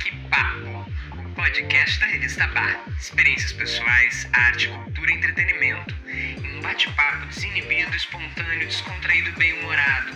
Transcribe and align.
Que 0.00 0.16
Papo, 0.30 0.90
o 1.12 1.34
podcast 1.34 2.00
da 2.00 2.06
revista 2.06 2.46
Bar. 2.48 2.84
Experiências 2.98 3.52
pessoais, 3.52 4.26
arte, 4.32 4.68
cultura 4.68 5.10
e 5.10 5.14
entretenimento. 5.14 5.94
Em 6.08 6.56
um 6.56 6.62
bate-papo 6.62 7.26
desinibido, 7.26 7.94
espontâneo, 7.94 8.66
descontraído 8.66 9.28
e 9.28 9.32
bem-humorado. 9.32 10.12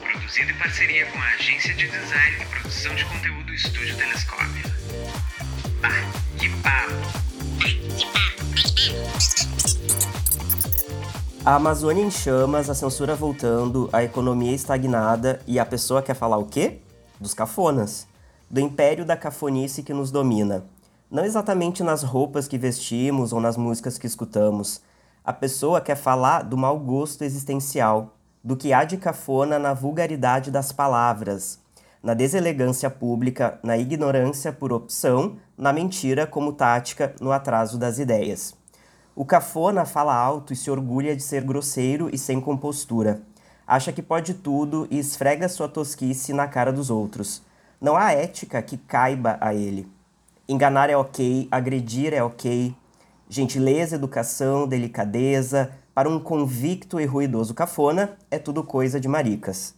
Produzido 0.00 0.50
em 0.50 0.54
parceria 0.54 1.04
com 1.06 1.18
a 1.18 1.26
agência 1.34 1.74
de 1.74 1.86
design 1.88 2.42
e 2.42 2.46
produção 2.46 2.94
de 2.94 3.04
conteúdo 3.04 3.52
Estúdio 3.52 3.96
Telescópio. 3.98 4.72
Bar, 5.82 6.10
que 6.38 6.48
papo. 6.62 7.18
A 11.44 11.54
Amazônia 11.56 12.02
em 12.02 12.10
chamas, 12.10 12.70
a 12.70 12.74
censura 12.74 13.14
voltando, 13.14 13.90
a 13.92 14.02
economia 14.02 14.54
estagnada 14.54 15.40
e 15.46 15.58
a 15.58 15.66
pessoa 15.66 16.02
quer 16.02 16.14
falar 16.14 16.38
o 16.38 16.46
quê? 16.46 16.78
Dos 17.20 17.34
cafonas. 17.34 18.08
Do 18.50 18.60
império 18.60 19.04
da 19.04 19.14
cafonice 19.14 19.82
que 19.82 19.92
nos 19.92 20.10
domina. 20.10 20.64
Não 21.10 21.22
exatamente 21.22 21.82
nas 21.82 22.02
roupas 22.02 22.48
que 22.48 22.56
vestimos 22.56 23.30
ou 23.30 23.40
nas 23.40 23.58
músicas 23.58 23.98
que 23.98 24.06
escutamos. 24.06 24.80
A 25.22 25.34
pessoa 25.34 25.82
quer 25.82 25.96
falar 25.96 26.44
do 26.44 26.56
mau 26.56 26.78
gosto 26.78 27.24
existencial, 27.24 28.14
do 28.42 28.56
que 28.56 28.72
há 28.72 28.84
de 28.84 28.96
cafona 28.96 29.58
na 29.58 29.74
vulgaridade 29.74 30.50
das 30.50 30.72
palavras, 30.72 31.58
na 32.02 32.14
deselegância 32.14 32.88
pública, 32.88 33.60
na 33.62 33.76
ignorância 33.76 34.50
por 34.50 34.72
opção, 34.72 35.36
na 35.54 35.70
mentira 35.70 36.26
como 36.26 36.54
tática, 36.54 37.14
no 37.20 37.32
atraso 37.32 37.76
das 37.76 37.98
ideias. 37.98 38.54
O 39.14 39.26
cafona 39.26 39.84
fala 39.84 40.14
alto 40.14 40.54
e 40.54 40.56
se 40.56 40.70
orgulha 40.70 41.14
de 41.14 41.22
ser 41.22 41.44
grosseiro 41.44 42.08
e 42.10 42.16
sem 42.16 42.40
compostura. 42.40 43.20
Acha 43.66 43.92
que 43.92 44.00
pode 44.00 44.32
tudo 44.32 44.88
e 44.90 44.98
esfrega 44.98 45.50
sua 45.50 45.68
tosquice 45.68 46.32
na 46.32 46.48
cara 46.48 46.72
dos 46.72 46.88
outros. 46.88 47.46
Não 47.80 47.96
há 47.96 48.12
ética 48.12 48.60
que 48.60 48.76
caiba 48.76 49.38
a 49.40 49.54
ele. 49.54 49.88
Enganar 50.48 50.90
é 50.90 50.96
ok, 50.96 51.46
agredir 51.48 52.12
é 52.12 52.20
ok. 52.20 52.74
Gentileza, 53.28 53.94
educação, 53.94 54.66
delicadeza, 54.66 55.70
para 55.94 56.08
um 56.08 56.18
convicto 56.18 57.00
e 57.00 57.04
ruidoso 57.04 57.54
cafona, 57.54 58.16
é 58.32 58.38
tudo 58.38 58.64
coisa 58.64 58.98
de 58.98 59.06
maricas. 59.06 59.76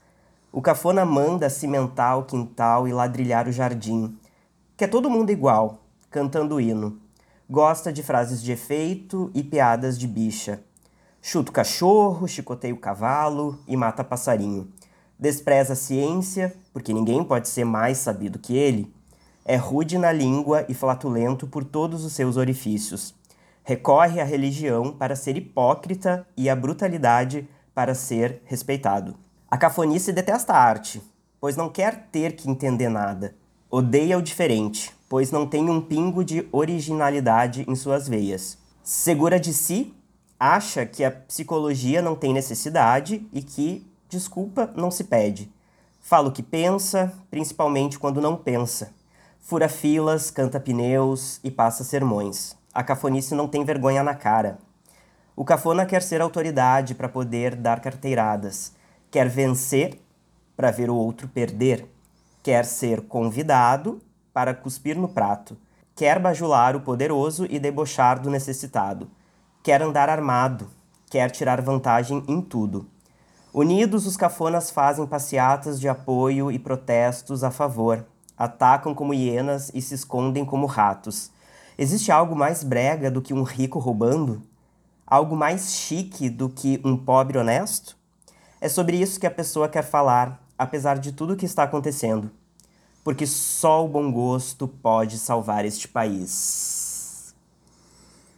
O 0.50 0.62
cafona 0.62 1.04
manda 1.04 1.50
cimentar 1.50 2.18
o 2.18 2.24
quintal 2.24 2.88
e 2.88 2.92
ladrilhar 2.92 3.46
o 3.46 3.52
jardim. 3.52 4.16
Quer 4.78 4.88
todo 4.88 5.10
mundo 5.10 5.30
igual, 5.30 5.82
cantando 6.10 6.58
hino. 6.58 6.98
Gosta 7.50 7.92
de 7.92 8.02
frases 8.02 8.42
de 8.42 8.52
efeito 8.52 9.30
e 9.34 9.42
piadas 9.42 9.98
de 9.98 10.06
bicha. 10.06 10.62
Chuta 11.20 11.50
o 11.50 11.52
cachorro, 11.52 12.26
chicoteia 12.26 12.72
o 12.72 12.78
cavalo 12.78 13.58
e 13.68 13.76
mata 13.76 14.02
passarinho. 14.02 14.72
Despreza 15.20 15.74
a 15.74 15.76
ciência, 15.76 16.54
porque 16.72 16.94
ninguém 16.94 17.22
pode 17.22 17.46
ser 17.46 17.66
mais 17.66 17.98
sabido 17.98 18.38
que 18.38 18.56
ele. 18.56 18.90
É 19.44 19.54
rude 19.54 19.98
na 19.98 20.10
língua 20.10 20.64
e 20.66 20.72
flatulento 20.72 21.46
por 21.46 21.62
todos 21.62 22.06
os 22.06 22.14
seus 22.14 22.38
orifícios. 22.38 23.14
Recorre 23.62 24.18
à 24.18 24.24
religião 24.24 24.90
para 24.90 25.14
ser 25.14 25.36
hipócrita 25.36 26.26
e 26.34 26.48
à 26.48 26.56
brutalidade 26.56 27.46
para 27.74 27.94
ser 27.94 28.40
respeitado. 28.46 29.14
A 29.50 29.58
cafonice 29.58 30.10
detesta 30.10 30.54
a 30.54 30.58
arte, 30.58 31.02
pois 31.38 31.54
não 31.54 31.68
quer 31.68 32.08
ter 32.10 32.34
que 32.34 32.48
entender 32.48 32.88
nada. 32.88 33.34
Odeia 33.70 34.16
o 34.16 34.22
diferente, 34.22 34.90
pois 35.06 35.30
não 35.30 35.46
tem 35.46 35.68
um 35.68 35.82
pingo 35.82 36.24
de 36.24 36.48
originalidade 36.50 37.66
em 37.68 37.74
suas 37.74 38.08
veias. 38.08 38.56
Segura 38.82 39.38
de 39.38 39.52
si, 39.52 39.94
acha 40.38 40.86
que 40.86 41.04
a 41.04 41.10
psicologia 41.10 42.00
não 42.00 42.16
tem 42.16 42.32
necessidade 42.32 43.28
e 43.30 43.42
que 43.42 43.89
desculpa 44.10 44.70
não 44.76 44.90
se 44.90 45.04
pede. 45.04 45.50
Fala 46.00 46.28
o 46.28 46.32
que 46.32 46.42
pensa, 46.42 47.12
principalmente 47.30 47.98
quando 47.98 48.20
não 48.20 48.36
pensa. 48.36 48.92
Fura 49.38 49.68
filas, 49.68 50.30
canta 50.30 50.58
pneus 50.60 51.40
e 51.42 51.50
passa 51.50 51.84
sermões. 51.84 52.56
A 52.74 52.82
cafonice 52.82 53.34
não 53.34 53.48
tem 53.48 53.64
vergonha 53.64 54.02
na 54.02 54.14
cara. 54.14 54.58
O 55.36 55.44
cafona 55.44 55.86
quer 55.86 56.02
ser 56.02 56.20
autoridade 56.20 56.94
para 56.94 57.08
poder 57.08 57.54
dar 57.54 57.80
carteiradas. 57.80 58.72
Quer 59.10 59.28
vencer 59.28 60.00
para 60.56 60.70
ver 60.70 60.90
o 60.90 60.96
outro 60.96 61.28
perder. 61.28 61.86
Quer 62.42 62.64
ser 62.64 63.02
convidado 63.02 64.00
para 64.32 64.54
cuspir 64.54 64.98
no 64.98 65.08
prato. 65.08 65.56
Quer 65.94 66.18
bajular 66.18 66.74
o 66.76 66.80
poderoso 66.80 67.46
e 67.48 67.58
debochar 67.58 68.20
do 68.20 68.30
necessitado. 68.30 69.10
Quer 69.62 69.82
andar 69.82 70.08
armado. 70.08 70.68
Quer 71.08 71.30
tirar 71.30 71.60
vantagem 71.60 72.24
em 72.28 72.40
tudo. 72.40 72.86
Unidos, 73.52 74.06
os 74.06 74.16
cafonas 74.16 74.70
fazem 74.70 75.06
passeatas 75.06 75.80
de 75.80 75.88
apoio 75.88 76.50
e 76.50 76.58
protestos 76.58 77.42
a 77.42 77.50
favor. 77.50 78.06
Atacam 78.36 78.94
como 78.94 79.12
hienas 79.12 79.70
e 79.74 79.82
se 79.82 79.94
escondem 79.94 80.44
como 80.44 80.66
ratos. 80.66 81.30
Existe 81.76 82.12
algo 82.12 82.36
mais 82.36 82.62
brega 82.62 83.10
do 83.10 83.20
que 83.20 83.34
um 83.34 83.42
rico 83.42 83.78
roubando? 83.78 84.42
Algo 85.06 85.34
mais 85.34 85.74
chique 85.74 86.30
do 86.30 86.48
que 86.48 86.80
um 86.84 86.96
pobre 86.96 87.38
honesto? 87.38 87.96
É 88.60 88.68
sobre 88.68 88.96
isso 88.96 89.18
que 89.18 89.26
a 89.26 89.30
pessoa 89.30 89.68
quer 89.68 89.82
falar, 89.82 90.40
apesar 90.56 90.98
de 90.98 91.12
tudo 91.12 91.32
o 91.32 91.36
que 91.36 91.46
está 91.46 91.64
acontecendo 91.64 92.30
porque 93.02 93.26
só 93.26 93.84
o 93.84 93.88
bom 93.88 94.10
gosto 94.12 94.68
pode 94.68 95.18
salvar 95.18 95.64
este 95.64 95.88
país. 95.88 96.79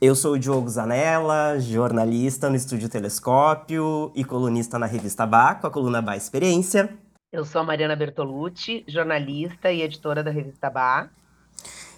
Eu 0.04 0.16
sou 0.16 0.32
o 0.32 0.38
Diogo 0.38 0.68
Zanella, 0.68 1.60
jornalista 1.60 2.50
no 2.50 2.56
Estúdio 2.56 2.88
Telescópio 2.88 4.10
e 4.16 4.24
colunista 4.24 4.76
na 4.76 4.84
revista 4.84 5.24
Baco, 5.24 5.64
a 5.64 5.70
coluna 5.70 6.02
Bá 6.02 6.16
Experiência. 6.16 6.92
Eu 7.32 7.44
sou 7.44 7.60
a 7.60 7.64
Mariana 7.64 7.94
Bertolucci, 7.94 8.82
jornalista 8.88 9.70
e 9.70 9.80
editora 9.80 10.24
da 10.24 10.32
revista 10.32 10.68
Bá. 10.68 11.08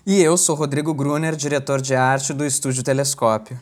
E 0.06 0.20
eu 0.20 0.36
sou 0.36 0.54
Rodrigo 0.54 0.92
Gruner, 0.92 1.34
diretor 1.34 1.80
de 1.80 1.94
arte 1.94 2.34
do 2.34 2.44
Estúdio 2.44 2.82
Telescópio. 2.82 3.58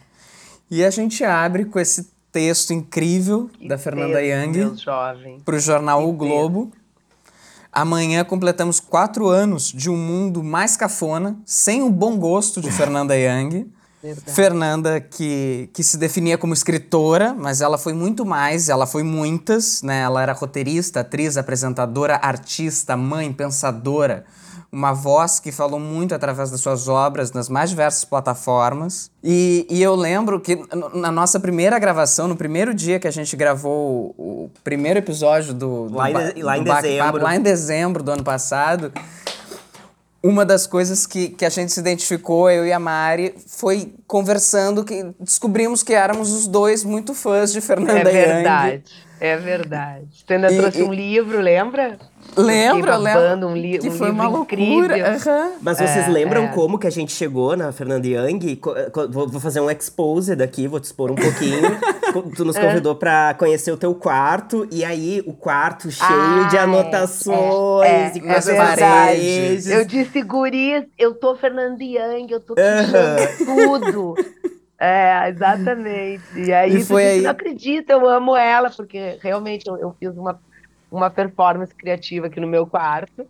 E 0.68 0.84
a 0.84 0.90
gente 0.90 1.22
abre 1.22 1.64
com 1.64 1.78
esse 1.78 2.10
texto 2.32 2.72
incrível 2.72 3.48
Que 3.56 3.68
da 3.68 3.78
Fernanda 3.78 4.18
texto, 4.18 4.90
Young 4.90 5.40
para 5.44 5.54
o 5.54 5.60
jornal 5.60 6.00
Que 6.00 6.08
O 6.08 6.12
Globo. 6.14 6.72
Amanhã 7.70 8.24
completamos 8.24 8.80
quatro 8.80 9.28
anos 9.28 9.70
de 9.70 9.88
um 9.88 9.96
mundo 9.96 10.42
mais 10.42 10.76
cafona, 10.76 11.38
sem 11.46 11.80
o 11.80 11.88
bom 11.88 12.18
gosto 12.18 12.60
de 12.60 12.72
Fernanda 12.74 13.16
Young. 13.16 13.70
Verdade. 14.02 14.32
Fernanda, 14.32 15.00
que, 15.00 15.70
que 15.72 15.84
se 15.84 15.96
definia 15.96 16.36
como 16.36 16.52
escritora, 16.52 17.32
mas 17.32 17.60
ela 17.60 17.78
foi 17.78 17.92
muito 17.92 18.26
mais, 18.26 18.68
ela 18.68 18.86
foi 18.86 19.04
muitas, 19.04 19.80
né? 19.82 20.00
Ela 20.00 20.22
era 20.22 20.32
roteirista, 20.32 21.00
atriz, 21.00 21.36
apresentadora, 21.36 22.16
artista, 22.16 22.96
mãe, 22.96 23.32
pensadora. 23.32 24.24
Uma 24.72 24.92
voz 24.94 25.38
que 25.38 25.52
falou 25.52 25.78
muito 25.78 26.14
através 26.14 26.50
das 26.50 26.60
suas 26.60 26.88
obras 26.88 27.30
nas 27.30 27.48
mais 27.48 27.68
diversas 27.68 28.06
plataformas. 28.06 29.10
E, 29.22 29.66
e 29.68 29.82
eu 29.82 29.94
lembro 29.94 30.40
que 30.40 30.58
na 30.94 31.12
nossa 31.12 31.38
primeira 31.38 31.78
gravação, 31.78 32.26
no 32.26 32.34
primeiro 32.34 32.72
dia 32.74 32.98
que 32.98 33.06
a 33.06 33.10
gente 33.10 33.36
gravou 33.36 34.14
o, 34.16 34.44
o 34.46 34.50
primeiro 34.64 34.98
episódio 34.98 35.52
do, 35.52 35.88
do 35.90 35.96
Lá 35.96 36.10
em 36.10 36.42
lá 36.42 36.56
em 36.56 36.64
do 36.64 36.68
Bate-Papo, 36.68 36.82
dezembro. 36.82 37.22
lá 37.22 37.36
em 37.36 37.40
dezembro 37.40 38.02
do 38.02 38.10
ano 38.12 38.24
passado, 38.24 38.90
uma 40.22 40.44
das 40.44 40.66
coisas 40.66 41.06
que, 41.06 41.30
que 41.30 41.44
a 41.44 41.48
gente 41.48 41.72
se 41.72 41.80
identificou, 41.80 42.48
eu 42.50 42.64
e 42.66 42.72
a 42.72 42.78
Mari, 42.78 43.34
foi 43.46 43.92
conversando 44.16 44.84
que 44.84 45.06
descobrimos 45.18 45.82
que 45.82 45.94
éramos 45.94 46.30
os 46.30 46.46
dois 46.46 46.84
muito 46.84 47.14
fãs 47.14 47.50
de 47.50 47.62
Fernanda 47.62 48.10
É 48.10 48.24
Young. 48.26 48.34
verdade, 48.34 48.84
é 49.18 49.36
verdade. 49.38 50.06
Tu 50.26 50.32
ainda 50.34 50.52
E- 50.52 50.58
trouxe 50.58 50.80
e- 50.80 50.82
um 50.82 50.92
livro, 50.92 51.40
lembra? 51.40 51.96
Lembro. 52.36 52.88
babando 52.90 53.48
um, 53.48 53.56
li 53.56 53.78
que 53.78 53.88
um 53.88 53.90
foi 53.92 54.10
livro 54.10 54.28
uma 54.28 54.40
incrível. 54.40 54.76
loucura. 54.78 55.16
aham. 55.16 55.50
Mas 55.60 55.76
vocês 55.78 56.06
É, 56.06 56.08
lembram 56.08 56.44
é. 56.44 56.48
como 56.48 56.78
que 56.78 56.86
a 56.86 56.90
gente 56.90 57.12
chegou 57.12 57.56
na 57.56 57.72
Fernanda 57.72 58.06
Young? 58.06 58.60
Vou 59.10 59.40
fazer 59.40 59.60
um 59.60 59.68
expose 59.70 60.36
daqui, 60.36 60.68
vou 60.68 60.78
te 60.78 60.84
expor 60.84 61.10
um 61.10 61.14
pouquinho. 61.16 61.60
Tu 62.36 62.42
É. 62.42 62.44
nos 62.44 62.58
convidou 62.58 62.94
pra 62.94 63.34
conhecer 63.34 63.72
o 63.72 63.76
teu 63.76 63.94
quarto, 63.94 64.68
e 64.70 64.84
aí 64.84 65.22
o 65.26 65.32
quarto 65.32 65.90
cheio 65.90 66.08
Ah, 66.10 66.46
de 66.50 66.56
é, 66.58 66.60
anotações 66.60 67.86
é, 67.88 68.12
e 68.14 68.18
é 68.18 68.20
coisas 68.32 68.54
paredes. 68.56 69.66
Eu 69.66 69.84
disse, 69.84 70.20
guris, 70.22 70.84
eu 70.98 71.14
tô 71.14 71.34
Fernanda 71.34 71.82
Young, 71.82 72.26
eu 72.30 72.38
tô 72.40 72.54
Aham. 72.58 73.16
tirando 73.38 73.46
É, 74.80 75.28
exatamente. 75.28 76.22
E 76.34 76.52
aí, 76.52 76.78
E 76.78 76.84
foi 76.84 77.06
aí- 77.06 77.20
não 77.22 77.30
acredita, 77.30 77.92
eu 77.92 78.08
amo 78.08 78.36
ela, 78.36 78.68
porque 78.70 79.18
realmente 79.22 79.66
eu, 79.68 79.76
eu 79.78 79.94
fiz 79.98 80.16
uma, 80.16 80.40
uma 80.90 81.08
performance 81.10 81.72
criativa 81.74 82.26
aqui 82.26 82.40
no 82.40 82.48
meu 82.48 82.66
quarto, 82.66 83.24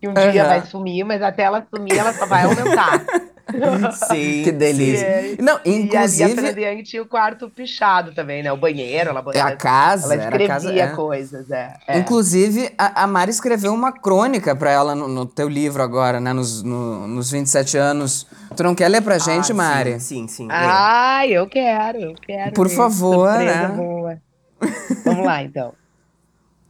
que 0.00 0.06
um 0.08 0.12
dia 0.14 0.42
Aham. 0.42 0.48
vai 0.48 0.62
sumir, 0.66 1.04
mas 1.04 1.22
até 1.22 1.44
ela 1.44 1.66
sumir, 1.74 1.96
ela 1.96 2.12
só 2.12 2.26
vai 2.26 2.44
aumentar. 2.44 3.04
Sim, 4.08 4.42
Que 4.44 4.52
delícia. 4.52 5.04
É, 5.06 5.36
Não, 5.40 5.58
E 5.64 5.70
ali 5.70 5.76
a 5.76 5.84
inclusive, 5.84 6.34
Fernanda 6.34 6.60
Young 6.60 6.82
tinha 6.82 7.02
o 7.02 7.06
quarto 7.06 7.48
pichado 7.48 8.12
também, 8.12 8.42
né? 8.42 8.52
O 8.52 8.56
banheiro, 8.56 9.10
ela, 9.10 9.20
a 9.20 9.56
casa, 9.56 10.14
ela 10.14 10.22
era 10.22 10.22
a 10.24 10.40
escrevia 10.42 10.46
casa... 10.48 10.72
é. 10.72 10.86
coisas, 10.94 11.50
é. 11.50 11.74
é. 11.86 11.98
Inclusive, 11.98 12.70
a, 12.76 13.04
a 13.04 13.06
Mari 13.06 13.30
escreveu 13.30 13.72
uma 13.72 13.92
crônica 13.92 14.54
pra 14.54 14.70
ela 14.70 14.94
no, 14.94 15.08
no 15.08 15.24
teu 15.26 15.48
livro 15.48 15.82
agora, 15.82 16.20
né? 16.20 16.32
Nos, 16.32 16.62
no- 16.62 17.06
nos 17.08 17.30
27 17.30 17.76
anos. 17.78 18.26
Tu 18.56 18.62
não 18.62 18.74
quer 18.74 18.88
ler 18.88 19.02
pra 19.02 19.18
gente, 19.18 19.52
Ah, 19.52 19.54
Mari? 19.54 20.00
Sim, 20.00 20.26
sim. 20.26 20.28
sim. 20.28 20.48
Ah, 20.50 21.26
eu 21.26 21.46
quero, 21.46 21.98
eu 21.98 22.14
quero. 22.14 22.52
Por 22.52 22.68
ver. 22.68 22.76
favor, 22.76 23.28
Surpresa 23.28 23.68
né? 23.68 23.74
boa. 23.76 24.18
Vamos 25.04 25.24
lá, 25.24 25.42
então. 25.42 25.72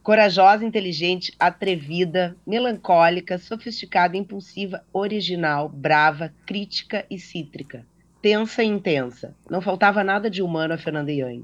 Corajosa, 0.01 0.65
inteligente, 0.65 1.33
atrevida, 1.37 2.35
melancólica, 2.47 3.37
sofisticada, 3.37 4.15
impulsiva, 4.15 4.83
original, 4.93 5.67
brava, 5.67 6.33
crítica 6.45 7.05
e 7.09 7.19
cítrica. 7.19 7.85
Tensa 8.21 8.63
e 8.63 8.67
intensa. 8.67 9.35
Não 9.49 9.61
faltava 9.61 10.03
nada 10.03 10.29
de 10.29 10.41
humano 10.41 10.73
a 10.73 10.77
Fernanda 10.77 11.11
Young. 11.11 11.43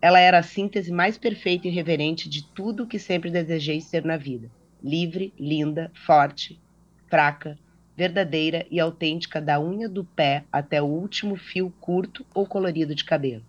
Ela 0.00 0.20
era 0.20 0.38
a 0.38 0.42
síntese 0.42 0.92
mais 0.92 1.18
perfeita 1.18 1.66
e 1.66 1.70
reverente 1.70 2.28
de 2.28 2.44
tudo 2.44 2.84
o 2.84 2.86
que 2.86 2.98
sempre 2.98 3.30
desejei 3.30 3.80
ser 3.80 4.04
na 4.04 4.16
vida. 4.16 4.50
Livre, 4.82 5.34
linda, 5.38 5.90
forte, 5.94 6.60
fraca, 7.08 7.58
verdadeira 7.96 8.66
e 8.70 8.78
autêntica 8.78 9.40
da 9.40 9.58
unha 9.58 9.88
do 9.88 10.04
pé 10.04 10.44
até 10.52 10.80
o 10.80 10.86
último 10.86 11.34
fio 11.34 11.72
curto 11.80 12.24
ou 12.34 12.46
colorido 12.46 12.94
de 12.94 13.04
cabelo. 13.04 13.42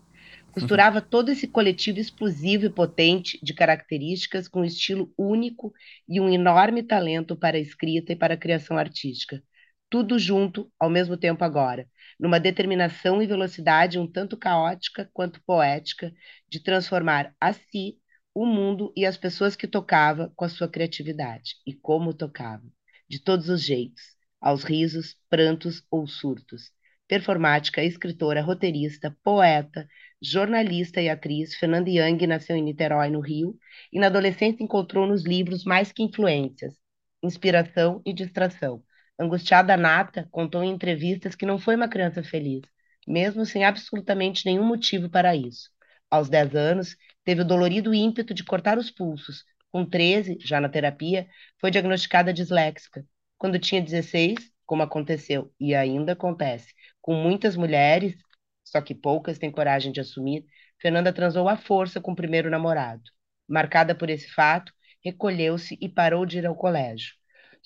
Costurava 0.57 1.01
todo 1.01 1.30
esse 1.30 1.48
coletivo 1.48 2.00
explosivo 2.00 2.65
e 2.65 2.69
potente 2.69 3.39
de 3.44 3.54
características 3.54 4.48
com 4.48 4.62
um 4.62 4.65
estilo 4.65 5.13
único 5.15 5.71
e 6.09 6.19
um 6.19 6.27
enorme 6.27 6.81
talento 6.81 7.36
para 7.36 7.57
a 7.57 7.59
escrita 7.59 8.12
e 8.12 8.15
para 8.15 8.33
a 8.33 8.38
criação 8.38 8.75
artística. 8.75 9.44
Tudo 9.88 10.18
junto, 10.18 10.71
ao 10.80 10.89
mesmo 10.89 11.15
tempo 11.15 11.44
agora, 11.44 11.88
numa 12.19 12.39
determinação 12.39 13.21
e 13.21 13.27
velocidade 13.27 14.00
um 14.00 14.12
tanto 14.12 14.36
caótica 14.36 15.07
quanto 15.13 15.44
poética 15.45 16.12
de 16.50 16.59
transformar 16.59 17.36
a 17.39 17.54
si, 17.54 18.00
o 18.33 18.44
mundo 18.44 18.92
e 18.95 19.06
as 19.06 19.15
pessoas 19.15 19.56
que 19.56 19.68
tocava 19.68 20.33
com 20.36 20.44
a 20.44 20.50
sua 20.50 20.68
criatividade. 20.68 21.56
E 21.68 21.74
como 21.74 22.13
tocava. 22.15 22.65
De 23.07 23.19
todos 23.19 23.48
os 23.48 23.62
jeitos 23.62 24.18
aos 24.42 24.63
risos, 24.63 25.15
prantos 25.30 25.83
ou 25.92 26.07
surtos. 26.07 26.71
Performática, 27.07 27.83
escritora, 27.83 28.42
roteirista, 28.42 29.15
poeta, 29.24 29.88
jornalista 30.21 31.01
e 31.01 31.09
atriz, 31.09 31.56
Fernanda 31.56 31.89
Young 31.89 32.27
nasceu 32.27 32.56
em 32.56 32.63
Niterói, 32.63 33.09
no 33.09 33.19
Rio, 33.21 33.57
e 33.92 34.00
na 34.00 34.07
adolescência 34.07 34.63
encontrou 34.63 35.07
nos 35.07 35.24
livros 35.24 35.63
mais 35.63 35.92
que 35.92 36.04
influências, 36.04 36.75
inspiração 37.24 38.01
e 38.06 38.13
distração. 38.13 38.83
Angustiada 39.19 39.77
nata, 39.77 40.27
contou 40.31 40.63
em 40.63 40.71
entrevistas 40.71 41.36
que 41.36 41.45
não 41.45 41.57
foi 41.57 41.75
uma 41.75 41.88
criança 41.88 42.21
feliz, 42.24 42.62
mesmo 43.07 43.45
sem 43.45 43.63
absolutamente 43.63 44.45
nenhum 44.45 44.65
motivo 44.65 45.09
para 45.09 45.36
isso. 45.36 45.69
Aos 46.09 46.30
10 46.30 46.56
anos, 46.56 46.95
teve 47.24 47.42
o 47.42 47.45
dolorido 47.45 47.94
ímpeto 47.94 48.33
de 48.33 48.44
cortar 48.44 48.77
os 48.77 48.92
pulsos. 48.92 49.44
Com 49.71 49.86
13, 49.86 50.38
já 50.42 50.59
na 50.59 50.69
terapia, 50.69 51.27
foi 51.59 51.71
diagnosticada 51.71 52.33
disléxica 52.33 53.06
quando 53.38 53.59
tinha 53.59 53.81
16, 53.81 54.36
como 54.67 54.83
aconteceu 54.83 55.51
e 55.59 55.73
ainda 55.73 56.11
acontece 56.11 56.73
com 57.01 57.15
muitas 57.15 57.55
mulheres, 57.55 58.17
só 58.65 58.81
que 58.81 58.93
poucas 58.93 59.39
têm 59.39 59.49
coragem 59.49 59.93
de 59.93 60.01
assumir, 60.01 60.45
Fernanda 60.79 61.13
transou 61.13 61.47
à 61.47 61.55
força 61.55 62.01
com 62.01 62.11
o 62.11 62.15
primeiro 62.15 62.49
namorado. 62.49 63.01
Marcada 63.47 63.95
por 63.95 64.09
esse 64.09 64.27
fato, 64.27 64.73
recolheu-se 65.03 65.77
e 65.79 65.87
parou 65.87 66.25
de 66.25 66.39
ir 66.39 66.45
ao 66.45 66.53
colégio. 66.53 67.13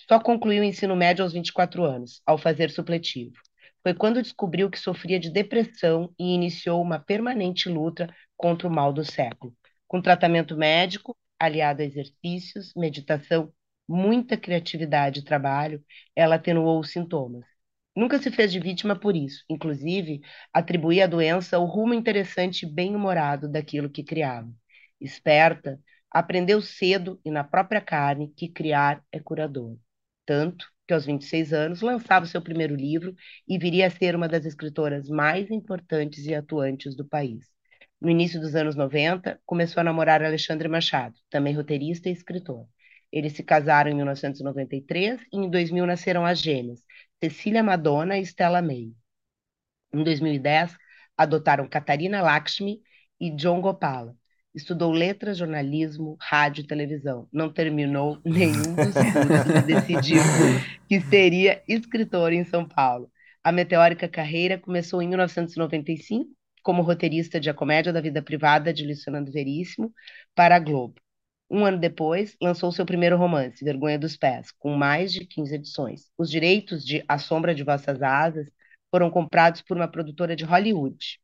Só 0.07 0.19
concluiu 0.19 0.61
o 0.61 0.65
ensino 0.65 0.95
médio 0.95 1.23
aos 1.23 1.33
24 1.33 1.83
anos, 1.83 2.21
ao 2.23 2.37
fazer 2.37 2.69
supletivo. 2.69 3.33
Foi 3.81 3.95
quando 3.95 4.21
descobriu 4.21 4.69
que 4.69 4.79
sofria 4.79 5.19
de 5.19 5.31
depressão 5.31 6.13
e 6.19 6.35
iniciou 6.35 6.79
uma 6.81 6.99
permanente 6.99 7.67
luta 7.67 8.07
contra 8.37 8.67
o 8.67 8.71
mal 8.71 8.93
do 8.93 9.03
século. 9.03 9.55
Com 9.87 9.99
tratamento 10.01 10.55
médico, 10.55 11.17
aliado 11.39 11.81
a 11.81 11.85
exercícios, 11.85 12.71
meditação 12.75 13.51
muita 13.91 14.37
criatividade 14.37 15.19
e 15.19 15.23
trabalho, 15.23 15.83
ela 16.15 16.35
atenuou 16.35 16.79
os 16.79 16.91
sintomas. 16.91 17.45
Nunca 17.95 18.19
se 18.19 18.31
fez 18.31 18.51
de 18.51 18.59
vítima 18.59 18.95
por 18.97 19.15
isso, 19.15 19.43
inclusive 19.49 20.21
atribuía 20.53 21.03
à 21.05 21.07
doença 21.07 21.59
o 21.59 21.65
rumo 21.65 21.93
interessante 21.93 22.65
e 22.65 22.69
bem-humorado 22.71 23.49
daquilo 23.49 23.89
que 23.89 24.03
criava. 24.03 24.49
Esperta, 24.99 25.79
aprendeu 26.09 26.61
cedo 26.61 27.19
e 27.25 27.31
na 27.31 27.43
própria 27.43 27.81
carne 27.81 28.33
que 28.35 28.47
criar 28.47 29.03
é 29.11 29.19
curador. 29.19 29.77
Tanto 30.25 30.65
que 30.87 30.93
aos 30.93 31.05
26 31.05 31.53
anos 31.53 31.81
lançava 31.81 32.25
seu 32.25 32.41
primeiro 32.41 32.75
livro 32.75 33.13
e 33.47 33.57
viria 33.57 33.87
a 33.87 33.89
ser 33.89 34.15
uma 34.15 34.27
das 34.27 34.45
escritoras 34.45 35.09
mais 35.09 35.49
importantes 35.51 36.25
e 36.25 36.33
atuantes 36.35 36.95
do 36.95 37.05
país. 37.05 37.45
No 37.99 38.09
início 38.09 38.39
dos 38.39 38.55
anos 38.55 38.75
90, 38.75 39.39
começou 39.45 39.81
a 39.81 39.83
namorar 39.83 40.23
Alexandre 40.23 40.67
Machado, 40.67 41.15
também 41.29 41.53
roteirista 41.53 42.09
e 42.09 42.11
escritor. 42.11 42.67
Eles 43.11 43.33
se 43.33 43.43
casaram 43.43 43.91
em 43.91 43.95
1993 43.95 45.21
e 45.31 45.37
em 45.37 45.49
2000 45.49 45.85
nasceram 45.85 46.25
as 46.25 46.39
gêmeas, 46.39 46.81
Cecília 47.21 47.61
Madonna 47.63 48.17
e 48.17 48.21
Stella 48.21 48.61
May. 48.61 48.93
Em 49.93 50.03
2010, 50.03 50.75
adotaram 51.17 51.67
Catarina 51.67 52.21
Lakshmi 52.21 52.79
e 53.19 53.29
John 53.31 53.61
Gopala. 53.61 54.15
Estudou 54.53 54.91
letras, 54.91 55.37
jornalismo, 55.37 56.17
rádio 56.19 56.63
e 56.63 56.67
televisão. 56.67 57.27
Não 57.31 57.51
terminou 57.51 58.19
nenhum 58.25 58.75
dos 58.75 58.93
cursos 58.93 59.55
e 59.55 59.61
decidiu 59.65 60.21
que 60.87 60.99
seria 61.01 61.63
escritora 61.67 62.33
em 62.33 62.43
São 62.43 62.67
Paulo. 62.67 63.09
A 63.43 63.51
meteórica 63.51 64.07
carreira 64.07 64.57
começou 64.57 65.01
em 65.01 65.07
1995 65.07 66.29
como 66.61 66.81
roteirista 66.81 67.39
de 67.39 67.49
A 67.49 67.53
Comédia 67.53 67.91
da 67.91 68.01
Vida 68.01 68.21
Privada 68.21 68.73
de 68.73 68.95
Fernando 69.03 69.31
Veríssimo 69.31 69.93
para 70.35 70.55
a 70.55 70.59
Globo. 70.59 70.95
Um 71.53 71.65
ano 71.65 71.77
depois, 71.77 72.37
lançou 72.41 72.71
seu 72.71 72.85
primeiro 72.85 73.17
romance, 73.17 73.65
Vergonha 73.65 73.99
dos 73.99 74.15
Pés, 74.15 74.51
com 74.53 74.73
mais 74.73 75.11
de 75.11 75.25
15 75.25 75.53
edições. 75.53 76.09
Os 76.17 76.31
direitos 76.31 76.85
de 76.85 77.03
A 77.09 77.17
Sombra 77.17 77.53
de 77.53 77.61
Vossas 77.61 78.01
Asas 78.01 78.47
foram 78.89 79.11
comprados 79.11 79.61
por 79.61 79.75
uma 79.75 79.87
produtora 79.89 80.33
de 80.33 80.45
Hollywood, 80.45 81.19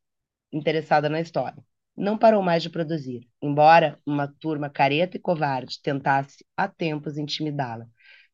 interessada 0.52 1.08
na 1.08 1.22
história. 1.22 1.64
Não 1.96 2.18
parou 2.18 2.44
mais 2.44 2.62
de 2.62 2.70
produzir, 2.70 3.26
embora 3.42 3.98
uma 4.06 4.28
turma 4.28 4.70
careta 4.70 5.16
e 5.16 5.20
covarde 5.20 5.82
tentasse 5.82 6.46
há 6.58 6.68
tempos 6.68 7.18
intimidá-la. 7.18 7.86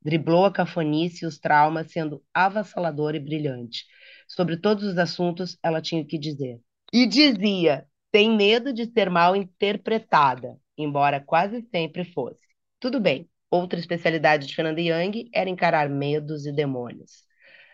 Driblou 0.02 0.46
a 0.46 0.52
cafonice 0.52 1.24
e 1.24 1.28
os 1.28 1.38
traumas, 1.38 1.92
sendo 1.92 2.24
avassaladora 2.34 3.18
e 3.18 3.20
brilhante. 3.20 3.86
Sobre 4.28 4.58
todos 4.58 4.84
os 4.84 4.98
assuntos, 4.98 5.60
ela 5.62 5.80
tinha 5.80 6.02
o 6.02 6.08
que 6.08 6.18
dizer. 6.18 6.60
E 6.92 7.06
dizia: 7.06 7.86
tem 8.14 8.30
medo 8.38 8.72
de 8.72 8.86
ser 8.86 9.10
mal 9.10 9.36
interpretada 9.36 10.56
embora 10.78 11.20
quase 11.20 11.68
sempre 11.72 12.06
fosse. 12.06 12.40
Tudo 12.80 13.00
bem, 13.00 13.28
outra 13.50 13.80
especialidade 13.80 14.46
de 14.46 14.56
Fernanda 14.56 14.80
Young 14.80 15.30
era 15.34 15.50
encarar 15.50 15.90
medos 15.90 16.46
e 16.46 16.52
demônios. 16.52 17.24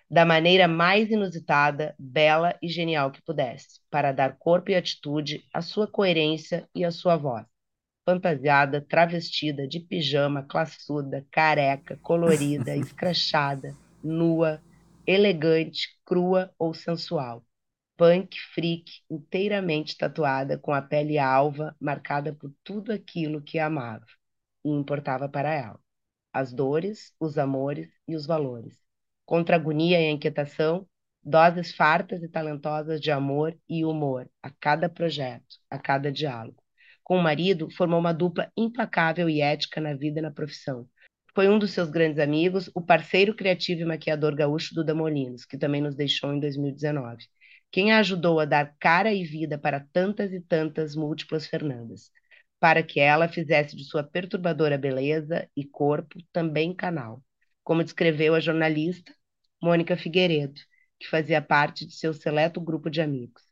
Da 0.09 0.25
maneira 0.25 0.65
mais 0.65 1.09
inusitada, 1.11 1.93
bela 1.99 2.57
e 2.61 2.69
genial 2.69 3.11
que 3.11 3.21
pudesse, 3.21 3.81
para 3.91 4.13
dar 4.13 4.37
corpo 4.37 4.71
e 4.71 4.75
atitude 4.75 5.43
à 5.53 5.61
sua 5.61 5.87
coerência 5.87 6.67
e 6.73 6.85
à 6.85 6.91
sua 6.91 7.17
voz. 7.17 7.45
Fantasiada, 8.05 8.81
travestida, 8.81 9.67
de 9.67 9.81
pijama, 9.81 10.43
classuda, 10.43 11.27
careca, 11.29 11.99
colorida, 12.01 12.75
escrachada, 12.79 13.75
nua, 14.01 14.61
elegante, 15.05 15.89
crua 16.05 16.49
ou 16.57 16.73
sensual 16.73 17.43
punk 17.99 18.39
freak 18.55 19.01
inteiramente 19.11 19.97
tatuada 19.97 20.57
com 20.57 20.71
a 20.71 20.81
pele 20.81 21.19
alva, 21.19 21.75
marcada 21.81 22.33
por 22.33 22.49
tudo 22.63 22.93
aquilo 22.93 23.41
que 23.41 23.59
amava 23.59 24.05
e 24.63 24.69
importava 24.69 25.27
para 25.27 25.53
ela: 25.53 25.77
as 26.31 26.53
dores, 26.53 27.13
os 27.19 27.37
amores 27.37 27.89
e 28.07 28.15
os 28.15 28.25
valores. 28.25 28.79
Contra 29.25 29.57
a 29.57 29.59
agonia 29.59 29.99
e 29.99 30.07
a 30.07 30.11
inquietação, 30.11 30.87
doses 31.21 31.75
fartas 31.75 32.23
e 32.23 32.29
talentosas 32.29 33.01
de 33.01 33.11
amor 33.11 33.53
e 33.67 33.83
humor 33.83 34.29
a 34.41 34.49
cada 34.49 34.87
projeto, 34.87 35.57
a 35.69 35.77
cada 35.77 36.09
diálogo. 36.09 36.63
Com 37.03 37.17
o 37.17 37.21
marido, 37.21 37.69
formou 37.69 37.99
uma 37.99 38.13
dupla 38.13 38.49
implacável 38.55 39.29
e 39.29 39.41
ética 39.41 39.81
na 39.81 39.93
vida 39.93 40.19
e 40.19 40.21
na 40.21 40.31
profissão. 40.31 40.87
Foi 41.35 41.49
um 41.49 41.59
dos 41.59 41.71
seus 41.71 41.89
grandes 41.89 42.19
amigos, 42.19 42.71
o 42.73 42.81
parceiro 42.81 43.35
criativo 43.35 43.81
e 43.81 43.85
maquiador 43.85 44.35
gaúcho 44.35 44.73
Duda 44.73 44.95
Molinos, 44.95 45.43
que 45.43 45.57
também 45.57 45.81
nos 45.81 45.95
deixou 45.95 46.33
em 46.33 46.39
2019 46.39 47.27
quem 47.71 47.91
a 47.91 47.99
ajudou 47.99 48.39
a 48.39 48.45
dar 48.45 48.75
cara 48.79 49.13
e 49.13 49.23
vida 49.23 49.57
para 49.57 49.79
tantas 49.93 50.33
e 50.33 50.41
tantas 50.41 50.95
múltiplas 50.95 51.47
Fernandas, 51.47 52.11
para 52.59 52.83
que 52.83 52.99
ela 52.99 53.27
fizesse 53.27 53.75
de 53.75 53.83
sua 53.85 54.03
perturbadora 54.03 54.77
beleza 54.77 55.47
e 55.55 55.65
corpo 55.65 56.19
também 56.31 56.75
canal, 56.75 57.23
como 57.63 57.83
descreveu 57.83 58.35
a 58.35 58.39
jornalista 58.39 59.13
Mônica 59.61 59.97
Figueiredo, 59.97 60.59
que 60.99 61.07
fazia 61.07 61.41
parte 61.41 61.85
de 61.85 61.93
seu 61.95 62.13
seleto 62.13 62.59
grupo 62.59 62.89
de 62.89 63.01
amigos. 63.01 63.43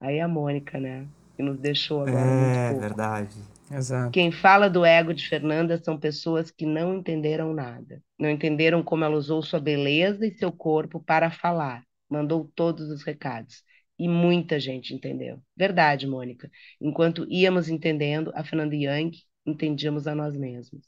Aí 0.00 0.20
a 0.20 0.28
Mônica, 0.28 0.78
né? 0.78 1.06
Que 1.36 1.42
nos 1.42 1.58
deixou 1.58 2.02
agora 2.02 2.30
é, 2.30 2.32
muito 2.32 2.60
pouco. 2.66 2.80
verdade. 2.80 3.36
Exato. 3.70 4.10
Quem 4.12 4.32
fala 4.32 4.70
do 4.70 4.84
ego 4.84 5.12
de 5.12 5.28
Fernanda 5.28 5.78
são 5.78 5.98
pessoas 5.98 6.50
que 6.50 6.64
não 6.64 6.96
entenderam 6.96 7.52
nada. 7.52 8.02
Não 8.18 8.30
entenderam 8.30 8.82
como 8.82 9.04
ela 9.04 9.16
usou 9.16 9.42
sua 9.42 9.60
beleza 9.60 10.26
e 10.26 10.32
seu 10.32 10.50
corpo 10.50 11.00
para 11.00 11.30
falar, 11.30 11.85
mandou 12.08 12.50
todos 12.54 12.90
os 12.90 13.02
recados. 13.02 13.62
E 13.98 14.08
muita 14.08 14.60
gente 14.60 14.94
entendeu. 14.94 15.40
Verdade, 15.56 16.06
Mônica. 16.06 16.50
Enquanto 16.80 17.26
íamos 17.30 17.68
entendendo 17.68 18.30
a 18.34 18.44
Fernanda 18.44 18.76
Young, 18.76 19.12
entendíamos 19.46 20.06
a 20.06 20.14
nós 20.14 20.36
mesmos. 20.36 20.84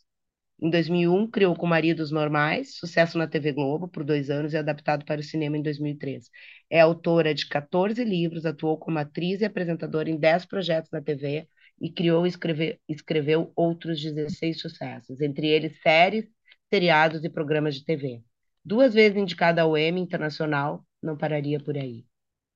Em 0.60 0.70
2001, 0.70 1.30
criou 1.30 1.54
com 1.54 1.66
Maridos 1.66 2.10
Normais, 2.10 2.75
sucesso 2.75 3.16
na 3.16 3.28
TV 3.28 3.52
Globo 3.52 3.87
por 3.88 4.02
dois 4.02 4.28
anos 4.28 4.52
e 4.52 4.56
adaptado 4.56 5.04
para 5.04 5.20
o 5.20 5.25
cinema 5.25 5.56
em 5.56 5.62
2003. 5.62 6.28
É 6.68 6.80
autora 6.80 7.32
de 7.32 7.48
14 7.48 8.02
livros, 8.02 8.44
atuou 8.44 8.76
como 8.76 8.98
atriz 8.98 9.40
e 9.40 9.44
apresentadora 9.44 10.10
em 10.10 10.16
10 10.16 10.46
projetos 10.46 10.90
na 10.90 11.00
TV 11.00 11.46
e 11.80 11.90
criou 11.92 12.26
e 12.26 12.28
escreve, 12.28 12.80
escreveu 12.88 13.52
outros 13.54 14.02
16 14.02 14.60
sucessos, 14.60 15.20
entre 15.20 15.46
eles 15.46 15.80
séries, 15.80 16.26
seriados 16.68 17.22
e 17.25 17.30
programas 17.30 17.76
de 17.76 17.84
TV. 17.84 18.20
Duas 18.64 18.92
vezes 18.94 19.16
indicada 19.16 19.62
ao 19.62 19.78
Emmy 19.78 20.00
Internacional, 20.00 20.84
não 21.02 21.17
pararia 21.17 21.61
por 21.61 21.76
aí. 21.76 22.07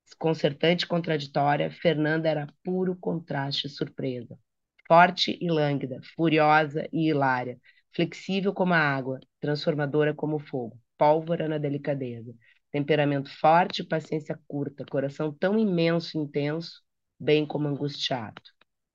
Desconcertante 0.05 0.85
e 0.85 0.89
contraditória, 0.89 1.71
Fernanda 1.71 2.29
era 2.29 2.47
puro 2.65 2.97
contraste 2.97 3.67
e 3.67 3.71
surpresa. 3.71 4.39
Forte 4.87 5.39
e 5.41 5.51
lânguida, 5.51 6.01
furiosa 6.15 6.89
e 6.93 7.09
hilária, 7.09 7.59
flexível 7.95 8.53
como 8.53 8.75
a 8.75 8.79
água, 8.79 9.21
transformadora 9.41 10.15
como 10.15 10.37
o 10.37 10.41
fogo, 10.41 10.79
pólvora 10.99 11.49
na 11.49 11.59
delicadeza. 11.59 12.35
Temperamento 12.71 13.31
forte, 13.39 13.85
paciência 13.85 14.39
curta, 14.49 14.85
coração 14.85 15.33
tão 15.33 15.59
imenso 15.59 16.17
e 16.17 16.21
intenso, 16.21 16.83
bem 17.19 17.47
como 17.47 17.69
angustiado. 17.69 18.43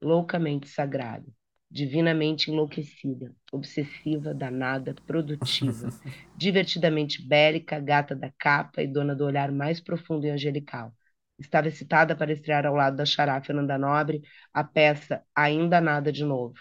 Loucamente 0.01 0.67
sagrado, 0.67 1.33
divinamente 1.69 2.49
enlouquecida, 2.49 3.33
obsessiva, 3.51 4.33
danada, 4.33 4.95
produtiva, 5.05 5.89
divertidamente 6.35 7.21
bélica, 7.21 7.79
gata 7.79 8.15
da 8.15 8.31
capa 8.39 8.81
e 8.81 8.87
dona 8.87 9.15
do 9.15 9.25
olhar 9.25 9.51
mais 9.51 9.79
profundo 9.81 10.25
e 10.25 10.29
angelical. 10.29 10.93
Estava 11.37 11.67
excitada 11.67 12.15
para 12.15 12.31
estrear 12.31 12.65
ao 12.65 12.73
lado 12.73 12.97
da 12.97 13.05
Xará 13.05 13.41
Fernanda 13.41 13.77
Nobre 13.77 14.21
a 14.53 14.63
peça 14.63 15.21
Ainda 15.35 15.79
Nada 15.79 16.11
de 16.11 16.23
Novo. 16.23 16.55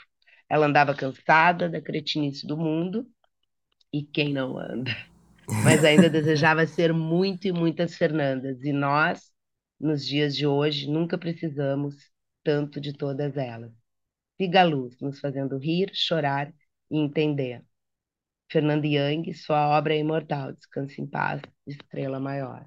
Ela 0.48 0.66
andava 0.66 0.94
cansada 0.94 1.68
da 1.68 1.80
cretinice 1.80 2.46
do 2.46 2.56
mundo, 2.56 3.06
e 3.92 4.02
quem 4.02 4.32
não 4.32 4.58
anda? 4.58 4.90
Mas 5.64 5.84
ainda 5.84 6.10
desejava 6.10 6.66
ser 6.66 6.92
muito 6.92 7.46
e 7.46 7.52
muitas 7.52 7.96
Fernandas, 7.96 8.62
e 8.62 8.72
nós, 8.72 9.32
nos 9.80 10.04
dias 10.04 10.36
de 10.36 10.46
hoje, 10.46 10.90
nunca 10.90 11.16
precisamos 11.16 11.96
tanto 12.44 12.80
de 12.80 12.92
todas 12.92 13.36
elas. 13.36 13.85
Siga 14.36 14.60
a 14.60 14.64
luz, 14.64 14.98
nos 15.00 15.18
fazendo 15.20 15.58
rir, 15.58 15.90
chorar 15.94 16.52
e 16.90 16.98
entender. 16.98 17.64
Fernanda 18.50 18.86
Young, 18.86 19.32
sua 19.34 19.76
obra 19.76 19.94
é 19.94 19.98
imortal, 19.98 20.52
descanse 20.52 21.00
em 21.00 21.06
paz, 21.06 21.40
estrela 21.66 22.20
maior. 22.20 22.64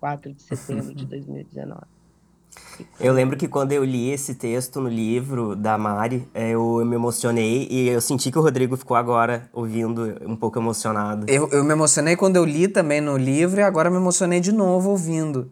4 0.00 0.32
de 0.32 0.42
setembro 0.42 0.94
de 0.94 1.04
2019. 1.06 1.96
Eu 2.98 3.12
lembro 3.12 3.36
que 3.36 3.48
quando 3.48 3.72
eu 3.72 3.84
li 3.84 4.10
esse 4.10 4.34
texto 4.34 4.80
no 4.80 4.88
livro 4.88 5.54
da 5.54 5.76
Mari, 5.76 6.26
é, 6.32 6.50
eu, 6.50 6.84
me 6.84 6.94
emocionei 6.94 7.66
e 7.70 7.88
eu 7.88 8.00
senti 8.00 8.30
que 8.30 8.38
o 8.38 8.42
Rodrigo 8.42 8.76
ficou 8.76 8.96
agora 8.96 9.48
ouvindo 9.52 10.16
um 10.26 10.36
pouco 10.36 10.58
emocionado. 10.58 11.26
Eu, 11.28 11.48
eu 11.50 11.64
me 11.64 11.72
emocionei 11.72 12.16
quando 12.16 12.36
eu 12.36 12.44
li 12.44 12.68
também 12.68 13.00
no 13.00 13.16
livro 13.16 13.60
e 13.60 13.62
agora 13.62 13.90
me 13.90 13.96
emocionei 13.96 14.40
de 14.40 14.52
novo 14.52 14.90
ouvindo. 14.90 15.50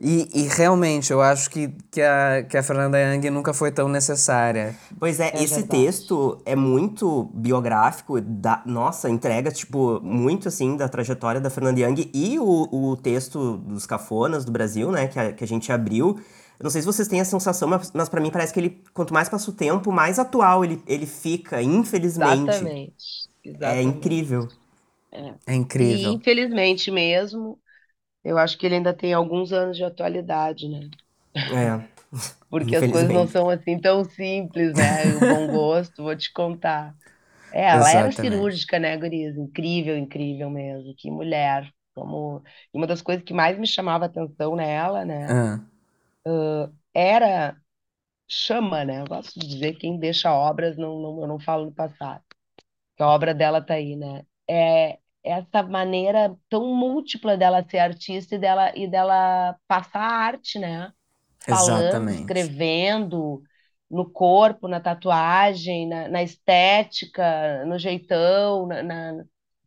E, 0.00 0.28
e, 0.34 0.48
realmente, 0.48 1.12
eu 1.12 1.22
acho 1.22 1.48
que, 1.48 1.68
que, 1.90 2.02
a, 2.02 2.42
que 2.42 2.56
a 2.56 2.62
Fernanda 2.62 2.98
Young 2.98 3.30
nunca 3.30 3.54
foi 3.54 3.70
tão 3.70 3.88
necessária. 3.88 4.74
Pois 4.98 5.20
é, 5.20 5.28
é 5.28 5.42
esse 5.42 5.60
verdade. 5.60 5.68
texto 5.68 6.42
é 6.44 6.56
muito 6.56 7.30
biográfico, 7.32 8.20
da, 8.20 8.62
nossa, 8.66 9.08
entrega, 9.08 9.50
tipo, 9.50 10.00
muito, 10.02 10.48
assim, 10.48 10.76
da 10.76 10.88
trajetória 10.88 11.40
da 11.40 11.48
Fernanda 11.48 11.80
Young 11.80 12.10
e 12.12 12.38
o, 12.38 12.68
o 12.70 12.96
texto 12.96 13.56
dos 13.58 13.86
cafonas 13.86 14.44
do 14.44 14.52
Brasil, 14.52 14.90
né, 14.90 15.06
que 15.06 15.18
a, 15.18 15.32
que 15.32 15.44
a 15.44 15.46
gente 15.48 15.70
abriu. 15.72 16.18
Eu 16.58 16.64
não 16.64 16.70
sei 16.70 16.82
se 16.82 16.86
vocês 16.86 17.08
têm 17.08 17.20
a 17.20 17.24
sensação, 17.24 17.68
mas, 17.68 17.90
mas 17.92 18.08
para 18.08 18.20
mim 18.20 18.30
parece 18.30 18.52
que 18.52 18.60
ele, 18.60 18.82
quanto 18.92 19.12
mais 19.12 19.28
passa 19.28 19.50
o 19.50 19.54
tempo, 19.54 19.90
mais 19.90 20.18
atual 20.18 20.64
ele, 20.64 20.82
ele 20.86 21.06
fica, 21.06 21.62
infelizmente. 21.62 22.50
Exatamente. 22.50 22.94
Exatamente. 23.44 23.78
É 23.78 23.82
incrível. 23.82 24.48
É. 25.12 25.34
é 25.46 25.54
incrível. 25.54 26.12
E, 26.12 26.14
infelizmente 26.14 26.90
mesmo, 26.90 27.58
eu 28.24 28.38
acho 28.38 28.56
que 28.56 28.66
ele 28.66 28.76
ainda 28.76 28.94
tem 28.94 29.12
alguns 29.12 29.52
anos 29.52 29.76
de 29.76 29.84
atualidade, 29.84 30.68
né? 30.68 30.88
É. 31.34 31.94
Porque 32.48 32.76
as 32.76 32.90
coisas 32.90 33.10
não 33.10 33.26
são 33.26 33.50
assim 33.50 33.78
tão 33.78 34.04
simples, 34.04 34.72
né? 34.74 35.04
O 35.16 35.20
bom 35.20 35.52
gosto, 35.52 36.02
vou 36.02 36.16
te 36.16 36.32
contar. 36.32 36.94
É, 37.52 37.64
ela 37.66 37.80
Exatamente. 37.80 38.20
era 38.20 38.30
cirúrgica, 38.30 38.78
né, 38.78 38.96
Guriz? 38.96 39.36
Incrível, 39.36 39.96
incrível 39.96 40.50
mesmo. 40.50 40.94
Que 40.96 41.10
mulher. 41.10 41.70
Como... 41.94 42.42
E 42.72 42.76
uma 42.76 42.86
das 42.86 43.02
coisas 43.02 43.24
que 43.24 43.32
mais 43.32 43.58
me 43.58 43.66
chamava 43.66 44.06
atenção 44.06 44.56
nela, 44.56 45.04
né? 45.04 45.26
Ah. 45.30 45.60
Uh, 46.26 46.72
era 46.92 47.56
chama, 48.28 48.84
né? 48.84 49.00
Eu 49.00 49.06
gosto 49.06 49.38
de 49.38 49.46
dizer 49.46 49.74
quem 49.74 49.98
deixa 49.98 50.32
obras, 50.32 50.76
não, 50.76 51.00
não, 51.00 51.20
eu 51.20 51.28
não 51.28 51.38
falo 51.38 51.66
no 51.66 51.72
passado. 51.72 52.22
Que 52.96 53.02
a 53.02 53.08
obra 53.08 53.34
dela 53.34 53.60
tá 53.60 53.74
aí, 53.74 53.96
né? 53.96 54.24
É, 54.48 54.98
essa 55.24 55.62
maneira 55.62 56.36
tão 56.48 56.74
múltipla 56.76 57.36
dela 57.36 57.64
ser 57.68 57.78
artista 57.78 58.34
e 58.36 58.38
dela, 58.38 58.72
e 58.76 58.88
dela 58.88 59.56
passar 59.68 60.00
a 60.02 60.12
arte, 60.26 60.58
né? 60.58 60.92
Falando, 61.48 62.10
Exatamente. 62.10 62.12
escrevendo, 62.12 63.42
no 63.90 64.10
corpo, 64.10 64.68
na 64.68 64.80
tatuagem, 64.80 65.88
na, 65.88 66.08
na 66.08 66.22
estética, 66.22 67.64
no 67.66 67.78
jeitão, 67.78 68.66
na, 68.66 68.82
na, 68.82 69.24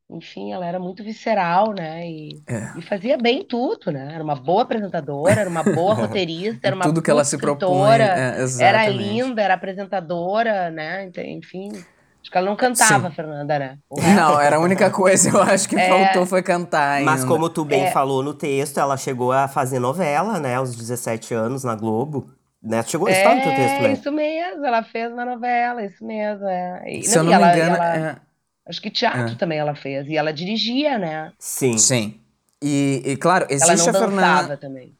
enfim, 0.09 0.51
ela 0.53 0.65
era 0.65 0.79
muito 0.79 1.03
visceral, 1.03 1.73
né? 1.73 2.09
E, 2.09 2.43
É. 2.47 2.67
e 2.75 2.81
fazia 2.81 3.17
bem 3.17 3.45
tudo, 3.45 3.91
né? 3.91 4.13
Era 4.13 4.23
uma 4.23 4.35
boa 4.35 4.63
apresentadora, 4.63 5.41
era 5.41 5.49
uma 5.49 5.63
boa 5.63 5.93
roteirista, 5.95 6.67
era 6.67 6.75
uma 6.75 6.87
Tudo 6.87 7.01
que 7.01 7.11
ela 7.11 7.23
se 7.23 7.37
propõe. 7.37 8.01
É, 8.01 8.43
era 8.57 8.87
linda, 8.89 9.41
era 9.41 9.53
apresentadora, 9.55 10.69
né? 10.71 11.05
Então, 11.05 11.23
Enfim, 11.23 11.85
acho 12.27 12.31
que 12.31 12.37
ela 12.37 12.47
não 12.49 12.55
cantava, 12.57 13.09
Sim. 13.09 13.15
Fernanda, 13.15 13.57
né? 13.57 13.77
Não, 14.15 14.39
era 14.39 14.57
a 14.57 14.59
única 14.59 14.89
coisa 14.89 15.29
eu 15.29 15.41
acho 15.41 15.67
que 15.69 15.77
É. 15.77 15.87
faltou 15.87 16.25
foi 16.25 16.43
cantar 16.43 16.97
ainda. 16.97 17.09
Mas 17.09 17.23
como 17.23 17.49
tu 17.49 17.63
bem 17.63 17.85
É. 17.85 17.91
falou 17.91 18.21
no 18.21 18.33
texto, 18.33 18.79
ela 18.79 18.97
chegou 18.97 19.31
a 19.31 19.47
fazer 19.47 19.79
novela, 19.79 20.37
né, 20.39 20.55
aos 20.55 20.75
17 20.75 21.33
anos 21.33 21.63
na 21.63 21.73
Globo. 21.75 22.29
Né? 22.61 22.83
Chegou, 22.83 23.07
isso 23.07 23.23
tá 23.23 23.33
no 23.35 23.41
teu 23.41 23.51
texto, 23.55 23.75
É, 23.75 23.81
né? 23.81 23.91
isso 23.93 24.11
mesmo, 24.11 24.65
ela 24.65 24.83
fez 24.83 25.11
uma 25.13 25.23
novela, 25.23 25.85
isso 25.85 26.03
mesmo. 26.03 26.45
É. 26.47 26.83
E, 26.91 27.03
Se 27.03 27.17
eu 27.17 27.21
e 27.21 27.25
não 27.25 27.31
me 27.31 27.33
ela- 27.35 27.55
engano, 27.55 27.75
ela- 27.77 27.95
é- 27.95 28.15
acho 28.67 28.81
que 28.81 28.89
teatro 28.89 29.33
É. 29.33 29.35
também 29.35 29.57
ela 29.59 29.73
fez, 29.75 30.07
e 30.09 30.17
ela 30.17 30.33
dirigia, 30.33 30.97
né? 30.97 31.31
Sim. 31.39 31.77
sim. 31.77 32.19
E, 32.61 33.03
e, 33.05 33.15
claro, 33.15 33.45
Ela 33.45 33.53
existe 33.53 33.77
não 33.77 33.89
a 33.89 33.93
Fernanda. 34.03 34.21
dançava 34.21 34.57
também. 34.57 34.93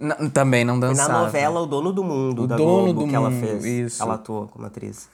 N- 0.00 0.30
também 0.30 0.64
não 0.64 0.80
dançava. 0.80 1.12
na 1.12 1.18
novela 1.20 1.60
O 1.60 1.66
Dono 1.66 1.92
do 1.92 2.02
Mundo, 2.02 2.42
O 2.44 2.46
da 2.48 2.56
Dono 2.56 2.84
Globo, 2.84 3.00
do 3.04 3.08
que 3.08 3.14
ela 3.14 3.30
Mundo, 3.30 3.46
fez. 3.46 3.64
isso. 3.64 4.02
Ela 4.02 4.14
atuou 4.14 4.48
como 4.48 4.66
atriz. 4.66 5.08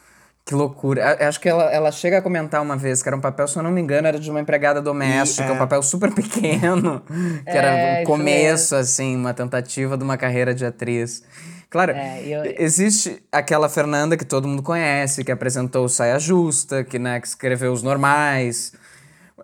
Que 0.50 0.54
loucura. 0.56 1.16
Acho 1.28 1.38
que 1.40 1.48
ela, 1.48 1.62
ela 1.72 1.92
chega 1.92 2.18
a 2.18 2.22
comentar 2.22 2.60
uma 2.60 2.76
vez 2.76 3.00
que 3.04 3.08
era 3.08 3.16
um 3.16 3.20
papel, 3.20 3.46
se 3.46 3.56
eu 3.56 3.62
não 3.62 3.70
me 3.70 3.80
engano, 3.80 4.08
era 4.08 4.18
de 4.18 4.28
uma 4.28 4.40
empregada 4.40 4.82
doméstica, 4.82 5.46
E, 5.46 5.50
é. 5.52 5.52
um 5.54 5.56
papel 5.58 5.80
super 5.80 6.12
pequeno, 6.12 7.00
que 7.44 7.50
É, 7.50 7.56
era 7.56 7.70
um 7.72 8.02
isso 8.02 8.06
começo, 8.10 8.74
assim, 8.74 9.14
uma 9.14 9.32
tentativa 9.32 9.96
de 9.96 10.02
uma 10.02 10.16
carreira 10.16 10.52
de 10.52 10.66
atriz. 10.66 11.22
Claro, 11.70 11.92
É, 11.92 12.20
eu- 12.26 12.42
existe 12.58 13.22
aquela 13.30 13.68
Fernanda 13.68 14.16
que 14.16 14.24
todo 14.24 14.48
mundo 14.48 14.60
conhece, 14.60 15.22
que 15.22 15.30
apresentou 15.30 15.84
o 15.84 15.88
Saia 15.88 16.18
Justa, 16.18 16.82
que, 16.82 16.98
né, 16.98 17.20
que 17.20 17.28
escreveu 17.28 17.72
Os 17.72 17.84
Normais. 17.84 18.72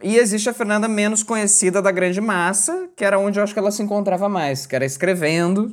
E 0.02 0.16
existe 0.18 0.48
a 0.50 0.52
Fernanda 0.52 0.88
menos 0.88 1.22
conhecida 1.22 1.80
da 1.80 1.92
grande 1.92 2.20
massa, 2.20 2.88
que 2.96 3.04
era 3.04 3.16
onde 3.16 3.38
eu 3.38 3.44
acho 3.44 3.52
que 3.54 3.60
ela 3.60 3.70
se 3.70 3.80
encontrava 3.80 4.28
mais, 4.28 4.66
que 4.66 4.74
era 4.74 4.84
escrevendo 4.84 5.72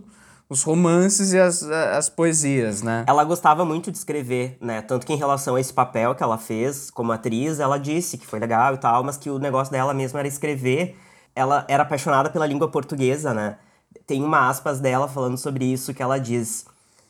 os 0.49 0.63
romances 0.63 1.33
e 1.33 1.39
as, 1.39 1.63
as 1.63 2.09
poesias, 2.09 2.81
né? 2.81 3.05
Ela 3.07 3.23
gostava 3.23 3.65
muito 3.65 3.91
de 3.91 3.97
escrever, 3.97 4.57
né? 4.61 4.81
Tanto 4.81 5.05
que 5.05 5.13
em 5.13 5.17
relação 5.17 5.55
a 5.55 5.61
esse 5.61 5.73
papel 5.73 6.13
que 6.13 6.23
ela 6.23 6.37
fez 6.37 6.91
como 6.91 7.11
atriz, 7.11 7.59
ela 7.59 7.77
disse 7.77 8.17
que 8.17 8.27
foi 8.27 8.39
legal 8.39 8.73
e 8.75 8.77
tal, 8.77 9.03
mas 9.03 9.17
que 9.17 9.29
o 9.29 9.39
negócio 9.39 9.71
dela 9.71 9.93
mesmo 9.93 10.19
era 10.19 10.27
escrever. 10.27 10.95
Ela 11.35 11.65
era 11.67 11.83
apaixonada 11.83 12.29
pela 12.29 12.45
língua 12.45 12.67
portuguesa, 12.67 13.33
né? 13.33 13.57
Tem 14.05 14.23
uma 14.23 14.49
aspas 14.49 14.79
dela 14.79 15.07
falando 15.07 15.37
sobre 15.37 15.65
isso 15.65 15.93
que 15.93 16.03
ela 16.03 16.19
diz: 16.19 16.65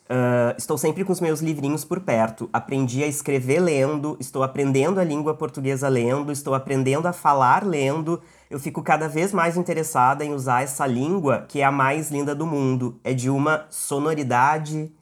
"Ah, 0.08 0.54
Estou 0.56 0.78
sempre 0.78 1.04
com 1.04 1.12
os 1.12 1.20
meus 1.20 1.40
livrinhos 1.40 1.84
por 1.84 2.00
perto. 2.00 2.48
Aprendi 2.52 3.02
a 3.02 3.06
escrever 3.06 3.60
lendo, 3.60 4.16
estou 4.20 4.42
aprendendo 4.42 5.00
a 5.00 5.04
língua 5.04 5.34
portuguesa 5.34 5.88
lendo, 5.88 6.32
estou 6.32 6.54
aprendendo 6.54 7.06
a 7.06 7.12
falar 7.12 7.64
lendo. 7.64 8.22
Eu 8.54 8.60
fico 8.60 8.82
cada 8.82 9.08
vez 9.08 9.32
mais 9.32 9.56
interessada 9.56 10.24
em 10.24 10.32
usar 10.34 10.62
essa 10.62 10.86
língua 10.86 11.46
que 11.48 11.60
é 11.60 11.64
a 11.64 11.72
mais 11.72 12.10
linda 12.10 12.34
do 12.34 12.46
mundo. 12.46 13.00
É 13.04 13.12
de 13.14 13.30
uma 13.30 13.66
sonoridade. 13.70 14.92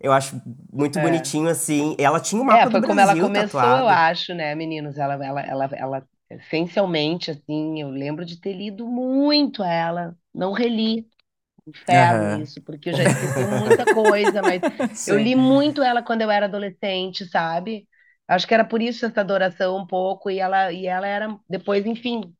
Eu 0.00 0.12
acho 0.12 0.40
muito 0.72 0.98
É. 0.98 1.00
bonitinho, 1.00 1.48
assim. 1.50 1.96
Ela 1.98 2.20
tinha 2.20 2.42
o 2.42 2.44
mapa 2.46 2.58
É, 2.58 2.68
foi 2.68 2.82
como 2.82 3.00
ela 3.00 3.14
Brasil 3.14 3.16
começou, 3.16 3.70
tatuado. 3.70 3.78
eu 3.78 3.88
acho, 3.88 4.34
né, 4.34 4.54
meninos? 4.56 4.98
Ela, 4.98 5.14
ela, 5.24 5.40
ela, 5.42 5.64
ela, 5.76 6.08
essencialmente, 6.28 7.30
assim, 7.30 7.80
eu 7.80 7.88
lembro 7.90 8.24
de 8.24 8.40
ter 8.40 8.52
lido 8.54 8.86
muito 8.88 9.62
ela. 9.62 10.16
Não 10.34 10.52
reli. 10.52 11.08
Inferno 11.66 12.28
Aham. 12.28 12.42
isso, 12.42 12.62
porque 12.62 12.90
eu 12.90 12.94
já 12.94 13.04
esqueci 13.06 13.44
muita 13.44 13.86
coisa, 13.86 14.42
mas 14.42 14.62
eu 15.06 15.16
Sim. 15.16 15.18
li 15.18 15.36
muito 15.36 15.82
ela 15.82 16.02
quando 16.02 16.22
eu 16.22 16.30
era 16.30 16.46
adolescente, 16.46 17.26
sabe? 17.28 17.88
Acho 18.28 18.46
que 18.48 18.54
era 18.54 18.64
por 18.64 18.82
isso 18.82 19.06
essa 19.06 19.20
adoração 19.22 19.76
um 19.78 19.86
pouco, 19.86 20.30
e 20.30 20.38
ela, 20.40 20.72
e 20.72 20.86
ela 20.86 21.06
era, 21.06 21.38
depois, 21.48 21.86
enfim, 21.86 22.34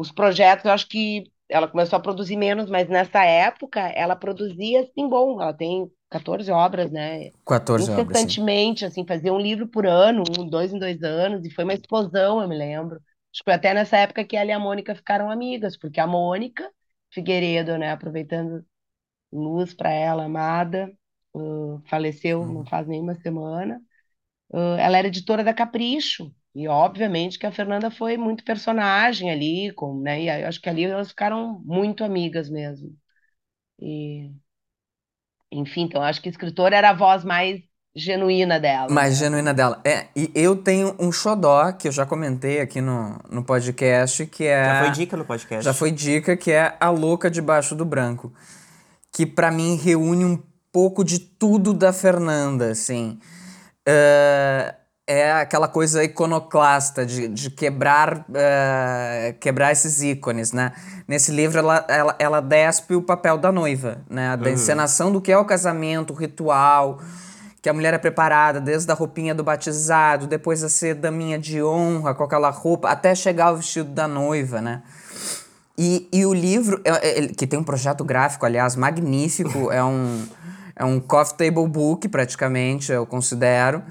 os 0.00 0.10
projetos, 0.10 0.64
eu 0.64 0.72
acho 0.72 0.88
que 0.88 1.24
ela 1.48 1.68
começou 1.68 1.96
a 1.96 2.00
produzir 2.00 2.36
menos, 2.36 2.70
mas 2.70 2.88
nessa 2.88 3.24
época 3.24 3.80
ela 3.80 4.16
produzia, 4.16 4.82
assim, 4.82 5.08
bom, 5.08 5.40
ela 5.40 5.52
tem 5.52 5.90
14 6.08 6.50
obras, 6.50 6.90
né? 6.90 7.30
14 7.44 7.90
obras, 7.90 8.06
incessantemente, 8.06 8.84
assim, 8.84 9.06
fazia 9.06 9.32
um 9.32 9.38
livro 9.38 9.66
por 9.68 9.86
ano, 9.86 10.22
um, 10.38 10.48
dois 10.48 10.72
em 10.72 10.78
dois 10.78 11.02
anos, 11.02 11.44
e 11.44 11.50
foi 11.50 11.64
uma 11.64 11.74
explosão, 11.74 12.40
eu 12.40 12.48
me 12.48 12.56
lembro. 12.56 12.96
Acho 12.96 13.42
que 13.42 13.44
foi 13.44 13.54
até 13.54 13.74
nessa 13.74 13.96
época 13.98 14.24
que 14.24 14.36
ela 14.36 14.50
e 14.50 14.52
a 14.52 14.58
Mônica 14.58 14.94
ficaram 14.94 15.30
amigas, 15.30 15.76
porque 15.76 16.00
a 16.00 16.06
Mônica 16.06 16.68
Figueiredo, 17.12 17.76
né, 17.78 17.90
aproveitando 17.90 18.64
luz 19.32 19.74
para 19.74 19.90
ela, 19.90 20.24
amada, 20.24 20.92
uh, 21.34 21.80
faleceu 21.86 22.46
não 22.46 22.64
faz 22.64 22.86
nenhuma 22.86 23.14
semana. 23.16 23.80
Uh, 24.50 24.76
ela 24.78 24.98
era 24.98 25.08
editora 25.08 25.44
da 25.44 25.54
Capricho, 25.54 26.34
e 26.54 26.66
obviamente 26.66 27.38
que 27.38 27.46
a 27.46 27.52
Fernanda 27.52 27.90
foi 27.90 28.16
muito 28.16 28.44
personagem 28.44 29.30
ali, 29.30 29.72
com, 29.72 30.00
né? 30.00 30.22
E 30.22 30.28
eu 30.42 30.48
acho 30.48 30.60
que 30.60 30.68
ali 30.68 30.84
elas 30.84 31.08
ficaram 31.10 31.60
muito 31.64 32.02
amigas 32.02 32.50
mesmo. 32.50 32.94
E, 33.80 34.30
enfim, 35.52 35.82
então 35.82 36.02
acho 36.02 36.20
que 36.20 36.28
a 36.28 36.32
escritora 36.32 36.76
era 36.76 36.90
a 36.90 36.94
voz 36.94 37.24
mais 37.24 37.60
genuína 37.94 38.58
dela. 38.58 38.90
Mais 38.90 39.14
né? 39.14 39.26
genuína 39.26 39.54
dela. 39.54 39.80
É, 39.84 40.08
e 40.14 40.30
eu 40.34 40.56
tenho 40.56 40.96
um 40.98 41.12
xodó 41.12 41.72
que 41.72 41.88
eu 41.88 41.92
já 41.92 42.04
comentei 42.04 42.60
aqui 42.60 42.80
no, 42.80 43.18
no 43.30 43.44
podcast, 43.44 44.26
que 44.26 44.44
é. 44.44 44.64
Já 44.64 44.80
foi 44.82 44.90
dica 44.90 45.16
no 45.16 45.24
podcast. 45.24 45.64
Já 45.64 45.72
foi 45.72 45.92
dica, 45.92 46.36
que 46.36 46.50
é 46.50 46.76
A 46.80 46.90
Louca 46.90 47.30
Debaixo 47.30 47.76
do 47.76 47.84
Branco. 47.84 48.32
Que 49.12 49.24
pra 49.24 49.50
mim 49.50 49.76
reúne 49.76 50.24
um 50.24 50.40
pouco 50.72 51.04
de 51.04 51.18
tudo 51.18 51.72
da 51.72 51.92
Fernanda, 51.92 52.70
assim. 52.70 53.18
É, 53.86 54.74
é 55.10 55.32
aquela 55.32 55.66
coisa 55.66 56.04
iconoclasta 56.04 57.04
de, 57.04 57.26
de 57.26 57.50
quebrar, 57.50 58.24
é, 58.32 59.34
quebrar 59.40 59.72
esses 59.72 60.00
ícones, 60.02 60.52
né? 60.52 60.72
Nesse 61.08 61.32
livro 61.32 61.58
ela, 61.58 61.84
ela, 61.88 62.16
ela 62.18 62.40
despe 62.40 62.94
o 62.94 63.02
papel 63.02 63.36
da 63.36 63.50
noiva, 63.50 63.98
né? 64.08 64.36
Da 64.36 64.50
encenação 64.50 65.10
do 65.10 65.20
que 65.20 65.32
é 65.32 65.36
o 65.36 65.44
casamento, 65.44 66.12
o 66.12 66.16
ritual, 66.16 67.00
que 67.60 67.68
a 67.68 67.72
mulher 67.72 67.92
é 67.92 67.98
preparada 67.98 68.60
desde 68.60 68.90
a 68.90 68.94
roupinha 68.94 69.34
do 69.34 69.42
batizado, 69.42 70.28
depois 70.28 70.62
a 70.62 70.68
ser 70.68 70.94
daminha 70.94 71.38
de 71.38 71.60
honra 71.60 72.14
com 72.14 72.22
aquela 72.22 72.50
roupa, 72.50 72.88
até 72.88 73.12
chegar 73.12 73.46
ao 73.46 73.56
vestido 73.56 73.90
da 73.90 74.06
noiva, 74.06 74.60
né? 74.60 74.82
E, 75.76 76.08
e 76.12 76.24
o 76.24 76.32
livro, 76.32 76.80
é- 76.84 77.24
é- 77.24 77.26
que 77.28 77.46
tem 77.46 77.58
um 77.58 77.64
projeto 77.64 78.04
gráfico, 78.04 78.46
aliás, 78.46 78.76
magnífico, 78.76 79.72
é 79.72 79.82
um, 79.82 80.24
é 80.76 80.84
um 80.84 81.00
coffee 81.00 81.36
table 81.36 81.66
book, 81.66 82.08
praticamente, 82.08 82.92
eu 82.92 83.04
considero. 83.04 83.82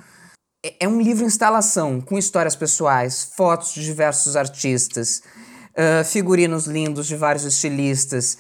É- 0.63 0.75
É 0.81 0.87
um 0.87 1.01
livro 1.01 1.25
instalação, 1.25 2.01
com 2.01 2.17
histórias 2.17 2.55
pessoais, 2.55 3.31
fotos 3.35 3.73
de 3.73 3.83
diversos 3.83 4.35
artistas, 4.35 5.21
ah, 5.75 6.03
figurinos 6.03 6.65
lindos 6.65 7.07
de 7.07 7.15
vários 7.15 7.45
estilistas, 7.45 8.37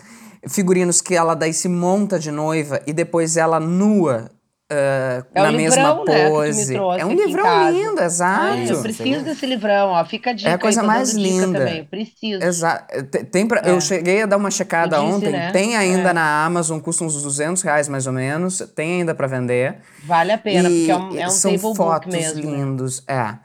figurinos 0.47 1.01
que 1.01 1.15
ela 1.15 1.33
daí 1.35 1.53
se 1.53 1.67
monta 1.69 2.19
de 2.19 2.31
noiva 2.31 2.81
e 2.87 2.93
depois 2.93 3.37
ela 3.37 3.59
nua 3.59 4.29
ah, 4.71 5.23
É 5.33 5.41
na 5.41 5.51
mesma 5.51 5.75
livrão, 5.89 6.05
né, 6.05 6.23
me 6.25 6.29
pose. 6.29 6.73
trouxe 6.73 7.01
é 7.01 7.05
um 7.05 7.13
livrão 7.13 7.71
lindo, 7.71 8.01
exato. 8.01 8.57
Eu 8.71 8.81
preciso 8.81 9.23
desse 9.23 9.45
livrão, 9.45 9.89
ó. 9.89 10.05
Fica 10.05 10.29
a 10.29 10.33
dica 10.33 10.49
É 10.49 10.51
a 10.51 10.55
aí, 10.55 10.59
coisa 10.61 10.81
tô 10.81 10.87
mais 10.87 11.13
linda. 11.13 11.59
também. 11.59 11.83
Preciso. 11.85 12.43
Exato. 12.43 13.03
Tem, 13.05 13.25
tem 13.25 13.47
pra- 13.47 13.61
É. 13.65 13.71
Eu 13.71 13.81
cheguei 13.81 14.21
a 14.21 14.25
dar 14.25 14.37
uma 14.37 14.51
checada 14.51 14.97
disse, 14.97 15.07
ontem. 15.11 15.31
né? 15.31 15.51
Tem 15.51 15.75
ainda 15.75 16.09
É. 16.09 16.13
na 16.13 16.45
Amazon, 16.45 16.79
custa 16.79 17.03
uns 17.03 17.21
200 17.21 17.61
reais 17.63 17.87
mais 17.89 18.05
ou 18.07 18.13
menos. 18.13 18.59
Tem 18.75 18.99
ainda 18.99 19.15
pra 19.15 19.27
vender. 19.27 19.77
Vale 20.05 20.31
a 20.31 20.37
pena, 20.37 20.69
E 20.69 20.87
porque 20.87 20.91
é 20.91 20.95
um, 20.97 21.19
é 21.23 21.27
um 21.27 21.29
são 21.31 21.57
fotos 21.75 22.13
mesmo. 22.13 22.35
né? 22.35 22.57
lindos, 22.57 23.03
é. 23.07 23.35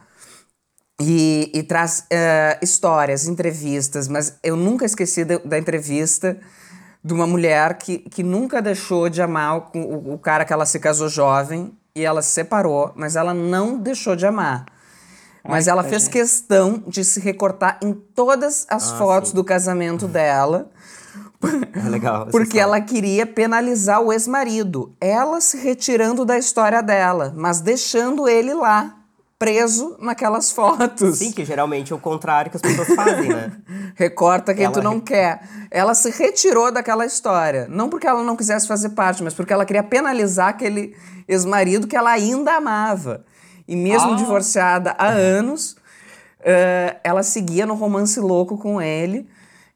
E, 1.01 1.51
e 1.53 1.63
traz 1.65 2.05
eh, 2.09 2.57
histórias, 2.63 3.27
entrevistas, 3.27 4.07
mas 4.07 4.39
eu 4.45 4.55
nunca 4.55 4.85
esqueci 4.85 5.25
da, 5.25 5.39
da 5.39 5.59
entrevista 5.59 6.37
de 7.05 7.13
uma 7.13 7.27
mulher 7.27 7.77
que, 7.77 7.99
que 7.99 8.23
nunca 8.23 8.63
deixou 8.63 9.11
de 9.11 9.21
amar 9.21 9.59
o, 9.75 9.79
o, 9.79 10.15
o 10.15 10.19
cara 10.19 10.45
que 10.45 10.53
ela 10.53 10.65
se 10.65 10.81
casou 10.81 11.09
jovem 11.09 11.77
e 11.95 12.03
ela 12.03 12.23
se 12.23 12.31
separou, 12.31 12.93
mas 12.97 13.15
ela 13.15 13.35
não 13.35 13.77
deixou 13.79 14.17
de 14.17 14.27
amar. 14.27 14.65
Mas 15.47 15.69
Ai, 15.69 15.73
ela 15.73 15.85
fez 15.85 16.09
questão 16.09 16.83
de 16.87 17.05
se 17.05 17.21
recortar 17.21 17.79
em 17.83 17.93
todas 17.93 18.67
as 18.71 18.91
Ah, 18.93 18.97
fotos 18.97 19.31
sim. 19.31 19.37
do 19.37 19.45
casamento 19.45 20.09
dela. 20.09 20.71
É 21.75 21.89
legal. 21.91 22.29
Porque 22.31 22.59
ela 22.59 22.81
queria 22.81 23.27
penalizar 23.27 24.01
o 24.01 24.11
ex-marido. 24.11 24.95
Ela 24.99 25.43
se 25.43 25.59
retirando 25.59 26.25
da 26.25 26.39
história 26.39 26.83
dela, 26.83 27.35
mas 27.37 27.61
deixando 27.61 28.27
ele 28.27 28.55
lá, 28.55 28.97
preso 29.45 29.97
naquelas 30.01 30.51
fotos. 30.51 31.19
Sim, 31.19 31.33
que 31.33 31.45
geralmente 31.45 31.93
é 31.93 31.97
o 31.97 31.99
contrário 31.99 32.51
que 32.51 32.57
as 32.57 32.63
pessoas 32.63 32.89
fazem, 32.95 33.29
né? 33.29 33.53
Recorta 33.95 34.55
quem 34.55 34.65
Ela 34.65 34.73
tu 34.73 34.83
não 34.83 34.99
quer. 34.99 35.43
Ela 35.71 35.95
se 35.95 36.11
retirou 36.11 36.73
daquela 36.73 37.05
história. 37.05 37.67
Não 37.69 37.91
porque 37.91 38.07
ela 38.07 38.23
não 38.23 38.37
quisesse 38.37 38.67
fazer 38.67 38.91
parte, 38.91 39.23
mas 39.23 39.35
porque 39.35 39.53
ela 39.53 39.67
queria 39.67 39.83
penalizar 39.83 40.49
aquele 40.49 40.97
ex-marido 41.29 41.87
que 41.87 41.95
ela 41.97 42.11
ainda 42.11 42.53
amava. 42.57 43.25
E 43.69 43.77
mesmo 43.77 44.13
Ah. 44.13 44.17
divorciada 44.17 44.95
há 44.99 45.09
anos, 45.09 45.77
eh, 46.41 46.97
ela 47.05 47.23
seguia 47.23 47.67
no 47.67 47.75
romance 47.75 48.19
louco 48.21 48.57
com 48.57 48.81
ele. 48.81 49.29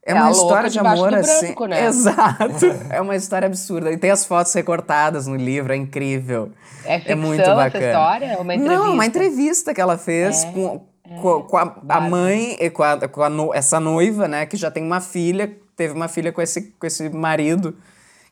É, 0.09 0.13
É 0.13 0.15
uma 0.23 0.31
história 0.31 0.71
de 0.71 0.79
amor 0.79 1.15
assim. 1.15 1.47
branco, 1.47 1.67
né? 1.67 1.85
Exato. 1.87 2.67
é 2.91 3.01
uma 3.01 3.15
história 3.17 3.47
absurda. 3.47 3.93
E 3.93 3.97
tem 3.97 4.11
as 4.11 4.25
fotos 4.25 4.53
recortadas 4.55 5.27
no 5.27 5.37
livro, 5.37 5.73
é 5.73 5.77
incrível. 5.77 6.51
É 6.85 6.99
ficção 6.99 7.19
muito 7.19 7.41
essa 7.43 7.55
bacana. 7.55 7.87
história? 7.87 8.27
É 8.27 8.37
uma 8.39 8.55
entrevista? 8.55 8.85
Não, 8.85 8.93
uma 8.95 9.07
entrevista 9.07 9.75
que 9.75 9.81
ela 9.81 9.99
fez 9.99 10.45
É, 10.45 10.53
com, 10.53 10.87
com, 11.21 11.43
com 11.43 11.57
a, 11.57 11.77
a 11.89 12.01
mãe 12.01 12.57
e 12.61 12.71
com, 12.71 12.83
a, 12.83 13.09
com 13.09 13.23
a 13.23 13.29
no- 13.29 13.55
essa 13.55 13.79
noiva, 13.79 14.27
né? 14.27 14.47
Que 14.47 14.57
já 14.57 14.71
tem 14.71 14.83
uma 14.83 15.01
filha, 15.01 15.53
teve 15.77 15.93
uma 15.95 16.09
filha 16.09 16.33
com 16.33 16.41
esse, 16.41 16.63
com 16.79 16.87
esse 16.87 17.09
marido, 17.11 17.77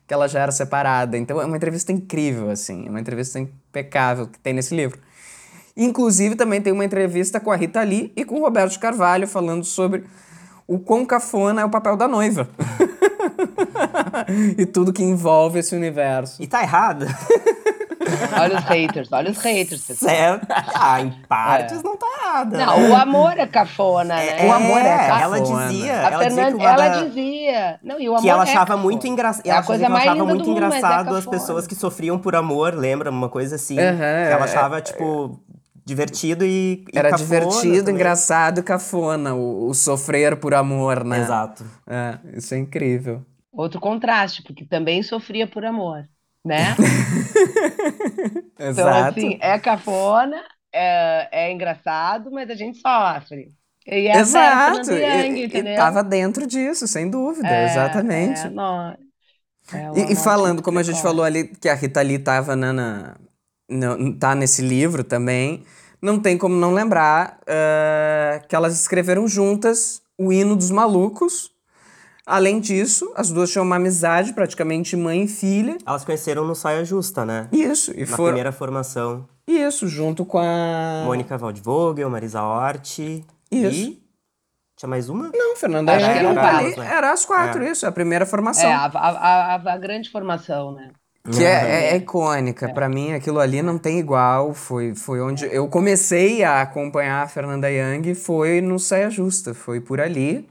que 0.07 0.13
ela 0.13 0.27
já 0.27 0.39
era 0.39 0.51
separada. 0.51 1.17
Então 1.17 1.39
é 1.41 1.45
uma 1.45 1.57
entrevista 1.57 1.91
incrível, 1.91 2.49
assim. 2.49 2.87
É 2.87 2.89
uma 2.89 2.99
entrevista 2.99 3.39
impecável 3.39 4.27
que 4.27 4.39
tem 4.39 4.53
nesse 4.53 4.73
livro. 4.75 4.99
Inclusive, 5.75 6.35
também 6.35 6.59
tem 6.61 6.73
uma 6.73 6.83
entrevista 6.85 7.39
com 7.39 7.51
a 7.51 7.55
Rita 7.55 7.81
Lee 7.83 8.11
e 8.15 8.25
com 8.25 8.35
o 8.35 8.41
Roberto 8.41 8.79
Carvalho 8.79 9.27
falando 9.27 9.63
sobre 9.63 10.05
o 10.67 10.77
quão 10.79 11.05
cafona 11.05 11.61
é 11.61 11.65
o 11.65 11.69
papel 11.69 11.95
da 11.95 12.07
noiva. 12.07 12.47
e 14.57 14.65
tudo 14.65 14.91
que 14.93 15.03
envolve 15.03 15.59
esse 15.59 15.75
universo. 15.75 16.41
E 16.41 16.47
tá 16.47 16.61
errado. 16.61 17.05
Olha 18.39 18.57
os 18.59 18.63
haters, 18.63 19.09
olha 19.11 19.31
os 19.31 19.37
haters. 19.39 19.81
pessoal. 19.85 20.09
certo. 20.15 20.47
Ah, 20.49 21.01
em 21.01 21.11
partes 21.27 21.83
não 21.83 21.97
tá 21.97 22.05
errado. 22.21 22.51
Não, 22.53 22.79
né? 22.79 22.89
o 22.89 22.95
amor 22.95 23.37
é 23.37 23.45
cafona, 23.45 24.15
né? 24.15 24.47
o 24.47 24.51
amor 24.53 24.79
é 24.79 24.97
cafona. 24.97 25.21
Ela 25.21 25.39
dizia, 25.41 25.93
A 25.93 26.11
ela 26.11 26.25
dizia 26.25 26.45
que 26.45 26.51
Fernanda, 26.51 26.63
ela 26.63 26.87
da- 26.89 27.03
dizia. 27.03 27.79
Não, 27.83 27.99
e 27.99 28.07
o 28.07 28.11
amor 28.13 28.21
que 28.21 28.29
ela 28.29 28.39
é 28.39 28.43
achava 28.43 28.65
cafona. 28.67 28.83
muito 28.83 29.07
engraçado. 29.07 29.45
É 29.45 29.49
a 29.49 29.53
ela 29.55 29.61
dizia 29.61 29.67
coisa 29.67 29.79
que 29.81 29.85
ela 29.85 29.93
mais 29.93 30.03
achava 30.05 30.19
linda 30.19 30.33
muito 30.33 30.43
do 30.45 30.49
mundo, 30.51 30.63
é 30.63 30.67
engraçado 30.77 31.15
as 31.15 31.25
pessoas 31.25 31.67
que 31.67 31.75
sofriam 31.75 32.17
por 32.17 32.33
amor, 32.33 32.73
lembra? 32.75 33.09
Uma 33.11 33.27
coisa 33.27 33.55
assim. 33.55 33.75
Que 33.75 33.81
ela 33.81 34.01
é- 34.05 34.33
achava, 34.43 34.79
tipo, 34.79 35.37
divertido 35.87 36.45
e. 36.45 36.85
e 36.93 36.99
Era 36.99 37.09
cafona 37.09 37.17
divertido, 37.17 37.83
também. 37.83 37.95
engraçado 37.95 38.59
e 38.59 38.63
cafona, 38.63 39.33
o, 39.35 39.69
o 39.69 39.73
sofrer 39.73 40.37
por 40.39 40.53
amor, 40.53 41.03
né? 41.03 41.17
Exato. 41.19 41.63
É, 41.87 42.19
isso 42.37 42.53
é 42.53 42.57
incrível. 42.57 43.25
Outro 43.51 43.79
contraste, 43.79 44.43
porque 44.43 44.65
também 44.65 45.01
sofria 45.03 45.47
por 45.47 45.65
amor, 45.65 46.07
né? 46.45 46.75
Então, 48.59 48.89
Exato. 48.89 48.93
assim, 48.93 49.37
é 49.41 49.59
cafona, 49.59 50.43
é, 50.71 51.47
é 51.47 51.51
engraçado, 51.51 52.31
mas 52.31 52.49
a 52.49 52.55
gente 52.55 52.79
sofre. 52.79 53.53
E 53.85 54.07
Exato. 54.11 54.37
é 54.37 54.53
a 54.53 54.57
Fernanda 54.57 54.93
Young, 54.93 55.47
E- 55.51 55.59
e, 55.59 55.63
tava 55.63 56.03
dentro 56.03 56.45
disso, 56.47 56.87
sem 56.87 57.09
dúvida, 57.09 57.47
É, 57.49 57.63
exatamente. 57.63 58.47
É, 58.47 58.49
nó- 58.49 58.95
é 59.71 59.91
E, 59.93 60.13
e 60.13 60.15
falando, 60.15 60.61
como 60.61 60.79
a 60.79 60.83
gente 60.83 61.01
falou 61.01 61.23
ali, 61.25 61.47
que 61.47 61.67
a 61.69 61.73
Rita 61.75 62.01
Lee 62.01 62.19
tava 62.19 62.55
na, 62.55 62.71
na- 62.73 63.17
tá 64.19 64.33
nesse 64.35 64.61
livro 64.61 65.03
também, 65.03 65.63
não 66.01 66.19
tem 66.19 66.37
como 66.37 66.55
não 66.55 66.73
lembrar 66.73 67.39
eh, 67.45 68.41
que 68.47 68.55
elas 68.55 68.79
escreveram 68.79 69.27
juntas 69.27 70.01
o 70.17 70.31
Hino 70.31 70.55
dos 70.55 70.71
Malucos. 70.71 71.51
Além 72.25 72.59
disso, 72.59 73.11
as 73.15 73.29
duas 73.31 73.49
tinham 73.49 73.63
uma 73.65 73.77
amizade, 73.77 74.33
praticamente 74.33 74.97
mãe 74.97 75.23
e 75.23 75.27
filha. 75.29 75.77
Elas 75.85 76.03
conheceram 76.03 76.45
no 76.45 76.53
Saia 76.55 76.83
Justa, 76.83 77.25
né? 77.25 77.47
Isso, 77.53 77.91
e 77.95 78.01
Na 78.01 78.07
foram. 78.07 78.25
primeira 78.25 78.51
formação. 78.51 79.25
Isso, 79.47 79.87
junto 79.87 80.25
com 80.25 80.37
a. 80.39 81.03
Mônica 81.05 81.37
Waldvogel, 81.37 82.09
Marisa 82.09 82.41
Hort. 82.43 82.99
Isso. 82.99 83.23
E. 83.49 84.03
Tinha 84.75 84.89
mais 84.89 85.07
uma? 85.09 85.31
Não, 85.33 85.55
Fernanda 85.55 85.93
tá 85.97 86.33
quatro, 86.33 86.57
ali. 86.67 86.75
né? 86.77 86.93
Era 86.93 87.11
as 87.13 87.25
quatro, 87.25 87.63
É. 87.63 87.71
isso, 87.71 87.87
a 87.87 87.91
primeira 87.93 88.25
formação. 88.25 88.69
É, 88.69 88.73
a, 88.73 88.85
a, 88.93 89.55
a- 89.55 89.73
a 89.73 89.77
grande 89.77 90.09
formação, 90.11 90.73
né? 90.73 90.91
Que 91.31 91.43
é, 91.43 91.47
é- 91.49 91.89
é 91.93 91.95
icônica. 91.97 92.69
Pra 92.69 92.87
mim, 92.87 93.13
aquilo 93.13 93.39
ali 93.39 93.61
não 93.61 93.77
tem 93.77 93.99
igual. 93.99 94.53
Foi, 94.53 94.95
foi 94.95 95.19
onde 95.21 95.45
eu 95.45 95.67
comecei 95.67 96.43
a 96.43 96.61
acompanhar 96.61 97.23
a 97.23 97.27
Fernanda 97.27 97.69
Young, 97.69 98.13
foi 98.15 98.61
no 98.61 98.79
Saia 98.79 99.09
Justa. 99.09 99.53
Foi 99.53 99.81
por 99.81 99.99
ali. 99.99 100.47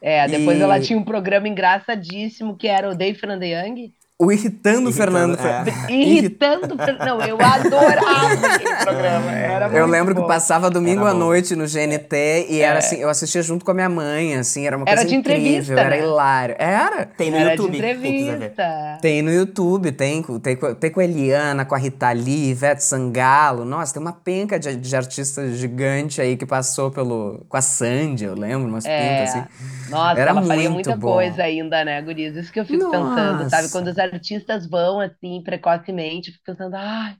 É, 0.00 0.26
depois 0.26 0.58
E- 0.58 0.62
ela 0.62 0.80
tinha 0.80 0.98
um 0.98 1.04
programa 1.04 1.48
engraçadíssimo 1.48 2.56
que 2.56 2.66
era 2.68 2.90
o 2.90 2.94
Dave 2.94 3.18
Fernanda 3.18 3.46
Young. 3.46 3.92
O 4.24 4.30
Irritando, 4.30 4.88
Irritando, 4.88 4.92
Fernando. 4.92 5.38
é. 5.40 5.64
Irritando. 5.92 6.76
Não, 7.04 7.20
eu 7.22 7.36
adorava 7.40 8.46
aquele 8.46 8.74
programa. 8.76 9.32
Era 9.32 9.66
Eu 9.68 9.86
lembro 9.86 10.14
que 10.14 10.20
bom. 10.20 10.26
passava 10.26 10.70
domingo 10.70 11.04
à 11.04 11.12
noite 11.12 11.56
no 11.56 11.64
GNT 11.66 12.46
e 12.48 12.60
era 12.60 12.78
assim, 12.78 12.96
eu 12.96 13.08
assistia 13.08 13.42
junto 13.42 13.64
com 13.64 13.70
a 13.70 13.74
minha 13.74 13.88
mãe, 13.88 14.34
assim, 14.36 14.66
era 14.66 14.76
uma 14.76 14.84
Era 14.86 14.98
coisa 14.98 15.08
de 15.10 15.16
incrível, 15.16 15.42
entrevista, 15.42 15.72
era 15.80 15.90
né? 15.90 15.98
hilário. 16.02 16.54
Era. 16.58 17.04
Tem 17.06 17.30
no 17.30 17.36
Era 17.36 17.50
YouTube, 17.50 17.70
de 17.72 17.78
entrevista. 17.78 18.98
Tem 19.00 19.22
no 19.22 19.32
YouTube, 19.32 19.92
tem, 19.92 20.22
com- 20.22 20.38
tem, 20.38 20.56
com- 20.56 20.74
tem 20.74 20.90
com 20.90 21.00
a 21.00 21.04
Eliana, 21.04 21.64
com 21.64 21.74
a 21.74 21.78
Rita 21.78 22.12
Lee, 22.12 22.50
Ivete 22.50 22.84
Sangalo. 22.84 23.64
Nossa, 23.64 23.92
tem 23.92 24.00
uma 24.00 24.12
penca 24.12 24.58
de, 24.58 24.76
de 24.76 24.96
artista 24.96 25.48
gigante 25.52 26.20
aí 26.20 26.36
que 26.36 26.46
passou 26.46 26.90
pelo. 26.90 27.44
com 27.48 27.56
a 27.56 27.60
Sandy, 27.62 28.24
eu 28.24 28.34
lembro, 28.34 28.68
umas 28.68 28.84
É, 28.84 28.98
pencas 28.98 29.30
assim. 29.34 29.44
Nossa, 29.90 30.20
Era 30.20 30.30
ela 30.30 30.42
faria 30.42 30.70
muito 30.70 30.72
muita 30.86 30.96
bom. 30.96 31.12
coisa 31.12 31.42
ainda, 31.42 31.84
né, 31.84 32.00
Gurias? 32.02 32.36
Isso 32.36 32.52
que 32.52 32.60
eu 32.60 32.64
fico 32.64 32.90
pensando, 32.90 33.48
sabe? 33.50 33.62
Nossa. 33.62 33.68
Quando 33.72 33.88
os 33.88 33.98
artistas 34.12 34.66
vão 34.68 35.00
assim 35.00 35.42
precocemente, 35.42 36.32
pensando, 36.44 36.74
ai, 36.76 37.16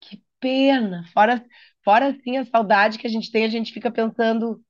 que 0.00 0.22
pena. 0.40 1.04
Fora, 1.14 1.44
fora 1.84 2.08
assim 2.10 2.38
a 2.38 2.46
saudade 2.46 2.98
que 2.98 3.06
a 3.06 3.10
gente 3.10 3.32
tem, 3.32 3.44
a 3.44 3.48
gente 3.48 3.72
fica 3.72 3.90
pensando 3.90 4.62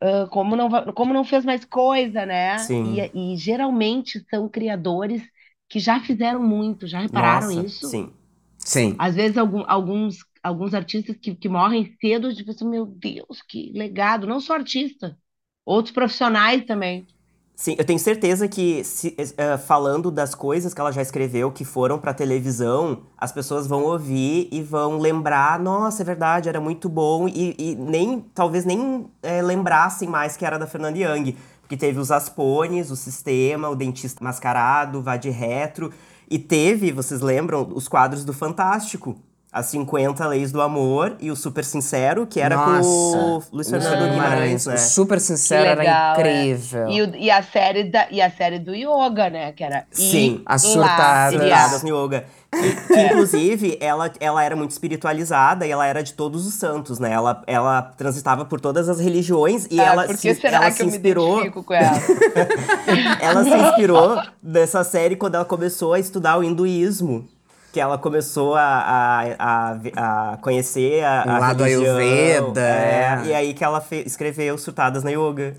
ah, 0.00 0.26
como 0.30 0.56
não, 0.56 0.68
como 0.94 1.14
não 1.14 1.24
fez 1.24 1.44
mais 1.44 1.64
coisa, 1.64 2.26
né? 2.26 2.66
Sim. 2.66 3.10
E, 3.14 3.34
e 3.34 3.36
geralmente 3.36 4.24
são 4.30 4.48
criadores 4.48 5.22
que 5.68 5.78
já 5.80 6.00
fizeram 6.00 6.42
muito, 6.42 6.86
já 6.86 7.00
repararam 7.00 7.50
Nossa, 7.50 7.64
isso? 7.66 7.96
sim. 7.96 8.12
Sim. 8.58 8.98
Às 8.98 9.14
vezes 9.16 9.36
algum- 9.38 9.64
alguns, 9.66 10.18
alguns 10.42 10.74
artistas 10.74 11.16
que, 11.16 11.34
que 11.34 11.48
morrem 11.48 11.96
cedo, 12.00 12.34
tipo 12.34 12.50
assim, 12.50 12.68
meu 12.68 12.86
Deus, 12.86 13.42
que 13.42 13.72
legado. 13.72 14.26
Não 14.26 14.40
só 14.40 14.54
artista, 14.54 15.18
outros 15.64 15.92
profissionais 15.94 16.64
também. 16.64 17.06
Sim, 17.56 17.76
eu 17.78 17.84
tenho 17.84 18.00
certeza 18.00 18.48
que 18.48 18.82
se- 18.82 19.14
eh, 19.38 19.56
falando 19.58 20.10
das 20.10 20.34
coisas 20.34 20.74
que 20.74 20.80
ela 20.80 20.90
já 20.90 21.00
escreveu 21.00 21.52
que 21.52 21.64
foram 21.64 21.98
pra 22.00 22.12
televisão, 22.12 23.02
as 23.16 23.30
pessoas 23.30 23.66
vão 23.68 23.84
ouvir 23.84 24.48
e 24.50 24.60
vão 24.60 24.98
lembrar, 24.98 25.60
nossa, 25.60 26.02
é 26.02 26.04
verdade, 26.04 26.48
era 26.48 26.60
muito 26.60 26.88
bom, 26.88 27.28
e, 27.28 27.54
e 27.56 27.74
nem, 27.76 28.20
talvez 28.34 28.64
nem 28.64 29.06
eh, 29.22 29.40
lembrassem 29.40 30.08
mais 30.08 30.36
que 30.36 30.44
era 30.44 30.58
da 30.58 30.66
Fernanda 30.66 30.98
Young. 30.98 31.36
Porque 31.60 31.76
teve 31.76 31.98
os 31.98 32.10
Aspones, 32.10 32.90
o 32.90 32.96
Sistema, 32.96 33.70
o 33.70 33.76
Dentista 33.76 34.22
Mascarado, 34.22 34.98
o 34.98 35.02
Vá 35.02 35.16
de 35.16 35.30
Retro, 35.30 35.90
e 36.28 36.38
teve, 36.38 36.90
vocês 36.92 37.20
lembram, 37.20 37.66
os 37.72 37.88
quadros 37.88 38.24
do 38.24 38.32
Fantástico. 38.34 39.16
As 39.56 39.66
50 39.66 40.26
Leis 40.26 40.50
do 40.50 40.60
Amor 40.60 41.16
e 41.20 41.30
o 41.30 41.36
Super 41.36 41.64
Sincero, 41.64 42.26
que 42.26 42.40
era 42.40 42.56
com 42.58 42.70
o 42.72 43.16
Nossa. 43.34 43.48
Luiz 43.52 43.70
Fernando 43.70 44.10
Guimarães, 44.10 44.66
né? 44.66 44.76
Super 44.76 45.14
Que 45.18 45.22
sincero, 45.22 45.64
era 45.64 45.78
legal, 45.80 46.16
é. 46.16 46.20
incrível. 46.42 46.88
E, 46.88 47.02
o- 47.02 47.14
e 47.16 47.30
a 47.30 47.40
série 47.40 47.84
da, 47.84 48.08
e 48.10 48.20
a 48.20 48.28
série 48.28 48.58
do 48.58 48.74
yoga, 48.74 49.30
né? 49.30 49.52
Que 49.52 49.62
era 49.62 49.84
Sim, 49.92 50.42
as 50.44 50.64
Hilária. 50.64 50.88
surtadas. 50.96 51.40
Surtadas 51.40 51.82
no 51.84 51.88
yoga. 52.04 52.24
Que, 52.50 52.86
que, 52.94 53.00
inclusive, 53.00 53.78
ela, 53.80 54.10
ela 54.20 54.42
era 54.44 54.54
muito 54.56 54.70
espiritualizada 54.72 55.66
e 55.66 55.70
ela 55.70 55.86
era 55.86 56.02
de 56.02 56.14
todos 56.14 56.46
os 56.46 56.54
santos, 56.54 56.98
né? 56.98 57.12
Ela, 57.12 57.42
ela 57.46 57.82
transitava 57.96 58.44
por 58.44 58.60
todas 58.60 58.88
as 58.88 58.98
religiões 59.00 59.66
e 59.70 59.78
Ah, 59.80 59.84
ela 59.84 60.04
por 60.04 60.16
que 60.16 60.34
se, 60.34 60.40
será 60.40 60.56
ela 60.58 60.66
que 60.70 60.76
se 60.76 60.82
eu 60.82 60.88
inspirou. 60.88 61.26
me 61.26 61.32
identifico 61.42 61.62
com 61.64 61.74
ela? 61.74 61.90
Ela 63.20 63.44
se 63.44 63.50
inspirou 63.54 64.20
dessa 64.42 64.84
série 64.84 65.16
quando 65.16 65.34
ela 65.36 65.44
começou 65.44 65.92
a 65.94 65.98
estudar 65.98 66.38
o 66.38 66.44
hinduísmo. 66.44 67.26
Que 67.74 67.80
ela 67.80 67.98
começou 67.98 68.54
a, 68.54 68.62
a, 68.62 69.72
a, 69.98 70.32
a 70.34 70.36
conhecer 70.38 71.04
a, 71.04 71.22
a 71.22 71.38
lado 71.40 71.64
religião, 71.64 71.96
Ayurveda, 71.96 72.60
É. 72.60 73.26
E 73.26 73.34
aí 73.34 73.52
que 73.52 73.64
ela 73.64 73.80
fe- 73.80 74.04
escreveu 74.06 74.56
Surtadas 74.56 75.02
na 75.02 75.10
Yoga. 75.10 75.56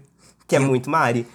Que 0.48 0.56
é 0.56 0.60
muito 0.60 0.90
Mari. 0.90 1.28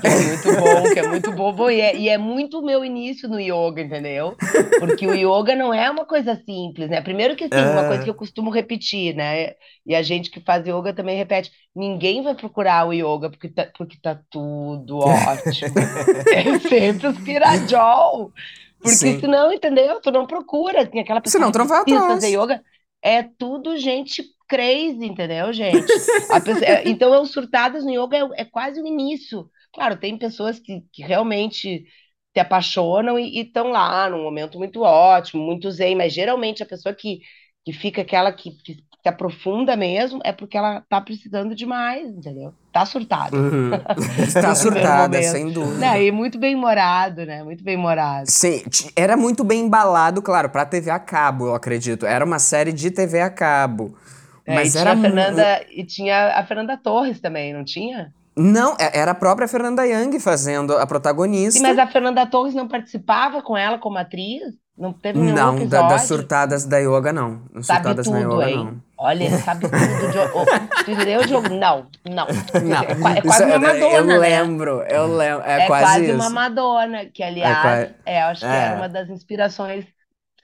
Que 0.00 0.06
é 0.06 0.20
muito 0.20 0.52
bom, 0.60 0.92
que 0.92 0.98
é 0.98 1.08
muito. 1.08 1.32
Bom, 1.32 1.70
E 1.70 1.80
é, 1.80 1.96
e 1.96 2.08
é 2.08 2.18
muito 2.18 2.58
o 2.60 2.64
meu 2.64 2.84
início 2.84 3.28
no 3.28 3.40
yoga, 3.40 3.82
entendeu? 3.82 4.36
Porque 4.78 5.06
o 5.06 5.14
yoga 5.14 5.56
não 5.56 5.72
é 5.74 5.90
uma 5.90 6.04
coisa 6.06 6.34
simples, 6.36 6.88
né? 6.90 7.00
Primeiro 7.00 7.34
que 7.36 7.44
assim, 7.44 7.54
uma 7.72 7.80
Ah. 7.82 7.88
coisa 7.88 8.04
que 8.04 8.10
eu 8.10 8.14
costumo 8.14 8.50
repetir, 8.50 9.14
né? 9.14 9.52
E 9.86 9.94
a 9.94 10.02
gente 10.02 10.30
que 10.30 10.40
faz 10.40 10.66
yoga 10.66 10.92
também 10.94 11.16
repete: 11.16 11.50
ninguém 11.74 12.22
vai 12.22 12.34
procurar 12.34 12.86
o 12.86 12.92
yoga 12.92 13.30
porque 13.30 13.48
tá, 13.48 13.66
porque 13.76 13.98
tá 14.00 14.18
tudo 14.30 14.98
ótimo. 15.04 15.74
É 16.32 16.58
sempre 16.68 17.06
os 17.08 17.18
pirajol. 17.20 18.32
Porque 18.84 19.14
Sim. 19.14 19.14
senão, 19.14 19.52
entendeu? 19.52 20.00
Tu 20.00 20.10
não 20.12 20.26
procura, 20.28 20.82
assim, 20.82 21.00
aquela 21.00 21.20
pessoa 21.22 21.48
Senão 21.48 21.52
que 21.52 21.58
não 21.58 21.68
precisa 21.68 22.02
atrás. 22.02 22.02
fazer 22.02 22.28
yoga. 22.30 22.64
É 23.02 23.22
tudo 23.22 23.76
gente 23.78 24.24
crazy, 24.48 25.04
entendeu, 25.06 25.52
gente? 25.52 25.94
Pessoa- 26.44 26.68
é, 26.68 26.88
então, 26.88 27.20
os 27.22 27.32
surtadas 27.32 27.84
no 27.84 27.90
yoga 27.92 28.16
é, 28.36 28.42
é 28.42 28.44
quase 28.44 28.80
o 28.80 28.86
início. 28.86 29.50
Claro, 29.72 29.98
tem 29.98 30.18
pessoas 30.18 30.58
que, 30.60 30.82
que 30.92 31.02
realmente 31.02 31.84
se 32.34 32.40
apaixonam 32.40 33.18
e 33.18 33.40
estão 33.40 33.68
lá 33.70 34.08
num 34.10 34.22
momento 34.22 34.58
muito 34.58 34.82
ótimo, 34.82 35.42
muito 35.44 35.70
zen, 35.70 35.96
mas 35.96 36.12
geralmente 36.12 36.62
a 36.62 36.66
pessoa 36.66 36.94
que, 36.94 37.20
que 37.64 37.72
fica 37.72 38.02
aquela 38.02 38.32
que, 38.32 38.52
que 38.62 38.74
se 38.76 39.08
aprofunda 39.08 39.76
mesmo 39.76 40.20
é 40.24 40.32
porque 40.32 40.56
ela 40.56 40.80
tá 40.88 41.00
precisando 41.00 41.54
demais, 41.54 42.08
entendeu? 42.10 42.54
Tá 42.74 42.84
surtada. 42.84 43.36
Uhum. 43.36 43.70
Está 44.18 44.52
surtada, 44.56 45.22
sem 45.22 45.52
dúvida. 45.52 45.76
Né? 45.78 46.04
E 46.06 46.10
muito 46.10 46.38
bem 46.40 46.56
morado, 46.56 47.24
né? 47.24 47.44
Muito 47.44 47.62
bem 47.62 47.76
morado. 47.76 48.28
Sim, 48.28 48.64
era 48.96 49.16
muito 49.16 49.44
bem 49.44 49.60
embalado, 49.60 50.20
claro, 50.20 50.48
pra 50.50 50.66
TV 50.66 50.90
a 50.90 50.98
cabo, 50.98 51.46
eu 51.46 51.54
acredito. 51.54 52.04
Era 52.04 52.24
uma 52.24 52.40
série 52.40 52.72
de 52.72 52.90
TV 52.90 53.20
a 53.20 53.30
cabo. 53.30 53.96
É, 54.44 54.56
Mas 54.56 54.74
e 54.74 54.78
era 54.78 54.90
tinha 54.90 54.92
a 54.92 54.96
mu- 54.96 55.02
Fernanda, 55.02 55.66
e 55.70 55.84
tinha 55.86 56.38
a 56.38 56.44
Fernanda 56.44 56.76
Torres 56.76 57.20
também, 57.20 57.54
não 57.54 57.64
tinha? 57.64 58.12
Não, 58.36 58.72
é- 58.80 58.98
era 58.98 59.12
a 59.12 59.14
própria 59.14 59.46
Fernanda 59.46 59.86
Young 59.86 60.18
fazendo 60.18 60.76
a 60.76 60.84
protagonista. 60.84 61.52
Sim, 61.60 61.62
mas 61.62 61.78
a 61.78 61.86
Fernanda 61.86 62.26
Torres 62.26 62.54
não 62.56 62.66
participava 62.66 63.40
com 63.40 63.56
ela 63.56 63.78
como 63.78 63.96
atriz? 63.98 64.42
Não 64.76 64.92
teve 64.92 65.18
nenhum 65.20 65.34
Não, 65.34 65.54
da- 65.68 65.82
das 65.82 66.02
episódio? 66.02 66.06
surtadas 66.08 66.64
da 66.64 66.78
yoga, 66.78 67.12
não. 67.12 67.42
Das 67.54 67.66
Sabe 67.66 67.78
surtadas 67.84 68.06
na 68.08 68.18
tudo, 68.22 68.32
yoga, 68.34 68.50
hein? 68.50 68.56
não. 68.56 68.82
Olha, 68.98 69.24
ele 69.24 69.38
sabe 69.38 69.60
tudo. 69.68 69.76
Ô, 70.34 70.44
tu 70.84 70.90
entendeu, 70.90 71.24
Diogo? 71.24 71.48
Não, 71.50 71.86
não. 72.04 72.26
Não, 72.26 72.82
É, 72.82 73.16
é 73.16 73.18
isso 73.18 73.26
quase 73.26 73.44
uma 73.44 73.54
eu 73.54 73.60
Madonna, 73.60 73.96
Eu 73.96 74.04
né? 74.04 74.18
lembro, 74.18 74.70
eu 74.88 75.16
lembro. 75.16 75.44
É, 75.46 75.60
É 75.62 75.66
quase, 75.66 75.84
quase 75.84 76.04
isso. 76.06 76.14
uma 76.14 76.30
Madonna, 76.30 77.04
que 77.06 77.22
aliás, 77.22 77.60
quase- 77.62 77.94
é, 78.04 78.22
eu 78.22 78.26
acho 78.26 78.40
que 78.40 78.46
É. 78.46 78.56
era 78.56 78.76
uma 78.76 78.88
das 78.88 79.08
inspirações 79.10 79.84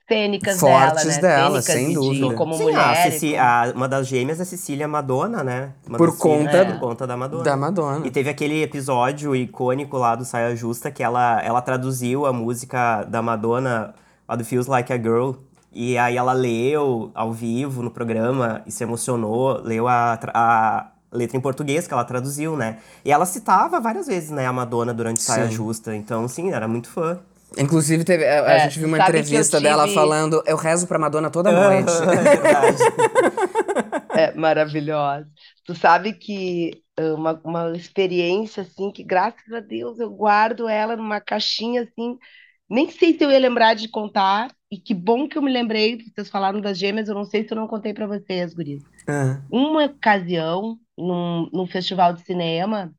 cênicas 0.08 0.58
Fortes 0.58 1.04
dela, 1.04 1.14
né? 1.14 1.20
dela, 1.20 1.62
Cênicas 1.62 1.64
sem 1.64 1.88
de 1.88 1.94
dúvida. 1.94 2.34
como 2.34 2.54
Sim, 2.54 2.62
mulher. 2.64 3.38
a 3.38 3.62
a- 3.68 3.72
uma 3.72 3.88
das 3.88 4.06
gêmeas 4.08 4.40
é 4.40 4.44
Cecília 4.44 4.88
Madonna, 4.88 5.44
né? 5.44 5.72
Uma 5.88 5.98
Por 5.98 6.16
conta- 6.18 6.64
por 6.66 6.80
conta 6.80 7.06
da 7.06 7.16
Madonna. 7.16 7.44
Da 7.44 7.56
Madonna. 7.56 8.06
E 8.06 8.10
teve 8.10 8.28
aquele 8.28 8.60
episódio 8.62 9.34
icônico 9.36 9.96
lá 9.96 10.14
do 10.16 10.24
Saia 10.24 10.54
Justa 10.56 10.90
que 10.90 11.02
ela, 11.02 11.40
ela 11.42 11.62
traduziu 11.62 12.26
a 12.26 12.32
música 12.32 13.04
da 13.04 13.22
Madonna, 13.22 13.94
lá 14.30 14.36
do 14.36 14.44
Feels 14.44 14.66
Like 14.66 14.92
a 14.92 14.96
Girl. 14.96 15.32
E 15.72 15.96
aí 15.98 16.16
ela 16.16 16.32
leu 16.32 17.10
ao 17.14 17.32
vivo 17.32 17.82
no 17.82 17.90
programa 17.90 18.62
e 18.66 18.72
se 18.72 18.82
emocionou, 18.82 19.60
leu 19.62 19.86
a, 19.86 20.18
a 20.34 20.90
letra 21.12 21.36
em 21.36 21.40
português 21.40 21.86
que 21.86 21.92
ela 21.94 22.04
traduziu, 22.04 22.56
né? 22.56 22.78
E 23.04 23.12
ela 23.12 23.24
citava 23.26 23.80
várias 23.80 24.06
vezes, 24.08 24.30
né, 24.30 24.46
a 24.46 24.52
Madonna 24.52 24.92
durante 24.92 25.22
Saia 25.22 25.46
Sim. 25.46 25.50
Justa. 25.50 25.94
Então, 25.94 26.26
sim, 26.28 26.50
era 26.52 26.66
muito 26.66 26.88
fã. 26.88 27.20
Inclusive, 27.58 28.04
teve, 28.04 28.24
a, 28.26 28.46
a 28.46 28.52
É, 28.52 28.58
gente 28.58 28.78
viu 28.78 28.86
uma 28.88 28.98
entrevista 28.98 29.60
dela 29.60 29.82
tive- 29.84 29.94
falando: 29.94 30.42
Eu 30.46 30.56
rezo 30.56 30.86
pra 30.86 30.98
Madonna 30.98 31.30
toda 31.30 31.50
noite. 31.52 31.90
É 32.02 32.22
verdade. 32.36 32.78
É 34.12 34.34
maravilhosa. 34.34 35.28
Tu 35.64 35.74
sabe 35.74 36.12
que 36.14 36.82
ah, 36.96 37.14
uma, 37.14 37.40
uma 37.44 37.76
experiência 37.76 38.62
assim 38.62 38.90
que 38.92 39.02
graças 39.04 39.52
a 39.52 39.60
Deus 39.60 39.98
eu 40.00 40.10
guardo 40.10 40.68
ela 40.68 40.96
numa 40.96 41.20
caixinha 41.20 41.82
assim, 41.82 42.18
nem 42.70 42.88
sei 42.90 43.16
se 43.16 43.24
eu 43.24 43.30
ia 43.30 43.38
lembrar 43.38 43.74
de 43.74 43.88
contar 43.88 44.50
e 44.70 44.78
que 44.78 44.94
bom 44.94 45.28
que 45.28 45.36
eu 45.36 45.42
me 45.42 45.50
lembrei, 45.52 45.98
vocês 46.14 46.30
falaram 46.30 46.60
das 46.60 46.78
gêmeas, 46.78 47.08
eu 47.08 47.14
não 47.14 47.24
sei 47.24 47.42
se 47.46 47.52
eu 47.52 47.56
não 47.56 47.66
contei 47.66 47.92
para 47.92 48.06
vocês, 48.06 48.54
guris. 48.54 48.82
Ah, 49.08 49.40
Uma 49.50 49.84
ocasião 49.86 50.78
num, 50.96 51.48
num 51.52 51.66
festival 51.66 52.12
de 52.12 52.20
cinema 52.22 52.92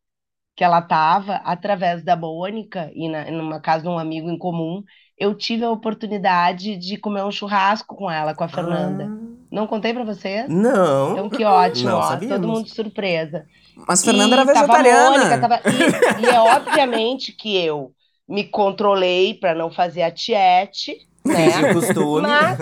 que 0.55 0.63
ela 0.65 0.79
estava 0.79 1.35
através 1.45 2.03
da 2.03 2.15
Mônica 2.15 2.91
e 2.93 3.07
na, 3.07 3.31
numa 3.31 3.59
casa 3.61 3.83
de 3.83 3.89
um 3.89 3.97
amigo 3.97 4.29
em 4.29 4.37
comum, 4.37 4.83
eu 5.17 5.33
tive 5.33 5.63
a 5.63 5.71
oportunidade 5.71 6.75
de 6.75 6.97
comer 6.97 7.23
um 7.23 7.31
churrasco 7.31 7.95
com 7.95 8.11
ela, 8.11 8.35
com 8.35 8.43
a 8.43 8.49
Fernanda. 8.49 9.09
Não 9.49 9.65
contei 9.67 9.93
para 9.93 10.03
vocês? 10.03 10.49
Não. 10.49 11.13
Então, 11.13 11.29
que 11.29 11.43
ótimo, 11.45 11.89
Não 11.91 11.99
ó, 11.99 12.17
todo 12.17 12.47
mundo 12.47 12.67
surpresa. 12.67 13.45
Mas 13.87 14.03
Fernanda 14.03 14.35
era 14.35 14.43
E 14.43 14.53
tava 14.53 14.73
a 14.73 14.77
vegetariana. 14.83 15.09
Mônica, 15.09 15.39
tava- 15.39 15.61
E, 15.65 16.21
e 16.23 16.25
é 16.29 16.39
obviamente 16.39 17.31
que 17.31 17.55
eu 17.57 17.93
me 18.31 18.45
controlei 18.49 19.33
para 19.35 19.55
não 19.55 19.71
fazer 19.71 20.03
a 20.03 20.11
tiete, 20.11 20.97
né? 21.27 21.61
o 21.61 21.69
costume. 21.69 22.21
Mas, 22.21 22.59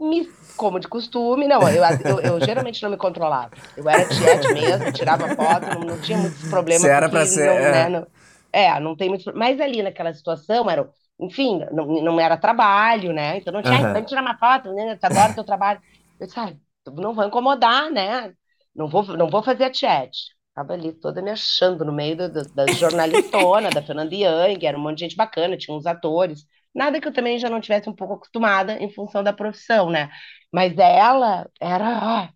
me, 0.00 0.34
como 0.56 0.80
de 0.80 0.88
costume, 0.88 1.46
não, 1.48 1.68
eu, 1.68 1.82
eu, 2.04 2.20
eu 2.20 2.40
geralmente 2.40 2.82
não 2.82 2.90
me 2.90 2.96
controlava. 2.96 3.52
Eu 3.76 3.88
era 3.88 4.06
tiete 4.06 4.50
mesmo, 4.50 4.90
tirava 4.92 5.28
foto, 5.30 5.70
não, 5.70 5.84
não 5.84 6.00
tinha 6.00 6.18
muitos 6.18 6.44
problemas. 6.44 6.82
Você 6.82 6.88
era 6.96 7.08
pra 7.08 7.26
ser, 7.26 7.44
não, 7.44 7.66
é. 7.66 7.70
né, 7.70 7.88
não- 7.88 8.06
é, 8.52 8.80
não 8.80 8.96
tem 8.96 9.08
muitos 9.08 9.32
Mas 9.34 9.60
ali 9.60 9.82
naquela 9.82 10.12
situação, 10.12 10.68
era, 10.70 10.88
enfim, 11.20 11.60
não, 11.72 11.86
não 11.86 12.20
era 12.20 12.36
trabalho, 12.36 13.12
né? 13.12 13.38
Então 13.38 13.52
não 13.52 13.62
tinha. 13.62 13.78
"Ai, 13.78 13.86
vamos 13.86 14.08
tirar 14.08 14.22
uma 14.22 14.38
foto, 14.38 14.72
né? 14.74 14.92
Eu 14.94 14.98
adoro 15.02 15.34
teu 15.34 15.44
trabalho. 15.44 15.80
Eu 16.18 16.26
disse, 16.26 16.38
ai, 16.40 16.58
não 16.94 17.14
vou 17.14 17.24
incomodar, 17.24 17.90
né? 17.90 18.34
Não 18.74 18.88
vou, 18.88 19.04
não 19.16 19.28
vou 19.30 19.42
fazer 19.42 19.64
a 19.64 19.72
chat. 19.74 20.10
Tava 20.54 20.72
ali 20.74 20.92
toda 20.92 21.22
me 21.22 21.30
achando 21.30 21.84
no 21.84 21.92
meio 21.92 22.16
do, 22.16 22.28
do, 22.32 22.54
da 22.54 22.68
jornalistona, 22.68 23.70
da 23.72 23.82
Fernanda 23.82 24.14
Young, 24.14 24.64
era 24.66 24.76
um 24.76 24.80
monte 24.82 24.98
de 24.98 25.04
gente 25.04 25.16
bacana, 25.16 25.56
tinha 25.56 25.76
uns 25.76 25.86
atores. 25.86 26.44
Nada 26.74 27.00
que 27.00 27.08
eu 27.08 27.12
também 27.12 27.38
já 27.38 27.48
não 27.48 27.60
tivesse 27.60 27.88
um 27.88 27.94
pouco 27.94 28.14
acostumada 28.14 28.74
em 28.78 28.90
função 28.92 29.22
da 29.22 29.32
profissão, 29.32 29.90
né? 29.90 30.10
Mas 30.52 30.76
ela 30.78 31.48
era 31.60 31.86
ah, 32.26 32.30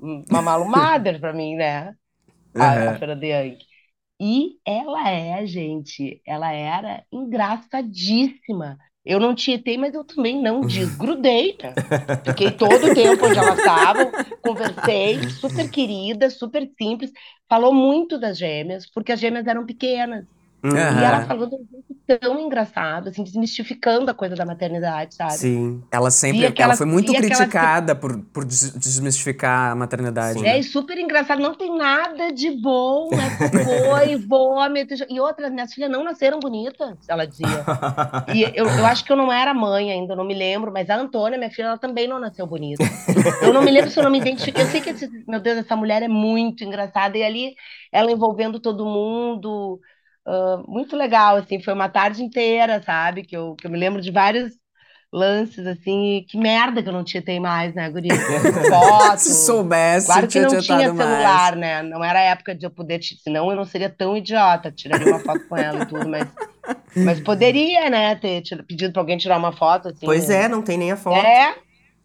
uma 0.00 0.42
malumader 0.42 1.18
pra 1.20 1.32
mim, 1.32 1.56
né? 1.56 1.94
A, 2.58 2.90
a 2.90 2.94
Aham. 2.94 2.98
Fernanda 2.98 3.26
Young. 3.26 3.58
E 4.20 4.58
ela 4.66 5.10
é, 5.10 5.46
gente, 5.46 6.22
ela 6.26 6.52
era 6.52 7.04
engraçadíssima. 7.12 8.78
Eu 9.04 9.18
não 9.18 9.34
tietei, 9.34 9.76
mas 9.76 9.94
eu 9.94 10.04
também 10.04 10.40
não 10.40 10.60
desgrudei, 10.60 11.56
né? 11.62 11.74
Fiquei 12.24 12.52
todo 12.52 12.86
o 12.86 12.94
tempo 12.94 13.26
onde 13.26 13.38
elas 13.38 13.58
estavam, 13.58 14.12
conversei, 14.40 15.28
super 15.30 15.68
querida, 15.70 16.30
super 16.30 16.70
simples. 16.80 17.10
Falou 17.48 17.74
muito 17.74 18.18
das 18.18 18.38
gêmeas, 18.38 18.88
porque 18.90 19.12
as 19.12 19.20
gêmeas 19.20 19.46
eram 19.46 19.66
pequenas. 19.66 20.26
Uhum. 20.64 20.74
E 21.00 21.02
ela 21.04 21.20
falou 21.20 21.46
de 21.48 21.56
um 21.56 21.66
jeito 21.70 21.94
tão 22.20 22.38
engraçado, 22.40 23.08
assim, 23.08 23.22
desmistificando 23.24 24.10
a 24.10 24.14
coisa 24.14 24.36
da 24.36 24.44
maternidade, 24.44 25.14
sabe? 25.14 25.32
Sim. 25.38 25.82
Ela 25.90 26.10
sempre. 26.10 26.52
Que 26.52 26.62
ela- 26.62 26.76
foi 26.76 26.86
muito 26.86 27.12
criticada 27.14 27.94
por, 27.94 28.18
por 28.32 28.44
des- 28.44 28.72
desmistificar 28.76 29.72
a 29.72 29.74
maternidade. 29.74 30.38
Sim. 30.38 30.42
né? 30.42 30.58
É, 30.58 30.62
super 30.62 30.98
engraçado, 30.98 31.40
não 31.42 31.54
tem 31.54 31.76
nada 31.76 32.32
de 32.32 32.50
bom, 32.50 33.18
é 33.18 33.30
cocô 33.30 33.98
e 34.08 34.16
vômito. 34.16 34.94
E 35.08 35.20
outras, 35.20 35.50
minhas 35.52 35.72
filhas 35.74 35.90
não 35.90 36.04
nasceram 36.04 36.38
bonitas, 36.38 36.96
ela 37.08 37.26
dizia. 37.26 37.68
E 38.32 38.42
eu, 38.54 38.66
eu 38.76 38.86
acho 38.86 39.04
que 39.04 39.12
eu 39.12 39.16
não 39.16 39.32
era 39.32 39.52
mãe 39.54 39.90
ainda, 39.92 40.14
não 40.16 40.24
me 40.24 40.34
lembro, 40.34 40.72
mas 40.72 40.88
a 40.90 40.96
Antônia, 40.96 41.38
minha 41.38 41.50
filha, 41.50 41.66
ela 41.66 41.78
também 41.78 42.08
não 42.08 42.18
nasceu 42.20 42.46
bonita. 42.46 42.88
Eu 43.40 43.52
não 43.52 43.62
me 43.62 43.70
lembro 43.70 43.90
se 43.90 43.98
eu 43.98 44.04
não 44.04 44.10
me 44.10 44.18
identifiquei. 44.18 44.62
Eu 44.64 44.68
sei 44.68 44.80
que, 44.80 44.90
esse- 44.90 45.08
meu 45.26 45.40
Deus, 45.40 45.58
essa 45.58 45.76
mulher 45.76 46.02
é 46.02 46.08
muito 46.08 46.64
engraçada. 46.64 47.16
E 47.18 47.22
ali, 47.22 47.54
ela 47.90 48.10
envolvendo 48.12 48.60
todo 48.60 48.84
mundo, 48.86 49.80
ah, 50.26 50.62
muito 50.66 50.96
legal, 50.96 51.36
assim. 51.36 51.62
Foi 51.62 51.74
uma 51.74 51.88
tarde 51.88 52.22
inteira, 52.22 52.82
sabe? 52.82 53.22
Que 53.24 53.36
eu, 53.36 53.54
que 53.56 53.66
eu 53.66 53.70
me 53.70 53.78
lembro 53.78 54.00
de 54.00 54.10
vários 54.10 54.52
lances, 55.12 55.66
assim. 55.66 56.16
e 56.18 56.24
Que 56.26 56.38
merda 56.38 56.82
que 56.82 56.88
eu 56.88 56.92
não 56.92 57.04
tietei 57.04 57.38
mais, 57.38 57.74
né, 57.74 57.90
guria? 57.90 58.12
Foto. 58.68 59.18
Se 59.18 59.34
soubesse, 59.44 60.06
Claro 60.06 60.22
que 60.22 60.28
tinha 60.28 60.44
não 60.48 60.58
tinha 60.60 60.92
mais. 60.92 60.96
celular, 60.96 61.56
né? 61.56 61.82
Não 61.82 62.02
era 62.02 62.20
a 62.20 62.22
época 62.22 62.54
de 62.54 62.64
eu 62.64 62.70
poder, 62.70 63.00
senão 63.02 63.50
eu 63.50 63.56
não 63.56 63.64
seria 63.64 63.90
tão 63.90 64.16
idiota, 64.16 64.72
tiraria 64.72 65.08
uma 65.08 65.20
foto 65.20 65.46
com 65.48 65.56
ela 65.56 65.82
e 65.82 65.86
tudo, 65.86 66.08
mas, 66.08 66.26
mas 66.96 67.20
poderia, 67.20 67.90
né, 67.90 68.14
ter 68.16 68.42
pedido 68.66 68.92
pra 68.92 69.02
alguém 69.02 69.18
tirar 69.18 69.36
uma 69.38 69.52
foto, 69.52 69.88
assim. 69.88 70.06
Pois 70.06 70.30
é, 70.30 70.48
não 70.48 70.62
tem 70.62 70.78
nem 70.78 70.92
a 70.92 70.96
foto. 70.96 71.24
É, 71.26 71.54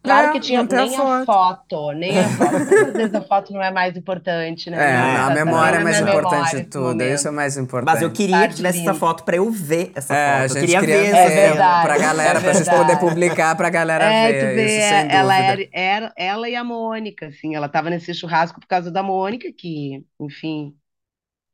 claro 0.02 0.28
É, 0.28 0.30
que 0.30 0.40
tinha 0.40 0.62
não 0.62 0.66
tem 0.66 0.78
a 0.78 0.86
nem 0.86 0.96
a 0.96 0.98
foto. 1.04 1.26
foto, 1.26 1.92
nem 1.92 2.20
a 2.20 2.30
foto. 2.30 2.78
Às 2.80 2.96
vezes 2.96 3.14
a 3.14 3.22
foto 3.22 3.52
não 3.52 3.62
é 3.62 3.70
mais 3.70 3.96
importante, 3.96 4.70
né? 4.70 4.78
É, 4.78 4.92
Não, 4.92 5.26
a 5.26 5.30
memória 5.30 5.78
é 5.78 5.80
mais 5.80 6.00
minha 6.00 6.10
importante 6.10 6.32
memória 6.32 6.64
de 6.64 6.70
tudo. 6.70 6.84
momento. 6.84 7.14
Isso 7.14 7.28
é 7.28 7.30
mais 7.30 7.56
importante. 7.56 7.86
Mas 7.94 8.02
eu 8.02 8.12
queria 8.12 8.48
que 8.48 8.54
tivesse 8.54 8.80
essa 8.80 8.94
foto 8.94 9.24
pra 9.24 9.36
eu 9.36 9.50
ver 9.50 9.92
essa 9.94 10.14
É, 10.14 10.48
foto. 10.48 10.58
Eu 10.58 10.60
queria 10.60 10.80
queria 10.80 10.96
ver. 11.02 11.06
É 11.14 11.28
ver 11.28 11.30
verdade, 11.30 11.82
pra 11.82 11.98
galera, 11.98 12.38
é 12.38 12.42
pra 12.42 12.52
gente 12.52 12.64
verdade. 12.64 12.78
poder 12.78 12.96
publicar 12.98 13.56
pra 13.56 13.70
galera 13.70 14.04
É, 14.04 14.32
ver. 14.32 14.40
tu 14.40 14.54
vê, 14.54 14.64
isso, 14.64 14.88
sem 14.88 15.10
ela 15.10 15.34
dúvida. 15.36 15.42
era, 15.42 15.68
era 15.72 16.12
ela 16.16 16.48
e 16.48 16.54
a 16.56 16.64
Mônica, 16.64 17.26
assim, 17.28 17.54
ela 17.54 17.68
tava 17.68 17.90
nesse 17.90 18.14
churrasco 18.14 18.60
por 18.60 18.66
causa 18.68 18.90
da 18.90 19.02
Mônica, 19.02 19.52
que, 19.52 20.04
enfim, 20.20 20.76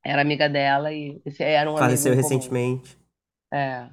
era 0.04 0.22
amiga 0.22 0.48
dela 0.48 0.92
e 0.92 1.20
esse 1.26 1.42
era 1.42 1.70
um 1.72 1.76
Faleceu 1.76 2.12
amigo 2.12 2.14
em 2.14 2.18
comum. 2.18 2.38
recentemente. 2.38 2.98
É. 3.52 3.88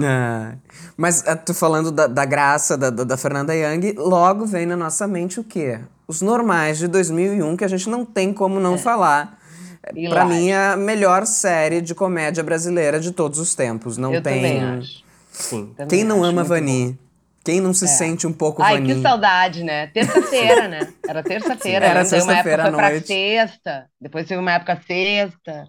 Ah, 0.00 0.54
mas 0.96 1.26
ah, 1.26 1.34
tu 1.36 1.52
falando 1.54 1.90
da, 1.90 2.06
da 2.06 2.24
graça 2.24 2.76
da, 2.76 2.90
da, 2.90 3.04
da 3.04 3.16
Fernanda 3.16 3.54
Young, 3.54 3.94
logo 3.96 4.46
vem 4.46 4.64
na 4.66 4.76
nossa 4.76 5.06
mente 5.06 5.40
o 5.40 5.44
quê? 5.44 5.80
Os 6.06 6.22
normais 6.22 6.78
de 6.78 6.86
2001, 6.88 7.56
que 7.56 7.64
a 7.64 7.68
gente 7.68 7.88
não 7.88 8.04
tem 8.04 8.32
como 8.32 8.60
não 8.60 8.78
falar. 8.78 9.38
Pra 9.82 9.92
Hilário. 9.94 10.28
mim, 10.28 10.48
é 10.50 10.72
a 10.72 10.76
melhor 10.76 11.26
série 11.26 11.80
de 11.80 11.94
comédia 11.94 12.42
brasileira 12.42 13.00
de 13.00 13.10
todos 13.12 13.38
os 13.38 13.54
tempos. 13.54 13.96
Não 13.96 14.12
Eu 14.12 14.22
tem. 14.22 14.34
também 14.36 14.62
acho. 14.64 15.02
Sim. 15.32 15.72
Também 15.76 15.88
Quem 15.98 16.04
não 16.04 16.16
acho 16.22 16.24
ama 16.30 16.44
Vani? 16.44 16.98
Quem 17.44 17.60
não 17.60 17.72
se 17.72 17.84
É. 17.86 17.88
sente 17.88 18.26
um 18.26 18.32
pouco 18.32 18.62
Ai, 18.62 18.74
Vani? 18.74 18.94
que 18.96 19.00
saudade, 19.02 19.62
né? 19.64 19.86
Terça-feira, 19.88 20.68
né? 20.68 20.92
Era 21.08 21.22
terça-feira. 21.22 21.86
Era 21.86 21.94
né? 21.94 22.00
Uma 22.00 22.04
sexta-feira 22.06 22.62
época 22.64 22.68
à 22.68 22.70
foi 22.72 22.76
pra 22.76 22.90
noite. 22.90 23.06
sexta, 23.06 23.86
depois 24.00 24.26
teve 24.26 24.40
uma 24.40 24.52
época 24.52 24.78
sexta. 24.86 25.64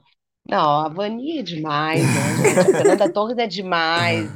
Não, 0.50 0.86
a 0.86 0.90
Vani 0.90 1.40
é 1.40 1.44
demais, 1.44 2.02
né, 2.04 2.36
gente? 2.56 2.60
A 2.60 2.64
Fernanda 2.78 3.10
Torres 3.14 3.38
é 3.38 3.46
demais. 3.48 4.30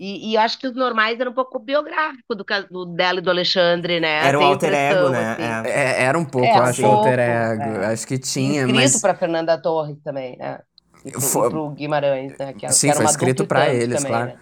E, 0.00 0.30
e 0.30 0.34
eu 0.34 0.40
acho 0.40 0.58
que 0.58 0.66
os 0.66 0.74
normais 0.74 1.20
eram 1.20 1.30
um 1.30 1.34
pouco 1.34 1.58
biográfico 1.60 2.34
do, 2.34 2.44
do 2.70 2.86
dela 2.86 3.18
e 3.20 3.22
do 3.22 3.30
Alexandre, 3.30 4.00
né? 4.00 4.26
Era 4.26 4.38
um 4.38 4.42
alter 4.42 4.72
ego, 4.74 5.08
né? 5.10 5.32
assim. 5.32 5.68
É. 5.68 5.70
É, 6.00 6.02
era 6.04 6.18
um 6.18 6.24
pouco, 6.24 6.46
É, 6.46 6.50
eu 6.50 6.60
um 6.60 6.62
acho, 6.64 6.82
pouco, 6.82 6.96
alter 6.98 7.18
ego. 7.20 7.62
é. 7.62 7.86
Acho 7.92 8.06
que 8.06 8.18
tinha, 8.18 8.62
Escrito 8.62 8.74
mas. 8.74 9.00
para 9.00 9.14
Fernanda 9.14 9.56
Torres 9.58 9.96
também, 10.02 10.36
né? 10.38 10.58
E 11.04 11.10
pro, 11.12 11.20
Foi- 11.20 11.46
e 11.46 11.50
pro 11.50 11.68
Guimarães, 11.70 12.32
né? 12.38 12.52
Que, 12.52 12.64
era- 12.66 12.72
Sim, 12.74 12.88
que 12.88 12.94
foi 12.96 13.04
uma 13.04 13.10
escrito 13.10 13.46
tanto 13.46 13.60
eles, 13.70 13.96
também, 13.96 14.10
claro. 14.12 14.26
né? 14.26 14.36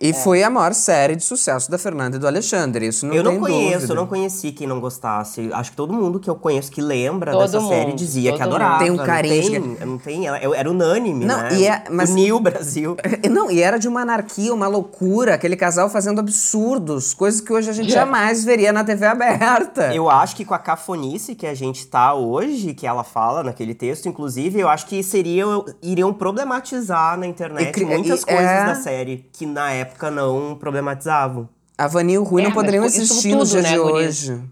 E 0.00 0.12
foi 0.12 0.44
a 0.44 0.48
maior 0.50 0.74
série 0.74 1.16
de 1.16 1.24
sucesso 1.24 1.68
da 1.68 1.76
Fernanda 1.76 2.16
e 2.16 2.20
do 2.20 2.26
Alexandre. 2.28 2.86
Isso 2.86 3.04
não 3.04 3.14
eu 3.14 3.22
não 3.24 3.32
tem 3.32 3.40
conheço, 3.40 3.72
dúvida. 3.72 3.92
eu 3.92 3.96
não 3.96 4.06
conheci 4.06 4.52
quem 4.52 4.64
não 4.66 4.78
gostasse. 4.78 5.50
Acho 5.52 5.70
que 5.72 5.76
todo 5.76 5.92
mundo 5.92 6.20
que 6.20 6.30
eu 6.30 6.36
conheço 6.36 6.70
que 6.70 6.80
lembra 6.80 7.32
Todo 7.32 7.40
dessa 7.50 7.60
série 7.66 7.86
mundo, 7.88 7.96
dizia 7.98 8.32
que 8.32 8.40
adorava. 8.40 8.74
mundo. 8.74 8.82
Tem 8.82 8.90
um 8.92 8.96
não 8.96 9.04
carinho 9.04 9.50
tem- 9.76 9.86
Não 9.88 9.98
tem, 9.98 10.28
era 10.28 10.70
unânime, 10.70 11.24
Não, 11.24 11.38
né? 11.42 11.48
e 11.54 11.66
é- 11.66 11.82
mas- 11.90 12.10
Uniu 12.10 12.36
o 12.36 12.40
Brasil. 12.40 12.96
Não, 13.28 13.50
e 13.50 13.60
era 13.60 13.76
de 13.76 13.88
uma 13.88 14.02
anarquia, 14.02 14.54
uma 14.54 14.68
loucura, 14.68 15.34
aquele 15.34 15.56
casal 15.56 15.90
fazendo 15.90 16.20
absurdos, 16.20 17.12
coisas 17.12 17.40
que 17.40 17.52
hoje 17.52 17.68
a 17.68 17.72
gente 17.72 17.88
É. 17.90 17.94
jamais 17.94 18.44
veria 18.44 18.72
na 18.72 18.84
TV 18.84 19.04
aberta. 19.04 19.92
Eu 19.92 20.08
acho 20.08 20.36
que 20.36 20.44
com 20.44 20.54
a 20.54 20.58
cafonice 20.60 21.34
que 21.34 21.46
a 21.46 21.54
gente 21.54 21.84
tá 21.88 22.14
hoje, 22.14 22.72
que 22.72 22.86
ela 22.86 23.02
fala 23.02 23.42
naquele 23.42 23.74
texto, 23.74 24.08
inclusive, 24.08 24.60
eu 24.60 24.68
acho 24.68 24.86
que 24.86 25.02
seriam, 25.02 25.64
iriam 25.82 26.12
problematizar 26.14 27.18
na 27.18 27.26
internet 27.26 27.80
E 27.80 27.84
muitas 27.84 28.22
e- 28.22 28.26
coisas 28.26 28.44
é. 28.44 28.64
da 28.64 28.74
série 28.76 29.26
que 29.32 29.44
na 29.44 29.72
época 29.72 29.87
não 30.10 30.56
problematizavam. 30.56 31.48
A 31.76 31.86
Vani 31.86 32.14
e 32.14 32.18
o 32.18 32.24
Rui 32.24 32.42
É, 32.42 32.44
não 32.44 32.52
poderiam 32.52 32.84
existir 32.84 33.30
tudo, 33.30 33.38
nos 33.40 33.50
dias 33.50 33.62
né, 33.62 33.72
de 33.72 33.78
hoje. 33.78 34.42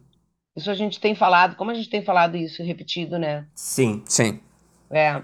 Isso 0.57 0.71
a 0.71 0.75
gente 0.75 1.01
tem 1.01 1.15
falado, 1.15 1.57
como 1.57 1.71
a 1.71 1.75
gente 1.75 1.91
tem 1.91 2.03
falado 2.03 2.37
isso 2.37 2.63
repetido, 2.63 3.19
né? 3.19 3.47
Sim. 3.55 4.03
Sim. 4.07 4.41
É. 4.91 5.23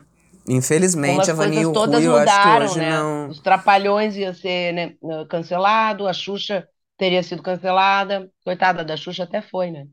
Infelizmente, 0.49 1.31
a 1.31 1.35
Vani 1.35 1.61
e 1.61 1.67
o 1.67 1.73
todas 1.73 2.05
Rui, 2.05 2.09
eu 2.09 2.17
acho 2.17 2.43
que 2.43 2.49
mudaram, 2.49 2.65
hoje 2.67 2.79
né? 2.79 2.91
não. 2.91 3.29
Os 3.29 3.41
Trapalhões 3.41 4.17
ia 4.17 4.35
ser 4.35 4.73
né, 4.73 4.95
cancelado, 5.29 6.09
a 6.09 6.13
Xuxa 6.13 6.67
teria 6.99 7.23
sido 7.23 7.43
cancelada. 7.43 8.29
Coitada 8.45 8.85
da 8.85 8.97
Xuxa 8.97 9.23
até 9.23 9.41
foi, 9.41 9.71
né? 9.71 9.87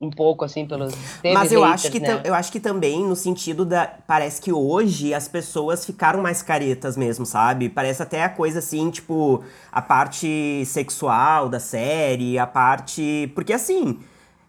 Um 0.00 0.10
pouco 0.10 0.44
assim 0.44 0.64
pelos 0.64 0.94
Mas 1.24 1.50
eu 1.50 1.62
haters, 1.62 1.84
acho, 1.86 1.90
que 1.90 1.98
né? 1.98 2.22
eu 2.24 2.32
acho 2.32 2.52
que 2.52 2.60
também 2.60 3.04
no 3.04 3.16
sentido 3.16 3.64
da. 3.64 3.84
Parece 4.06 4.40
que 4.40 4.52
hoje 4.52 5.12
as 5.12 5.26
pessoas 5.26 5.84
ficaram 5.84 6.22
mais 6.22 6.40
caretas 6.40 6.96
mesmo, 6.96 7.26
sabe? 7.26 7.68
Parece 7.68 8.00
até 8.00 8.22
a 8.22 8.28
coisa 8.28 8.60
assim, 8.60 8.90
tipo, 8.90 9.42
a 9.72 9.82
parte 9.82 10.64
sexual 10.66 11.48
da 11.48 11.58
série, 11.58 12.38
a 12.38 12.46
parte. 12.46 13.32
Porque 13.34 13.52
assim. 13.52 13.98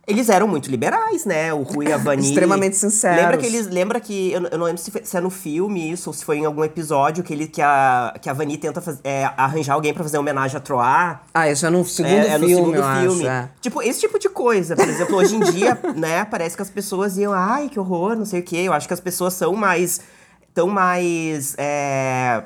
Eles 0.10 0.28
eram 0.28 0.48
muito 0.48 0.72
liberais, 0.72 1.24
né? 1.24 1.54
O 1.54 1.62
Rui 1.62 1.88
e 1.88 1.94
a 1.94 1.98
Vani. 2.02 2.28
Extremamente 2.28 2.76
sinceros. 2.76 3.18
Lembra 3.22 3.38
que 3.38 3.46
eles. 3.46 3.68
Lembra 3.68 4.00
que. 4.00 4.32
Eu, 4.32 4.44
eu 4.48 4.58
não 4.58 4.66
lembro 4.66 4.82
se, 4.82 4.90
foi- 4.90 5.06
se 5.06 5.16
é 5.16 5.22
no 5.22 5.30
filme 5.30 5.92
isso, 5.92 6.10
ou 6.10 6.14
se 6.14 6.26
foi 6.26 6.38
em 6.40 6.46
algum 6.46 6.64
episódio 6.64 7.24
que, 7.24 7.32
ele, 7.32 7.48
que, 7.48 7.62
a, 7.62 8.16
que 8.22 8.30
a 8.30 8.34
Vani 8.34 8.58
tenta 8.58 8.82
faz- 8.82 9.00
é, 9.04 9.26
arranjar 9.38 9.74
alguém 9.76 9.94
pra 9.94 10.04
fazer 10.04 10.18
homenagem 10.18 10.58
a 10.58 10.60
Troar. 10.60 11.24
Ah, 11.34 11.50
isso 11.50 11.66
é 11.66 11.70
no 11.70 11.86
segundo 11.86 12.12
É, 12.14 12.28
é 12.30 12.38
no 12.38 12.48
filme, 12.48 12.56
segundo 12.76 13.00
filme. 13.02 13.28
acho. 13.28 13.46
é. 13.46 13.50
Tipo, 13.62 13.82
esse 13.84 14.00
tipo 14.00 14.18
de 14.18 14.30
coisa. 14.30 14.76
Por 14.76 14.88
exemplo, 14.90 15.16
hoje 15.16 15.36
em 15.36 15.40
dia, 15.42 15.78
né, 15.96 16.26
parece 16.26 16.56
que 16.56 16.62
as 16.62 16.70
pessoas 16.70 17.18
iam, 17.18 17.32
ai, 17.32 17.70
que 17.70 17.80
horror, 17.80 18.16
não 18.16 18.26
sei 18.26 18.40
o 18.40 18.44
quê. 18.44 18.58
Eu 18.66 18.74
acho 18.74 18.88
que 18.88 18.94
as 18.94 19.00
pessoas 19.00 19.34
são 19.36 19.54
mais. 19.56 20.02
tão 20.54 20.68
mais. 20.68 21.54
é, 21.58 22.44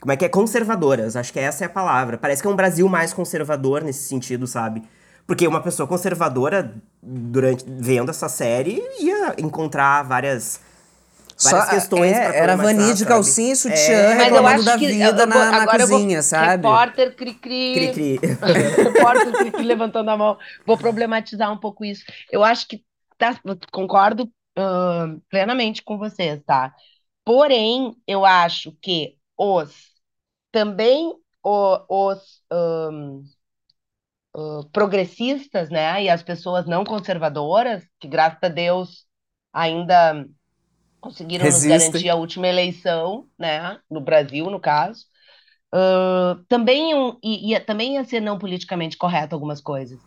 Como 0.00 0.12
é 0.12 0.16
que 0.16 0.24
é? 0.24 0.28
Conservadoras. 0.28 1.14
Acho 1.14 1.32
que 1.32 1.38
essa 1.38 1.64
é 1.64 1.66
a 1.66 1.70
palavra. 1.70 2.16
Parece 2.16 2.40
que 2.40 2.48
é 2.48 2.50
um 2.50 2.56
Brasil 2.56 2.88
mais 2.88 3.12
conservador 3.12 3.82
nesse 3.84 4.08
sentido, 4.08 4.46
sabe? 4.46 4.82
Porque 5.26 5.46
uma 5.46 5.60
pessoa 5.62 5.86
conservadora, 5.86 6.74
durante 7.02 7.64
vendo 7.66 8.10
essa 8.10 8.28
série, 8.28 8.82
ia 9.00 9.34
encontrar 9.38 10.02
várias. 10.02 10.60
Várias 11.42 11.64
Só- 11.64 11.70
questões 11.70 12.12
é, 12.16 12.36
era 12.38 12.54
Vani 12.56 12.94
de 12.94 13.04
calcinha 13.04 13.52
e 13.52 13.56
sutiã 13.56 13.74
É, 13.94 14.14
reclamando 14.14 14.62
da 14.62 14.76
vida 14.76 15.22
eu 15.22 15.26
na, 15.26 15.50
na 15.50 15.58
eu 15.76 15.86
vou- 15.88 15.98
cozinha, 15.98 16.22
sabe? 16.22 16.66
Repórter 16.68 17.16
cri-cri. 17.16 17.72
Cri-cri. 17.92 18.20
Repórter 18.84 19.32
cri-cri 19.32 19.64
levantando 19.64 20.10
a 20.10 20.16
mão. 20.16 20.38
Vou 20.64 20.76
problematizar 20.78 21.50
um 21.52 21.56
pouco 21.58 21.84
isso. 21.84 22.04
Eu 22.30 22.44
acho 22.44 22.68
que 22.68 22.84
tá, 23.18 23.34
concordo 23.72 24.30
ahn, 24.56 25.18
plenamente 25.28 25.82
com 25.82 25.98
vocês, 25.98 26.40
tá? 26.46 26.72
Porém, 27.24 27.96
eu 28.06 28.24
acho 28.24 28.70
que 28.80 29.16
os 29.36 29.90
também 30.52 31.12
o- 31.42 32.10
os 32.12 32.40
ahn, 32.52 33.22
ah, 34.36 34.60
progressistas, 34.72 35.70
né, 35.70 36.04
e 36.04 36.08
as 36.10 36.22
pessoas 36.22 36.66
não 36.66 36.84
conservadoras, 36.84 37.84
que 38.00 38.08
graças 38.08 38.38
a 38.42 38.48
Deus 38.48 39.06
ainda 39.52 40.26
conseguiram 41.00 41.44
nos 41.44 41.54
Resistem. 41.56 41.78
garantir 41.78 42.08
a 42.10 42.14
última 42.16 42.48
eleição, 42.48 43.26
né, 43.38 43.78
no 43.90 44.00
Brasil, 44.00 44.46
no 44.50 44.60
caso, 44.60 45.04
ah, 45.72 46.36
também, 46.48 46.90
iam- 46.92 47.18
i- 47.22 47.50
ia, 47.50 47.60
também 47.64 47.94
ia 47.94 48.04
ser 48.04 48.20
não 48.20 48.38
politicamente 48.38 48.96
correto 48.96 49.34
algumas 49.34 49.60
coisas. 49.60 50.00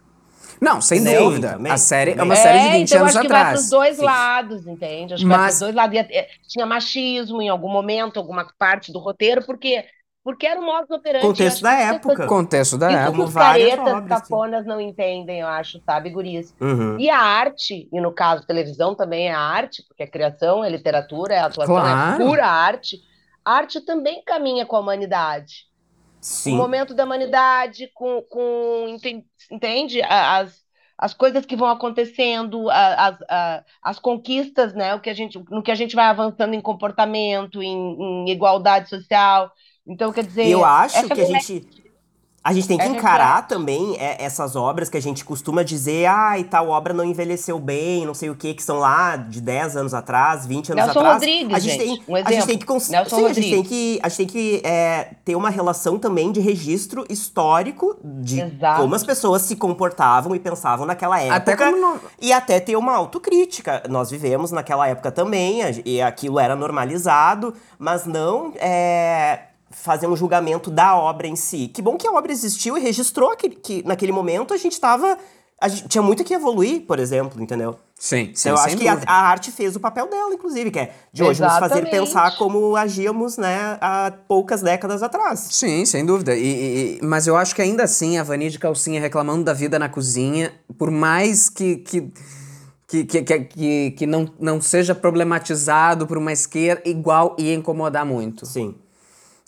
Não, 0.62 0.80
sem 0.82 1.00
Entendeu? 1.02 1.26
dúvida. 1.26 1.54
Também, 1.54 1.72
a 1.72 1.78
série 1.78 2.12
é 2.12 2.24
uma 2.24 2.36
série 2.36 2.60
de 2.60 2.70
20 2.78 2.90
então 2.90 3.02
anos 3.02 3.16
acho 3.16 3.22
que 3.22 3.28
vai 3.28 3.42
atrás. 3.42 3.60
pros 3.60 3.70
dois 3.70 3.98
Sim. 3.98 4.04
lados, 4.04 4.68
entende? 4.68 5.14
Acho 5.14 5.24
que 5.24 5.30
vai 5.30 5.38
Mas- 5.38 5.48
pros 5.56 5.60
dois 5.60 5.76
lados. 5.76 5.96
Ia- 5.96 6.08
é, 6.12 6.30
tinha 6.48 6.66
machismo 6.66 7.42
em 7.42 7.50
algum 7.50 7.70
momento, 7.70 8.18
alguma 8.18 8.48
parte 8.58 8.92
do 8.92 9.00
roteiro, 9.00 9.46
porque 9.46 9.86
porque 10.26 10.48
era 10.48 10.60
o 10.60 10.66
modus 10.66 10.90
operandi. 10.90 11.26
Contexto 11.28 11.62
da 11.62 11.74
época. 11.74 12.24
as- 12.24 12.30
Contexto 12.30 12.78
da 12.80 12.92
época. 12.92 13.24
os 13.24 13.32
várias 13.34 13.70
caretas, 13.76 13.94
obras, 13.94 14.04
sim. 14.04 14.10
cafonas 14.24 14.66
não 14.66 14.82
entendem, 14.82 15.40
eu 15.42 15.48
acho, 15.48 15.80
sabe, 15.86 16.10
gurias? 16.10 16.54
Uhum. 16.60 17.00
E 17.00 17.10
a 17.12 17.20
arte, 17.20 17.88
e 17.94 18.02
no 18.02 18.12
caso 18.12 18.46
televisão 18.48 18.96
também 18.96 19.28
é 19.28 19.34
arte, 19.34 19.84
porque 19.88 20.02
é 20.02 20.08
criação, 20.08 20.66
é 20.66 20.70
literatura, 20.70 21.36
é 21.36 21.40
atuação, 21.42 21.76
Claro. 21.76 22.24
é 22.24 22.26
pura 22.26 22.48
arte. 22.48 22.98
A 23.46 23.54
arte 23.54 23.80
também 23.82 24.24
caminha 24.26 24.66
com 24.66 24.76
a 24.76 24.80
humanidade. 24.80 25.68
Sim. 26.20 26.56
o 26.56 26.58
momento 26.58 26.96
da 26.96 27.04
humanidade, 27.04 27.88
com, 27.94 28.20
com 28.28 28.86
enten- 28.90 29.24
entende? 29.52 30.02
A- 30.02 30.38
As, 30.40 30.66
as 30.98 31.14
coisas 31.14 31.46
que 31.46 31.56
vão 31.56 31.68
acontecendo, 31.70 32.68
a- 32.72 33.08
as, 33.10 33.18
a- 33.30 33.64
as 33.84 34.00
conquistas, 34.00 34.74
né? 34.74 34.96
O 34.96 35.00
que 35.00 35.10
a 35.12 35.14
gente, 35.14 35.38
no 35.52 35.62
que 35.62 35.70
a 35.72 35.76
gente 35.76 35.96
vai 35.96 36.06
avançando 36.08 36.56
em 36.56 36.62
comportamento, 36.62 37.62
em, 37.62 38.26
em 38.26 38.30
igualdade 38.32 38.90
social. 38.90 39.52
Então, 39.88 40.12
quer 40.12 40.24
dizer, 40.26 40.48
eu 40.48 40.64
acho 40.66 41.04
que 41.08 41.22
a 41.22 41.26
gente. 41.26 41.68
A 42.48 42.54
gente 42.54 42.68
tem 42.68 42.78
que 42.78 42.86
encarar 42.86 43.48
também 43.48 43.98
é, 43.98 44.24
essas 44.24 44.56
obras 44.56 44.88
que 44.88 44.96
a 44.96 45.02
gente 45.02 45.26
costuma 45.26 45.64
dizer, 45.64 46.06
ah, 46.06 46.38
e 46.38 46.44
tal 46.44 46.70
obra 46.70 46.94
não 46.94 47.04
envelheceu 47.04 47.58
bem, 47.58 48.06
não 48.06 48.14
sei 48.14 48.30
o 48.30 48.36
que, 48.36 48.54
que 48.54 48.62
são 48.62 48.78
lá 48.78 49.16
de 49.16 49.42
10 49.42 49.76
anos 49.76 49.96
atrás, 49.96 50.46
20 50.46 50.74
anos 50.74 50.86
Nelson 50.86 51.00
atrás. 51.00 51.14
Rodrigues, 51.16 51.56
a 51.56 51.58
gente, 51.58 51.72
gente, 51.72 52.06
tem, 52.06 52.06
um 52.08 52.16
a 52.24 52.32
gente 52.32 52.46
tem 52.46 52.58
que 52.60 52.66
cons- 52.68 52.90
Nelson 52.90 53.16
sim, 53.16 53.26
a 53.26 53.34
gente 53.34 53.50
tem 53.50 53.56
Rodrigues. 53.64 53.68
que 53.68 54.00
a 54.04 54.10
gente 54.10 54.18
tem 54.18 54.28
que 54.28 54.62
é, 54.64 55.16
ter 55.26 55.36
uma 55.36 55.50
relação 55.50 55.98
também 55.98 56.32
de 56.32 56.40
registro 56.40 57.04
histórico 57.10 57.98
de 58.04 58.40
Exato. 58.42 58.80
como 58.80 58.94
as 58.94 59.04
pessoas 59.04 59.42
se 59.42 59.56
comportavam 59.56 60.36
e 60.36 60.40
pensavam 60.40 60.86
naquela 60.86 61.20
época. 61.20 61.36
Até 61.38 61.58
como 61.58 61.78
não- 61.82 62.00
E 62.22 62.32
até 62.32 62.60
ter 62.60 62.76
uma 62.76 62.94
autocrítica. 62.94 63.82
Nós 63.90 64.12
vivemos 64.12 64.52
naquela 64.52 64.88
época 64.88 65.12
também, 65.12 65.62
e 65.84 66.00
aquilo 66.00 66.40
era 66.40 66.56
normalizado, 66.56 67.56
mas 67.80 68.06
não 68.06 68.54
é, 68.58 69.46
fazer 69.84 70.08
um 70.08 70.16
julgamento 70.16 70.70
da 70.72 70.96
obra 70.98 71.28
em 71.28 71.36
si. 71.36 71.68
Que 71.68 71.82
bom 71.82 71.98
que 71.98 72.08
a 72.08 72.12
obra 72.12 72.32
existiu 72.32 72.78
e 72.78 72.82
registrou 72.82 73.32
aquele, 73.32 73.56
que 73.56 73.84
naquele 73.86 74.12
momento 74.12 74.54
a 74.54 74.58
gente 74.58 74.74
estava. 74.74 75.18
A 75.62 75.70
gente 75.70 75.88
tinha 75.88 76.02
muito 76.02 76.24
que 76.24 76.34
evoluir, 76.34 76.82
por 76.86 77.00
exemplo, 77.00 77.42
entendeu? 77.42 77.78
Sim, 77.98 78.32
sim, 78.36 78.50
Então, 78.50 78.52
eu 78.52 78.58
sem 78.58 78.66
acho 78.74 78.78
que 78.78 78.88
a, 78.90 79.00
a 79.08 79.22
arte 79.30 79.52
fez 79.54 79.74
o 79.74 79.80
papel 79.80 80.10
dela, 80.10 80.34
inclusive, 80.34 80.70
que 80.70 80.80
é 80.80 80.94
de 81.14 81.24
hoje 81.24 81.42
nos 81.42 81.54
fazer 81.54 81.76
Exatamente. 81.80 81.92
pensar 81.92 82.38
como 82.38 82.76
agíamos, 82.76 83.38
né, 83.38 83.78
há 83.80 84.12
poucas 84.28 84.62
décadas 84.62 85.02
atrás. 85.02 85.48
Sim, 85.52 85.86
sem 85.86 86.06
dúvida. 86.06 86.36
E, 86.36 86.44
e- 86.44 86.98
e- 86.98 87.06
mas 87.06 87.26
eu 87.26 87.38
acho 87.38 87.56
que 87.56 87.62
ainda 87.62 87.84
assim 87.84 88.18
a 88.18 88.24
Vani 88.24 88.50
de 88.50 88.60
calcinha 88.60 89.00
reclamando 89.00 89.46
da 89.46 89.54
vida 89.54 89.80
na 89.80 89.88
cozinha, 89.88 90.52
por 90.78 90.92
mais 90.92 91.50
que. 91.50 91.78
que 91.78 92.12
que, 92.88 93.04
que, 93.04 93.24
que, 93.24 93.40
que, 93.40 93.92
que 93.98 94.06
não, 94.06 94.30
não 94.40 94.62
seja 94.62 94.94
problematizado 94.94 96.06
por 96.06 96.20
uma 96.20 96.32
esquerda, 96.32 96.84
igual 96.86 97.36
ia 97.40 97.56
incomodar 97.56 98.06
muito. 98.06 98.46
Sim. 98.46 98.76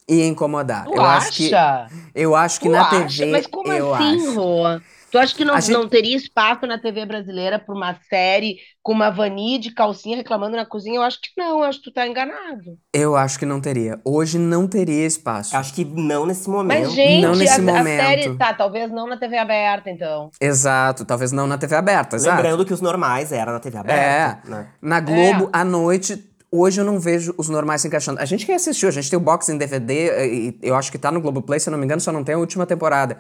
Ia 0.09 0.25
incomodar. 0.25 0.85
Tu 0.85 0.93
eu 0.93 1.01
acho 1.01 1.31
que 1.33 1.53
acha? 1.53 1.87
Eu 2.15 2.35
acho 2.35 2.59
que 2.59 2.67
Tu 2.67 2.71
na 2.71 2.81
acha? 2.87 3.07
TV. 3.07 3.31
Mas 3.31 3.47
como 3.47 3.71
eu 3.73 3.93
assim, 3.93 4.17
acho. 4.27 4.39
Rô? 4.39 4.63
Tu 5.09 5.17
acha 5.17 5.33
que 5.33 5.45
não, 5.45 5.53
A 5.53 5.59
gente- 5.61 5.71
não 5.73 5.87
teria 5.87 6.17
espaço 6.17 6.67
na 6.67 6.77
TV 6.77 7.05
brasileira 7.05 7.57
para 7.57 7.73
uma 7.73 7.95
série 8.09 8.57
com 8.83 8.91
uma 8.91 9.09
Vani 9.09 9.57
de 9.57 9.73
calcinha 9.73 10.17
reclamando 10.17 10.57
na 10.57 10.65
cozinha? 10.65 10.97
Eu 10.97 11.01
acho 11.01 11.21
que 11.21 11.29
não, 11.37 11.59
eu 11.59 11.63
acho 11.63 11.79
que 11.79 11.85
tu 11.85 11.93
tá 11.93 12.05
enganado. 12.05 12.77
Eu 12.93 13.15
acho 13.15 13.39
que 13.39 13.45
não 13.45 13.61
teria. 13.61 13.99
Hoje 14.03 14.37
não 14.37 14.67
teria 14.67 15.05
espaço. 15.05 15.55
Acho 15.55 15.73
que 15.73 15.85
não 15.85 16.25
nesse 16.25 16.49
momento. 16.49 16.79
Mas, 16.87 16.91
gente, 16.93 17.21
Não 17.21 17.33
nesse 17.35 17.53
a, 17.53 17.55
a 17.55 17.61
momento. 17.77 18.01
série. 18.03 18.35
Tá, 18.37 18.53
talvez 18.53 18.91
não 18.91 19.07
na 19.07 19.15
TV 19.15 19.37
aberta, 19.37 19.89
então. 19.89 20.29
Exato, 20.41 21.05
talvez 21.05 21.31
não 21.31 21.47
na 21.47 21.57
TV 21.57 21.75
aberta, 21.75 22.17
exato. 22.17 22.35
Lembrando 22.35 22.65
que 22.65 22.73
os 22.73 22.81
normais 22.81 23.31
era 23.31 23.53
na 23.53 23.59
TV 23.61 23.77
aberta. 23.77 24.45
É. 24.45 24.49
Né? 24.49 24.67
Na 24.81 24.99
Globo, 24.99 25.49
à 25.53 25.63
noite, 25.63 26.21
hoje 26.51 26.79
eu 26.81 26.85
não 26.85 26.99
vejo 26.99 27.33
os 27.37 27.49
normais 27.49 27.81
se 27.81 27.87
encaixando. 27.87 28.19
A 28.19 28.25
gente 28.25 28.45
que 28.45 28.51
assistiu, 28.51 28.89
a 28.89 28.91
gente 28.91 29.09
tem 29.09 29.17
o 29.17 29.21
box 29.21 29.49
em 29.49 29.57
DVD, 29.57 30.25
e 30.27 30.59
eu 30.61 30.75
acho 30.75 30.91
que 30.91 30.97
tá 30.97 31.11
no 31.11 31.21
Globoplay, 31.21 31.59
se 31.59 31.69
eu 31.69 31.71
não 31.71 31.77
me 31.79 31.85
engano, 31.85 32.01
só 32.01 32.11
não 32.11 32.23
tem 32.23 32.35
a 32.35 32.37
última 32.39 32.65
temporada. 32.65 33.17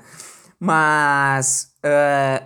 Mas. 0.59 1.71
eh, 1.83 2.43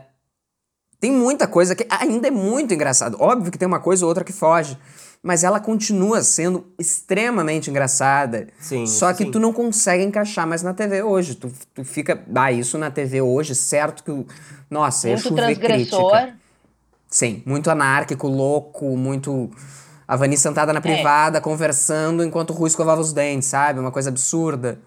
tem 1.00 1.12
muita 1.12 1.48
coisa 1.48 1.74
que 1.76 1.86
ainda 1.90 2.28
é 2.28 2.32
muito 2.32 2.74
engraçado. 2.74 3.18
Óbvio 3.20 3.52
que 3.52 3.58
tem 3.58 3.68
uma 3.68 3.80
coisa 3.80 4.06
ou 4.06 4.10
outra 4.10 4.24
que 4.24 4.32
foge. 4.34 4.78
Mas 5.24 5.44
ela 5.44 5.60
continua 5.60 6.22
sendo 6.24 6.66
extremamente 6.80 7.70
engraçada. 7.70 8.48
Sim, 8.60 8.86
Só 8.88 9.12
que 9.14 9.26
sim. 9.26 9.32
tu 9.32 9.40
não 9.40 9.54
consegue 9.54 10.04
encaixar 10.04 10.48
mais 10.48 10.64
na 10.64 10.74
TV 10.74 11.04
hoje. 11.04 11.36
Tu, 11.36 11.52
tu 11.76 11.84
fica. 11.86 12.24
Ah, 12.36 12.52
isso 12.52 12.78
na 12.78 12.90
TV 12.92 13.22
hoje, 13.22 13.54
certo 13.56 14.04
que. 14.04 14.12
o- 14.12 14.26
Nossa, 14.70 15.08
é 15.10 15.12
Muito 15.14 15.28
chover 15.30 15.42
transgressor. 15.58 16.10
crítica. 16.12 16.36
Sim, 17.08 17.44
muito 17.46 17.70
anárquico, 17.70 18.28
louco, 18.28 18.96
muito. 18.98 19.52
A 20.12 20.18
Vani 20.18 20.36
sentada 20.36 20.74
na 20.74 20.80
É. 20.80 20.82
privada, 20.82 21.40
conversando 21.40 22.22
enquanto 22.22 22.50
o 22.50 22.54
Rui 22.54 22.68
escovava 22.68 23.00
os 23.00 23.14
dentes, 23.14 23.48
sabe? 23.48 23.80
Uma 23.80 23.94
coisa 23.94 24.10
absurda. 24.10 24.78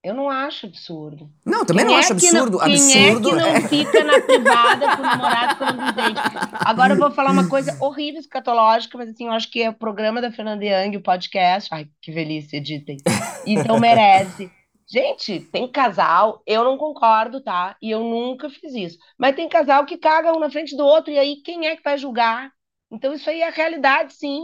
Eu 0.00 0.14
não 0.14 0.30
acho 0.30 0.66
absurdo. 0.66 1.28
Não, 1.44 1.64
também 1.66 1.84
Quem 1.84 1.92
não 1.92 1.98
é 2.00 2.04
acho 2.04 2.14
que 2.14 2.30
não- 2.30 2.42
absurdo. 2.44 2.58
quem 2.60 2.72
absurdo 2.72 3.28
é 3.28 3.32
que 3.32 3.36
não 3.36 3.46
é- 3.48 3.60
fica 3.68 4.04
na 4.04 4.20
privada 4.20 4.96
com 4.96 5.02
o 5.02 5.04
namorado 5.04 5.52
escovando 5.54 5.82
os 5.88 5.92
dentes? 5.92 6.22
Agora 6.52 6.92
eu 6.94 6.98
vou 7.00 7.10
falar 7.10 7.32
uma 7.32 7.48
coisa 7.48 7.76
horrível, 7.80 8.20
escatológica, 8.20 8.96
mas 8.96 9.08
assim, 9.10 9.26
eu 9.26 9.32
acho 9.32 9.50
que 9.50 9.60
é 9.60 9.70
o 9.70 9.74
programa 9.74 10.20
da 10.22 10.30
Fernanda 10.30 10.64
Young, 10.64 10.96
o 10.98 11.02
podcast. 11.02 11.68
Ai, 11.74 11.88
que 12.00 12.12
velhice, 12.12 12.54
editem. 12.56 12.96
Então 13.44 13.80
merece. 13.80 14.48
Gente, 14.88 15.40
tem 15.40 15.66
casal, 15.66 16.42
eu 16.46 16.62
não 16.62 16.78
concordo, 16.78 17.40
tá? 17.42 17.74
E 17.82 17.90
eu 17.90 18.04
nunca 18.04 18.48
fiz 18.48 18.72
isso. 18.72 18.98
Mas 19.18 19.34
tem 19.34 19.48
casal 19.48 19.84
que 19.84 19.98
caga 19.98 20.32
um 20.32 20.38
na 20.38 20.48
frente 20.48 20.76
do 20.76 20.84
outro, 20.84 21.12
e 21.12 21.18
aí 21.18 21.36
quem 21.44 21.66
é 21.66 21.74
que 21.76 21.82
vai 21.82 21.98
julgar? 21.98 22.52
Então 22.90 23.12
isso 23.12 23.28
aí 23.28 23.40
é 23.40 23.48
a 23.48 23.52
realidade, 23.52 24.14
sim. 24.14 24.42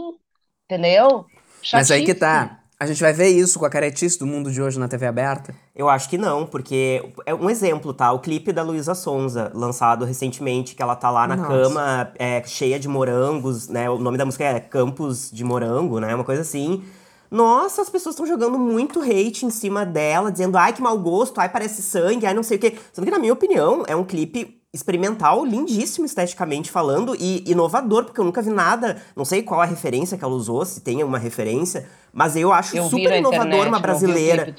Entendeu? 0.65 1.25
Mas 1.71 1.91
aí 1.91 2.03
que 2.03 2.13
tá. 2.13 2.59
A 2.77 2.85
gente 2.85 2.99
vai 3.01 3.13
ver 3.13 3.29
isso 3.29 3.57
com 3.57 3.65
a 3.65 3.69
caretice 3.69 4.19
do 4.19 4.27
mundo 4.27 4.51
de 4.51 4.61
hoje 4.61 4.77
na 4.77 4.87
TV 4.87 5.05
aberta? 5.05 5.55
Eu 5.73 5.87
acho 5.87 6.09
que 6.09 6.17
não, 6.17 6.45
porque 6.45 7.09
é 7.25 7.33
um 7.33 7.49
exemplo, 7.49 7.93
tá? 7.93 8.11
O 8.11 8.19
clipe 8.19 8.51
da 8.51 8.61
Luísa 8.63 8.93
Sonza, 8.93 9.49
lançado 9.55 10.03
recentemente, 10.03 10.75
que 10.75 10.83
ela 10.83 10.95
tá 10.95 11.09
lá 11.09 11.25
na 11.25 11.37
Nossa. 11.37 11.47
cama, 11.47 12.13
é, 12.19 12.43
cheia 12.43 12.77
de 12.77 12.89
morangos, 12.89 13.69
né? 13.69 13.89
O 13.89 13.97
nome 13.97 14.17
da 14.17 14.25
música 14.25 14.43
é 14.43 14.59
Campos 14.59 15.31
de 15.31 15.41
Morango, 15.41 16.01
né? 16.01 16.13
Uma 16.13 16.25
coisa 16.25 16.41
assim. 16.41 16.83
Nossa, 17.31 17.81
as 17.81 17.89
pessoas 17.89 18.13
estão 18.13 18.25
jogando 18.25 18.59
muito 18.59 19.01
hate 19.01 19.45
em 19.45 19.49
cima 19.49 19.85
dela, 19.85 20.29
dizendo, 20.29 20.57
ai, 20.57 20.73
que 20.73 20.81
mau 20.81 20.97
gosto, 20.99 21.39
ai, 21.39 21.47
parece 21.47 21.81
sangue, 21.81 22.25
ai, 22.25 22.33
não 22.33 22.43
sei 22.43 22.57
o 22.57 22.59
quê. 22.59 22.77
Sendo 22.91 23.05
que, 23.05 23.11
na 23.11 23.19
minha 23.19 23.33
opinião, 23.33 23.83
é 23.87 23.95
um 23.95 24.03
clipe 24.03 24.61
experimental, 24.75 25.45
lindíssimo 25.45 26.05
esteticamente 26.05 26.69
falando 26.69 27.15
e 27.17 27.49
inovador, 27.49 28.03
porque 28.03 28.19
eu 28.19 28.25
nunca 28.25 28.41
vi 28.41 28.49
nada, 28.49 29.01
não 29.15 29.23
sei 29.23 29.41
qual 29.41 29.61
a 29.61 29.65
referência 29.65 30.17
que 30.17 30.23
ela 30.23 30.33
usou, 30.33 30.65
se 30.65 30.81
tem 30.81 31.01
uma 31.01 31.17
referência, 31.17 31.87
mas 32.11 32.35
eu 32.35 32.51
acho 32.51 32.75
Eu 32.75 32.89
super 32.89 33.17
inovador 33.17 33.45
internet, 33.45 33.67
uma 33.69 33.79
brasileira. 33.79 34.55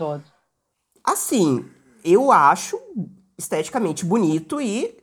Assim, 1.05 1.66
eu 2.02 2.33
acho 2.33 2.81
esteticamente 3.38 4.05
bonito 4.07 4.59
e 4.61 4.96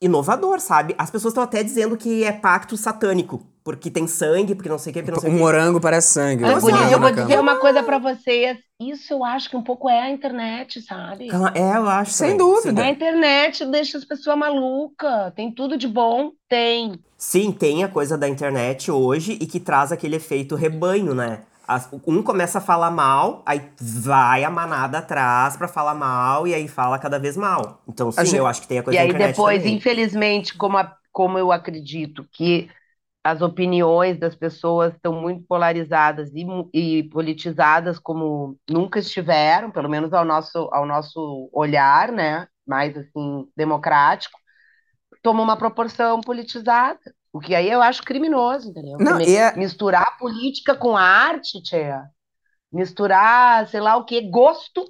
inovador, 0.00 0.58
sabe? 0.60 0.94
As 0.96 1.10
pessoas 1.10 1.32
estão 1.32 1.44
até 1.44 1.62
dizendo 1.62 1.96
que 1.96 2.24
é 2.24 2.32
pacto 2.32 2.76
satânico, 2.76 3.46
porque 3.64 3.90
tem 3.90 4.06
sangue, 4.06 4.54
porque 4.54 4.68
não 4.68 4.78
sei 4.78 4.90
o 4.90 4.94
que, 4.94 5.00
porque 5.02 5.10
não 5.12 5.20
sei 5.20 5.30
O 5.30 5.32
o 5.32 5.36
que. 5.36 5.40
morango 5.40 5.80
parece 5.80 6.12
sangue. 6.12 6.42
Mas, 6.42 6.62
eu 6.92 7.00
vou 7.00 7.10
cama. 7.10 7.12
dizer 7.12 7.40
uma 7.40 7.56
coisa 7.58 7.82
pra 7.82 7.98
vocês. 7.98 8.58
Isso 8.78 9.14
eu 9.14 9.24
acho 9.24 9.48
que 9.48 9.56
um 9.56 9.62
pouco 9.62 9.88
é 9.88 10.02
a 10.02 10.10
internet, 10.10 10.82
sabe? 10.82 11.28
É, 11.54 11.76
eu 11.76 11.88
acho. 11.88 12.10
Sem 12.12 12.36
também. 12.36 12.38
dúvida. 12.38 12.82
A 12.82 12.90
internet 12.90 13.64
deixa 13.66 13.96
as 13.98 14.04
pessoas 14.04 14.36
malucas. 14.36 15.32
Tem 15.34 15.50
tudo 15.52 15.76
de 15.78 15.88
bom? 15.88 16.32
Tem. 16.48 16.98
Sim, 17.16 17.52
tem 17.52 17.82
a 17.84 17.88
coisa 17.88 18.18
da 18.18 18.28
internet 18.28 18.90
hoje 18.90 19.38
e 19.40 19.46
que 19.46 19.58
traz 19.58 19.90
aquele 19.92 20.16
efeito 20.16 20.54
rebanho, 20.54 21.14
né? 21.14 21.44
Um 22.06 22.22
começa 22.22 22.58
a 22.58 22.60
falar 22.60 22.90
mal, 22.90 23.42
aí 23.46 23.62
vai 23.80 24.44
a 24.44 24.50
manada 24.50 24.98
atrás 24.98 25.56
pra 25.56 25.66
falar 25.66 25.94
mal 25.94 26.46
e 26.46 26.52
aí 26.52 26.68
fala 26.68 26.98
cada 26.98 27.18
vez 27.18 27.38
mal. 27.38 27.80
Então, 27.88 28.12
sim, 28.12 28.20
gente- 28.26 28.36
eu 28.36 28.46
acho 28.46 28.60
que 28.60 28.68
tem 28.68 28.78
a 28.78 28.82
coisa 28.82 28.96
E 28.96 28.98
da 28.98 29.02
aí 29.04 29.08
internet 29.08 29.30
depois, 29.36 29.58
também. 29.62 29.76
infelizmente, 29.76 30.54
como, 30.56 30.76
a- 30.76 30.94
como 31.10 31.38
eu 31.38 31.50
acredito 31.50 32.28
que 32.30 32.68
as 33.24 33.42
opiniões 33.42 34.18
das 34.20 34.36
pessoas 34.36 34.94
estão 34.94 35.14
muito 35.20 35.44
polarizadas 35.46 36.30
e, 36.34 36.46
e 36.74 37.04
politizadas 37.04 37.98
como 37.98 38.58
nunca 38.70 39.00
estiveram, 39.00 39.70
pelo 39.70 39.88
menos 39.88 40.12
ao 40.12 40.24
nosso, 40.26 40.58
ao 40.72 40.86
nosso 40.86 41.50
olhar, 41.52 42.12
né? 42.12 42.48
Mais 42.66 42.96
assim, 42.96 43.48
democrático, 43.56 44.38
toma 45.22 45.42
uma 45.42 45.56
proporção 45.56 46.20
politizada. 46.20 47.00
O 47.32 47.40
que 47.40 47.54
aí 47.54 47.70
eu 47.70 47.82
acho 47.82 48.02
criminoso, 48.02 48.70
entendeu? 48.70 48.98
Não, 48.98 49.18
é- 49.18 49.56
Misturar 49.56 50.18
política 50.18 50.74
com 50.76 50.96
arte, 50.96 51.62
tia. 51.62 52.04
Misturar, 52.72 53.66
sei 53.68 53.80
lá 53.80 53.96
o 53.96 54.04
quê, 54.04 54.20
gosto 54.30 54.84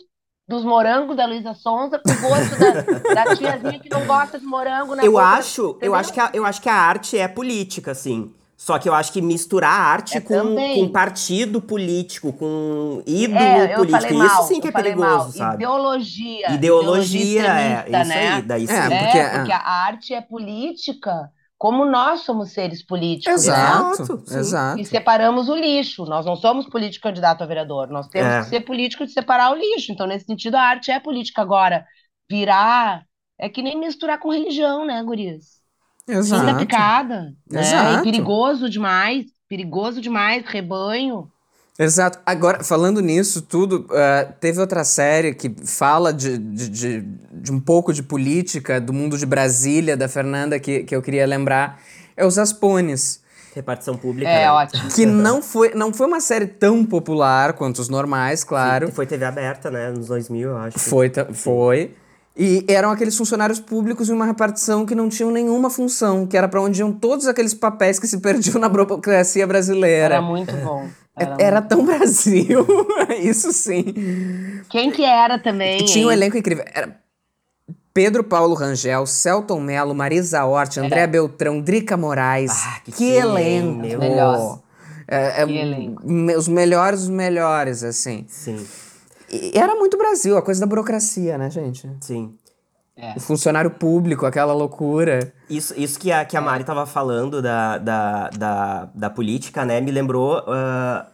dos 0.48 0.64
morangos 0.64 1.16
da 1.16 1.26
Luísa 1.26 1.54
Sonza 1.54 1.98
com 1.98 2.16
gosto 2.18 2.56
da, 2.56 2.76
da 3.10 3.26
tiazinha 3.28 3.80
que 3.80 3.88
não 3.90 4.06
gosta 4.06 4.38
de 4.38 4.46
morango 4.46 4.94
na 4.94 5.06
Eu 5.06 5.12
boca. 5.12 5.24
acho, 5.38 5.78
eu 5.82 5.94
entendeu? 5.94 5.94
acho 5.94 6.12
que 6.12 6.20
a, 6.20 6.30
eu 6.32 6.44
acho 6.46 6.60
que 6.62 6.68
a 6.68 6.74
arte 6.74 7.18
é 7.18 7.28
política, 7.28 7.90
assim. 7.92 8.32
Só 8.56 8.78
que 8.78 8.88
eu 8.88 8.94
acho 8.94 9.12
que 9.12 9.20
misturar 9.20 9.72
arte 9.72 10.16
É 10.16 10.20
com, 10.20 10.54
com 10.72 10.88
partido 10.88 11.60
político, 11.60 12.32
com 12.32 13.02
ídolo 13.06 13.38
É, 13.38 13.72
eu 13.74 13.76
político, 13.76 13.90
falei 13.90 14.12
mal, 14.12 14.42
isso 14.42 14.48
sim 14.48 14.60
que 14.60 14.68
eu 14.68 14.68
é 14.68 14.72
perigoso, 14.72 15.28
mal. 15.28 15.32
sabe? 15.32 15.56
Ideologia. 15.56 16.46
Ideologia, 16.46 17.42
é, 17.46 17.84
extremista, 17.84 17.90
isso 17.90 18.08
né? 18.08 18.28
aí, 18.36 18.42
daí 18.42 18.66
sim. 18.68 18.74
É, 18.74 18.86
É, 18.86 18.98
porque- 18.98 19.30
porque, 19.30 19.52
a 19.52 19.58
arte 19.60 20.14
é 20.14 20.20
política, 20.20 21.30
como 21.64 21.86
nós 21.86 22.20
somos 22.20 22.52
seres 22.52 22.84
políticos, 22.84 23.46
né? 23.46 23.54
Exato, 23.54 24.02
Exato, 24.02 24.22
sim. 24.26 24.38
exato. 24.38 24.80
E 24.82 24.84
separamos 24.84 25.48
o 25.48 25.54
lixo. 25.56 26.04
Nós 26.04 26.26
não 26.26 26.36
somos 26.36 26.66
político 26.68 27.04
candidato 27.04 27.40
a 27.42 27.46
vereador. 27.46 27.88
Nós 27.88 28.06
temos 28.06 28.30
É. 28.34 28.40
que 28.42 28.48
ser 28.50 28.60
político 28.60 29.06
de 29.06 29.12
separar 29.12 29.50
o 29.50 29.54
lixo. 29.54 29.90
Então, 29.90 30.06
nesse 30.06 30.26
sentido, 30.26 30.56
a 30.56 30.60
arte 30.60 30.90
é 30.90 31.00
política. 31.00 31.40
Agora, 31.40 31.86
virar 32.30 33.02
é 33.40 33.48
que 33.48 33.62
nem 33.62 33.80
misturar 33.80 34.18
com 34.18 34.30
religião, 34.30 34.84
né, 34.84 35.02
gurias? 35.02 35.62
Exato. 36.06 36.58
picada, 36.58 37.32
né? 37.50 37.60
Exato. 37.62 38.00
E 38.00 38.02
perigoso 38.12 38.68
demais, 38.68 39.24
perigoso 39.48 40.02
demais, 40.02 40.44
rebanho. 40.44 41.30
Exato. 41.78 42.20
Agora, 42.24 42.62
falando 42.62 43.00
nisso 43.00 43.42
tudo, 43.42 43.86
uh, 43.90 44.32
teve 44.38 44.60
outra 44.60 44.84
série 44.84 45.34
que 45.34 45.52
fala 45.64 46.12
de, 46.12 46.38
de, 46.38 46.68
de, 46.68 47.00
de, 47.00 47.52
um 47.52 47.58
pouco 47.58 47.92
de 47.92 48.02
política 48.02 48.80
do 48.80 48.92
mundo 48.92 49.18
de 49.18 49.26
Brasília, 49.26 49.96
da 49.96 50.08
Fernanda, 50.08 50.58
que, 50.60 50.84
que 50.84 50.94
eu 50.94 51.02
queria 51.02 51.26
lembrar. 51.26 51.80
É 52.16 52.24
Os 52.24 52.38
Aspones. 52.38 53.22
Repartição 53.54 53.96
pública. 53.96 54.30
É, 54.30 54.44
né? 54.44 54.50
ótimo. 54.50 54.88
Que 54.90 55.04
não 55.04 55.42
foi, 55.42 55.74
não 55.74 55.92
foi 55.92 56.06
uma 56.06 56.20
série 56.20 56.46
tão 56.46 56.84
popular 56.84 57.52
quanto 57.54 57.78
os 57.80 57.88
normais, 57.88 58.44
claro. 58.44 58.86
Sim, 58.86 58.92
foi 58.92 59.06
TV 59.06 59.24
aberta, 59.24 59.70
né? 59.70 59.90
Nos 59.90 60.06
2000, 60.08 60.50
eu 60.50 60.56
acho. 60.56 60.78
Foi, 60.78 61.10
foi. 61.32 61.94
E 62.36 62.64
eram 62.66 62.90
aqueles 62.90 63.16
funcionários 63.16 63.60
públicos 63.60 64.08
em 64.10 64.12
uma 64.12 64.26
repartição 64.26 64.84
que 64.84 64.94
não 64.94 65.08
tinham 65.08 65.30
nenhuma 65.30 65.70
função, 65.70 66.26
que 66.26 66.36
era 66.36 66.48
para 66.48 66.60
onde 66.60 66.80
iam 66.80 66.92
todos 66.92 67.28
aqueles 67.28 67.54
papéis 67.54 67.98
que 67.98 68.08
se 68.08 68.18
perdiam 68.18 68.58
na 68.58 68.68
burocracia 68.68 69.46
brasileira. 69.46 70.16
Era 70.16 70.22
muito 70.22 70.52
bom. 70.56 70.88
Era, 71.16 71.36
era 71.38 71.60
muito... 71.60 71.68
tão 71.68 71.86
Brasil, 71.86 72.66
isso 73.22 73.52
sim. 73.52 73.84
Quem 74.68 74.90
que 74.90 75.04
era 75.04 75.38
também? 75.38 75.84
Tinha 75.84 76.08
um 76.08 76.10
elenco 76.10 76.36
incrível. 76.36 76.64
Era 76.74 76.98
Pedro 77.94 78.24
Paulo 78.24 78.54
Rangel, 78.54 79.06
Celton 79.06 79.60
Mello, 79.60 79.94
Marisa 79.94 80.44
Hort, 80.44 80.78
André 80.78 81.02
é. 81.02 81.06
Beltrão, 81.06 81.60
Drica 81.60 81.96
Moraes. 81.96 82.50
Ah, 82.50 82.80
que, 82.84 82.90
que 82.90 83.10
elenco! 83.12 83.78
Melhor. 83.78 84.58
É, 85.06 85.42
é, 85.42 85.46
que 85.46 85.56
elenco. 85.56 86.02
Os 86.36 86.48
melhores 86.48 87.02
dos 87.02 87.10
melhores, 87.10 87.84
assim. 87.84 88.24
Sim. 88.26 88.66
Era 89.52 89.74
muito 89.74 89.96
Brasil, 89.96 90.36
a 90.36 90.42
coisa 90.42 90.60
da 90.60 90.66
burocracia, 90.66 91.38
né, 91.38 91.50
gente? 91.50 91.90
Sim. 92.00 92.36
É. 92.96 93.14
O 93.16 93.20
funcionário 93.20 93.70
público, 93.70 94.24
aquela 94.24 94.52
loucura. 94.52 95.32
Isso, 95.50 95.74
isso 95.76 95.98
que, 95.98 96.12
a, 96.12 96.24
que 96.24 96.36
a 96.36 96.40
Mari 96.40 96.62
estava 96.62 96.86
falando 96.86 97.42
da, 97.42 97.78
da, 97.78 98.30
da, 98.30 98.88
da, 98.94 99.10
política, 99.10 99.64
né, 99.64 99.80
me 99.80 99.90
lembrou 99.90 100.38
uh, 100.38 101.04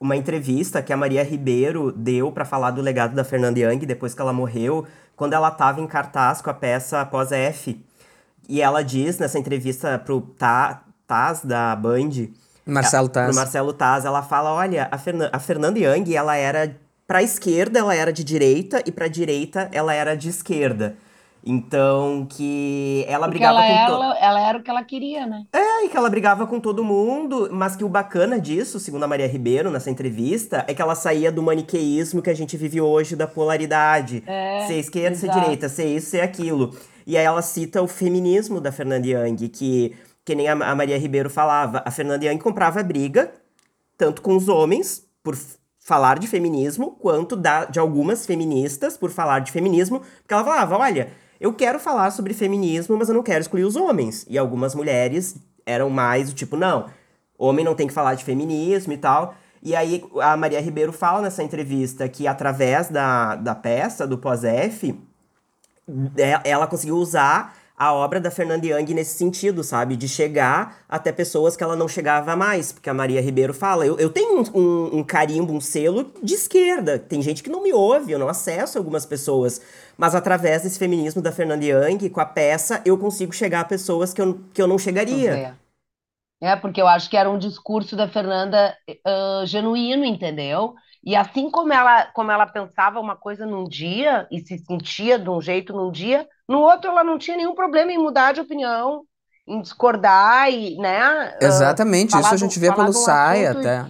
uma 0.00 0.16
entrevista 0.16 0.82
que 0.82 0.92
a 0.92 0.96
Maria 0.96 1.22
Ribeiro 1.22 1.92
deu 1.92 2.32
para 2.32 2.44
falar 2.44 2.72
do 2.72 2.82
legado 2.82 3.14
da 3.14 3.22
Fernanda 3.22 3.60
Young 3.60 3.78
depois 3.86 4.12
que 4.12 4.20
ela 4.20 4.32
morreu, 4.32 4.86
quando 5.14 5.34
ela 5.34 5.48
estava 5.48 5.80
em 5.80 5.86
cartaz 5.86 6.42
com 6.42 6.50
a 6.50 6.54
peça 6.54 7.04
Pós-F. 7.06 7.80
E 8.48 8.60
ela 8.60 8.82
diz 8.82 9.18
nessa 9.18 9.38
entrevista 9.38 9.96
pro 10.00 10.20
Ta, 10.20 10.82
Taz 11.06 11.44
da 11.44 11.76
Band. 11.76 12.28
Marcelo 12.66 13.08
Taz. 13.08 13.26
Pro 13.26 13.36
Marcelo 13.36 13.72
Taz, 13.72 14.04
ela 14.04 14.22
fala: 14.22 14.52
olha, 14.52 14.88
a, 14.90 14.98
Fernan 14.98 15.28
a 15.32 15.38
Fernanda 15.38 15.78
Young, 15.78 16.14
ela 16.14 16.36
era. 16.36 16.76
Pra 17.10 17.24
esquerda, 17.24 17.80
ela 17.80 17.92
era 17.92 18.12
de 18.12 18.22
direita, 18.22 18.80
e 18.86 18.92
pra 18.92 19.08
direita, 19.08 19.68
ela 19.72 19.92
era 19.92 20.14
de 20.14 20.28
esquerda. 20.28 20.96
Então, 21.44 22.24
que 22.30 23.04
ela 23.08 23.26
Porque 23.26 23.38
brigava 23.38 23.64
ela 23.64 23.66
com 23.66 23.72
era, 23.72 24.14
to... 24.14 24.24
ela 24.24 24.40
era 24.48 24.58
o 24.58 24.62
que 24.62 24.70
ela 24.70 24.84
queria, 24.84 25.26
né? 25.26 25.44
É, 25.52 25.86
e 25.86 25.88
que 25.88 25.96
ela 25.96 26.08
brigava 26.08 26.46
com 26.46 26.60
todo 26.60 26.84
mundo, 26.84 27.48
mas 27.50 27.74
que 27.74 27.82
o 27.82 27.88
bacana 27.88 28.38
disso, 28.38 28.78
segundo 28.78 29.02
a 29.02 29.08
Maria 29.08 29.26
Ribeiro 29.26 29.72
nessa 29.72 29.90
entrevista, 29.90 30.64
é 30.68 30.72
que 30.72 30.80
ela 30.80 30.94
saía 30.94 31.32
do 31.32 31.42
maniqueísmo 31.42 32.22
que 32.22 32.30
a 32.30 32.34
gente 32.34 32.56
vive 32.56 32.80
hoje 32.80 33.16
da 33.16 33.26
polaridade. 33.26 34.22
É, 34.24 34.68
ser 34.68 34.78
esquerda, 34.78 35.16
ser 35.16 35.26
exato. 35.26 35.40
direita, 35.40 35.68
ser 35.68 35.86
isso, 35.86 36.10
ser 36.10 36.20
aquilo. 36.20 36.76
E 37.04 37.18
aí 37.18 37.24
ela 37.24 37.42
cita 37.42 37.82
o 37.82 37.88
feminismo 37.88 38.60
da 38.60 38.70
Fernanda 38.70 39.08
Young, 39.08 39.48
que, 39.48 39.96
que 40.24 40.36
nem 40.36 40.46
a, 40.46 40.52
a 40.52 40.76
Maria 40.76 40.96
Ribeiro 40.96 41.28
falava, 41.28 41.82
a 41.84 41.90
Fernanda 41.90 42.24
Young 42.24 42.38
comprava 42.38 42.80
briga, 42.84 43.32
tanto 43.98 44.22
com 44.22 44.36
os 44.36 44.48
homens, 44.48 45.04
por 45.24 45.34
falar 45.90 46.20
de 46.20 46.28
feminismo, 46.28 46.92
quanto 47.00 47.34
da, 47.34 47.64
de 47.64 47.80
algumas 47.80 48.24
feministas 48.24 48.96
por 48.96 49.10
falar 49.10 49.40
de 49.40 49.50
feminismo, 49.50 50.00
porque 50.22 50.32
ela 50.32 50.44
falava, 50.44 50.78
olha, 50.78 51.10
eu 51.40 51.52
quero 51.52 51.80
falar 51.80 52.12
sobre 52.12 52.32
feminismo, 52.32 52.96
mas 52.96 53.08
eu 53.08 53.14
não 53.16 53.24
quero 53.24 53.40
excluir 53.40 53.64
os 53.64 53.74
homens. 53.74 54.24
E 54.30 54.38
algumas 54.38 54.72
mulheres 54.72 55.34
eram 55.66 55.90
mais 55.90 56.30
o 56.30 56.32
tipo, 56.32 56.56
não, 56.56 56.86
homem 57.36 57.64
não 57.64 57.74
tem 57.74 57.88
que 57.88 57.92
falar 57.92 58.14
de 58.14 58.22
feminismo 58.22 58.92
e 58.92 58.98
tal. 58.98 59.34
E 59.60 59.74
aí 59.74 60.04
a 60.22 60.36
Maria 60.36 60.60
Ribeiro 60.60 60.92
fala 60.92 61.20
nessa 61.20 61.42
entrevista 61.42 62.08
que 62.08 62.28
através 62.28 62.88
da, 62.88 63.34
da 63.34 63.56
peça, 63.56 64.06
do 64.06 64.16
pós-F, 64.16 64.96
ela 66.44 66.68
conseguiu 66.68 66.98
usar 66.98 67.56
a 67.80 67.94
obra 67.94 68.20
da 68.20 68.30
Fernanda 68.30 68.66
Young 68.66 68.92
nesse 68.92 69.16
sentido, 69.16 69.64
sabe? 69.64 69.96
De 69.96 70.06
chegar 70.06 70.84
até 70.86 71.10
pessoas 71.10 71.56
que 71.56 71.64
ela 71.64 71.74
não 71.74 71.88
chegava 71.88 72.36
mais. 72.36 72.72
Porque 72.72 72.90
a 72.90 72.94
Maria 72.94 73.22
Ribeiro 73.22 73.54
fala, 73.54 73.86
eu, 73.86 73.98
eu 73.98 74.10
tenho 74.10 74.38
um, 74.38 74.44
um, 74.54 74.98
um, 74.98 75.02
carimbo, 75.02 75.54
um 75.54 75.62
selo 75.62 76.12
de 76.22 76.34
esquerda. 76.34 76.98
Tem 76.98 77.22
gente 77.22 77.42
que 77.42 77.48
não 77.48 77.62
me 77.62 77.72
ouve, 77.72 78.12
eu 78.12 78.18
não 78.18 78.28
acesso 78.28 78.76
algumas 78.76 79.06
pessoas. 79.06 79.62
Mas 79.96 80.14
através 80.14 80.62
desse 80.62 80.78
feminismo 80.78 81.22
da 81.22 81.32
Fernanda 81.32 81.64
Young, 81.64 82.10
com 82.10 82.20
a 82.20 82.26
peça, 82.26 82.82
eu 82.84 82.98
consigo 82.98 83.32
chegar 83.32 83.60
a 83.60 83.64
pessoas 83.64 84.12
que 84.12 84.20
eu, 84.20 84.38
que 84.52 84.60
eu 84.60 84.66
não 84.66 84.78
chegaria. 84.78 85.56
É. 86.42 86.56
porque 86.56 86.82
eu 86.82 86.86
acho 86.86 87.08
que 87.08 87.16
era 87.16 87.30
um 87.30 87.38
discurso 87.38 87.96
da 87.96 88.06
Fernanda 88.06 88.76
uh, 88.90 89.46
genuíno, 89.46 90.04
entendeu? 90.04 90.74
E 91.02 91.16
assim 91.16 91.50
como 91.50 91.72
ela, 91.72 92.04
como 92.12 92.30
ela 92.30 92.46
pensava 92.46 93.00
uma 93.00 93.16
coisa 93.16 93.46
num 93.46 93.64
dia 93.64 94.28
e 94.30 94.38
se 94.40 94.58
sentia 94.58 95.18
de 95.18 95.30
um 95.30 95.40
jeito 95.40 95.72
num 95.72 95.90
dia, 95.90 96.28
no 96.50 96.58
outro 96.58 96.90
ela 96.90 97.04
não 97.04 97.16
tinha 97.16 97.36
nenhum 97.36 97.54
problema 97.54 97.92
em 97.92 97.98
mudar 97.98 98.32
de 98.32 98.40
opinião, 98.40 99.04
em 99.46 99.62
discordar 99.62 100.50
e, 100.50 100.76
né? 100.78 101.38
Exatamente, 101.40 102.16
uh, 102.16 102.18
isso 102.18 102.34
a 102.34 102.36
gente 102.36 102.58
do, 102.58 102.60
vê 102.60 102.74
pelo 102.74 102.92
SAI 102.92 103.46
até. 103.46 103.86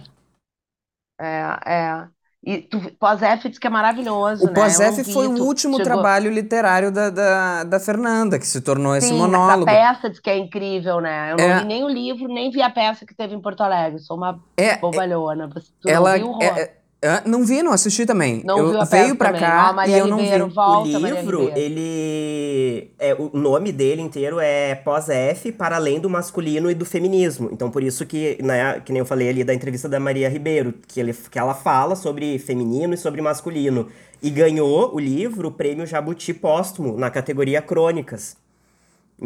E, 1.19 1.23
é, 1.23 1.59
é. 1.65 2.07
E 2.43 2.67
Pós-F 2.99 3.49
diz 3.49 3.57
que 3.57 3.65
é 3.65 3.69
maravilhoso, 3.69 4.43
o 4.43 4.47
né? 4.47 4.53
Pós-F 4.53 5.03
foi 5.11 5.27
o 5.27 5.43
último 5.43 5.77
chegou... 5.77 5.93
trabalho 5.93 6.31
literário 6.31 6.91
da, 6.91 7.09
da, 7.09 7.63
da, 7.63 7.79
Fernanda, 7.79 8.37
que 8.37 8.45
se 8.45 8.61
tornou 8.61 8.93
Sim, 8.93 8.97
esse 8.97 9.13
monólogo. 9.13 9.69
a 9.69 9.73
peça 9.73 10.09
diz 10.09 10.19
que 10.19 10.29
é 10.29 10.37
incrível, 10.37 11.01
né? 11.01 11.31
Eu 11.31 11.37
não 11.37 11.45
é. 11.45 11.59
li 11.59 11.65
nem 11.65 11.83
o 11.83 11.89
livro, 11.89 12.27
nem 12.27 12.51
vi 12.51 12.61
a 12.61 12.69
peça 12.69 13.05
que 13.07 13.15
teve 13.15 13.35
em 13.35 13.41
Porto 13.41 13.61
Alegre. 13.61 13.99
Sou 13.99 14.17
uma 14.17 14.39
é, 14.57 14.77
bobalhona. 14.77 15.49
Tu 15.81 15.89
ela, 15.89 16.17
não 16.17 16.39
viu, 16.39 16.47
é, 16.47 16.80
não 17.25 17.43
vi, 17.43 17.63
não 17.63 17.71
assisti 17.71 18.05
também. 18.05 18.43
Não 18.45 18.59
eu 18.59 18.69
viu 18.69 18.81
a 18.81 18.85
veio 18.85 19.15
pra 19.15 19.29
também. 19.29 19.41
cá 19.41 19.75
Ó, 19.75 19.83
e 19.85 19.91
eu 19.91 20.05
não 20.05 20.17
Ribeiro, 20.17 20.47
vi. 20.47 20.53
Volta, 20.53 20.97
o 20.97 21.01
livro, 21.01 21.51
ele. 21.55 22.91
É, 22.99 23.15
o 23.15 23.31
nome 23.33 23.71
dele 23.71 24.03
inteiro 24.03 24.39
é 24.39 24.75
Pós-F 24.75 25.51
para 25.51 25.77
além 25.77 25.99
do 25.99 26.07
masculino 26.07 26.69
e 26.69 26.75
do 26.75 26.85
feminismo. 26.85 27.49
Então, 27.51 27.71
por 27.71 27.81
isso 27.81 28.05
que, 28.05 28.37
né, 28.43 28.79
que 28.85 28.93
nem 28.93 28.99
eu 28.99 29.05
falei 29.05 29.29
ali 29.29 29.43
da 29.43 29.51
entrevista 29.51 29.89
da 29.89 29.99
Maria 29.99 30.29
Ribeiro, 30.29 30.75
que, 30.87 30.99
ele, 30.99 31.11
que 31.13 31.39
ela 31.39 31.55
fala 31.55 31.95
sobre 31.95 32.37
feminino 32.37 32.93
e 32.93 32.97
sobre 32.97 33.19
masculino. 33.19 33.87
E 34.21 34.29
ganhou 34.29 34.93
o 34.93 34.99
livro 34.99 35.47
o 35.47 35.51
prêmio 35.51 35.87
Jabuti 35.87 36.35
póstumo 36.35 36.95
na 36.95 37.09
categoria 37.09 37.63
Crônicas. 37.63 38.37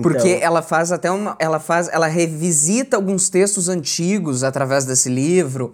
Porque 0.01 0.29
então... 0.29 0.47
ela 0.47 0.61
faz 0.61 0.93
até 0.93 1.11
uma. 1.11 1.35
Ela 1.39 1.59
faz. 1.59 1.89
Ela 1.89 2.07
revisita 2.07 2.95
alguns 2.95 3.29
textos 3.29 3.67
antigos 3.67 4.43
através 4.43 4.85
desse 4.85 5.09
livro. 5.09 5.73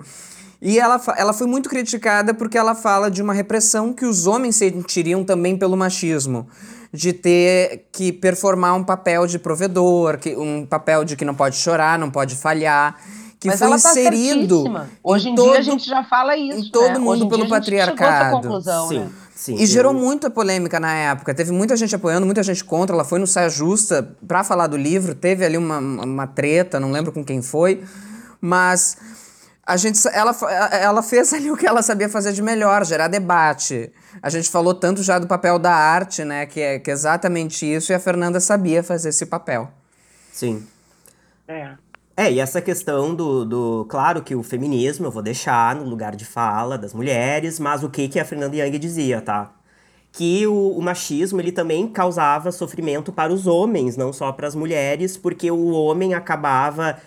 E 0.62 0.78
ela, 0.78 1.02
ela 1.18 1.34
foi 1.34 1.48
muito 1.48 1.68
criticada 1.68 2.34
porque 2.34 2.58
ela 2.58 2.76
fala 2.76 3.10
de 3.10 3.22
uma 3.22 3.34
repressão 3.34 3.92
que 3.92 4.06
os 4.06 4.28
homens 4.28 4.58
sentiriam 4.58 5.24
também 5.24 5.58
pelo 5.58 5.76
machismo. 5.76 6.48
De 6.94 7.14
ter 7.14 7.88
que 7.92 8.12
performar 8.12 8.76
um 8.76 8.84
papel 8.84 9.26
de 9.26 9.40
provedor, 9.40 10.18
que, 10.18 10.36
um 10.36 10.66
papel 10.66 11.06
de 11.06 11.16
que 11.16 11.24
não 11.24 11.34
pode 11.34 11.56
chorar, 11.56 11.98
não 11.98 12.12
pode 12.12 12.36
falhar. 12.36 12.98
Que 13.40 13.48
Mas 13.48 13.58
foi 13.58 13.68
ela 13.70 13.80
tá 13.80 13.90
inserido. 13.90 14.66
Hoje 15.02 15.30
em, 15.30 15.32
em 15.32 15.36
dia 15.36 15.44
todo, 15.44 15.58
a 15.58 15.62
gente 15.62 15.88
já 15.88 16.04
fala 16.04 16.38
isso. 16.38 16.68
Em 16.68 16.70
todo 16.70 16.94
né? 16.94 17.00
mundo 17.00 17.28
pelo 17.28 17.48
patriarcado. 17.48 18.42
Conclusão, 18.42 18.90
sim, 18.90 19.00
né? 19.00 19.10
sim. 19.34 19.56
E 19.56 19.66
gerou 19.66 19.94
muita 19.94 20.30
polêmica 20.30 20.80
na 20.80 20.94
época. 20.94 21.34
Teve 21.34 21.52
muita 21.52 21.76
gente 21.76 21.96
apoiando, 21.96 22.26
muita 22.26 22.44
gente 22.44 22.64
contra. 22.64 22.96
Ela 22.96 23.06
foi 23.06 23.18
no 23.18 23.26
Saia 23.26 23.50
Justa 23.50 24.16
pra 24.28 24.44
falar 24.44 24.68
do 24.68 24.78
livro. 24.78 25.16
Teve 25.16 25.44
ali 25.44 25.58
uma, 25.58 25.80
uma 25.80 26.28
treta, 26.28 26.80
não 26.80 26.92
lembro 26.92 27.12
com 27.12 27.24
quem 27.24 27.42
foi. 27.42 27.82
Mas 28.40 28.98
a 29.72 29.78
gente, 29.78 30.06
ela, 30.10 30.36
ela 30.74 31.02
fez 31.02 31.34
ali 31.34 31.50
o 31.50 31.56
que 31.56 31.66
ela 31.66 31.82
sabia 31.82 32.10
fazer 32.10 32.34
de 32.34 32.42
melhor, 32.42 32.86
gerar 32.86 33.08
debate. 33.08 33.90
A 34.22 34.30
gente 34.30 34.50
falou 34.50 34.74
tanto 34.74 35.02
já 35.02 35.18
do 35.18 35.28
papel 35.28 35.58
da 35.58 35.74
arte, 35.74 36.26
né? 36.26 36.46
Que 36.46 36.60
é, 36.60 36.80
que 36.80 36.92
é 36.92 36.94
exatamente 36.94 37.66
isso, 37.66 37.92
e 37.92 37.96
a 37.96 38.00
Fernanda 38.00 38.42
sabia 38.42 38.84
fazer 38.84 39.10
esse 39.10 39.26
papel. 39.26 39.72
Sim. 40.34 40.68
É. 41.48 41.72
É, 42.18 42.30
e 42.30 42.42
essa 42.42 42.62
questão 42.62 43.16
do, 43.16 43.46
do. 43.46 43.86
Claro 43.90 44.22
que 44.22 44.36
o 44.36 44.44
feminismo 44.44 45.06
eu 45.06 45.12
vou 45.12 45.24
deixar 45.24 45.74
no 45.74 45.86
lugar 45.86 46.18
de 46.18 46.26
fala 46.26 46.78
das 46.78 46.94
mulheres, 46.94 47.58
mas 47.58 47.82
o 47.82 47.90
que, 47.90 48.10
que 48.10 48.20
a 48.20 48.26
Fernanda 48.26 48.58
Young 48.58 48.78
dizia, 48.78 49.22
tá? 49.22 49.54
Que 50.12 50.46
o, 50.46 50.78
o 50.78 50.82
machismo 50.82 51.40
ele 51.40 51.54
também 51.54 51.88
causava 51.88 52.52
sofrimento 52.52 53.14
para 53.14 53.32
os 53.32 53.48
homens, 53.48 53.96
não 53.96 54.12
só 54.12 54.34
para 54.34 54.48
as 54.48 54.54
mulheres, 54.54 55.16
porque 55.16 55.50
o 55.50 55.72
homem 55.72 56.14
acabava 56.14 56.98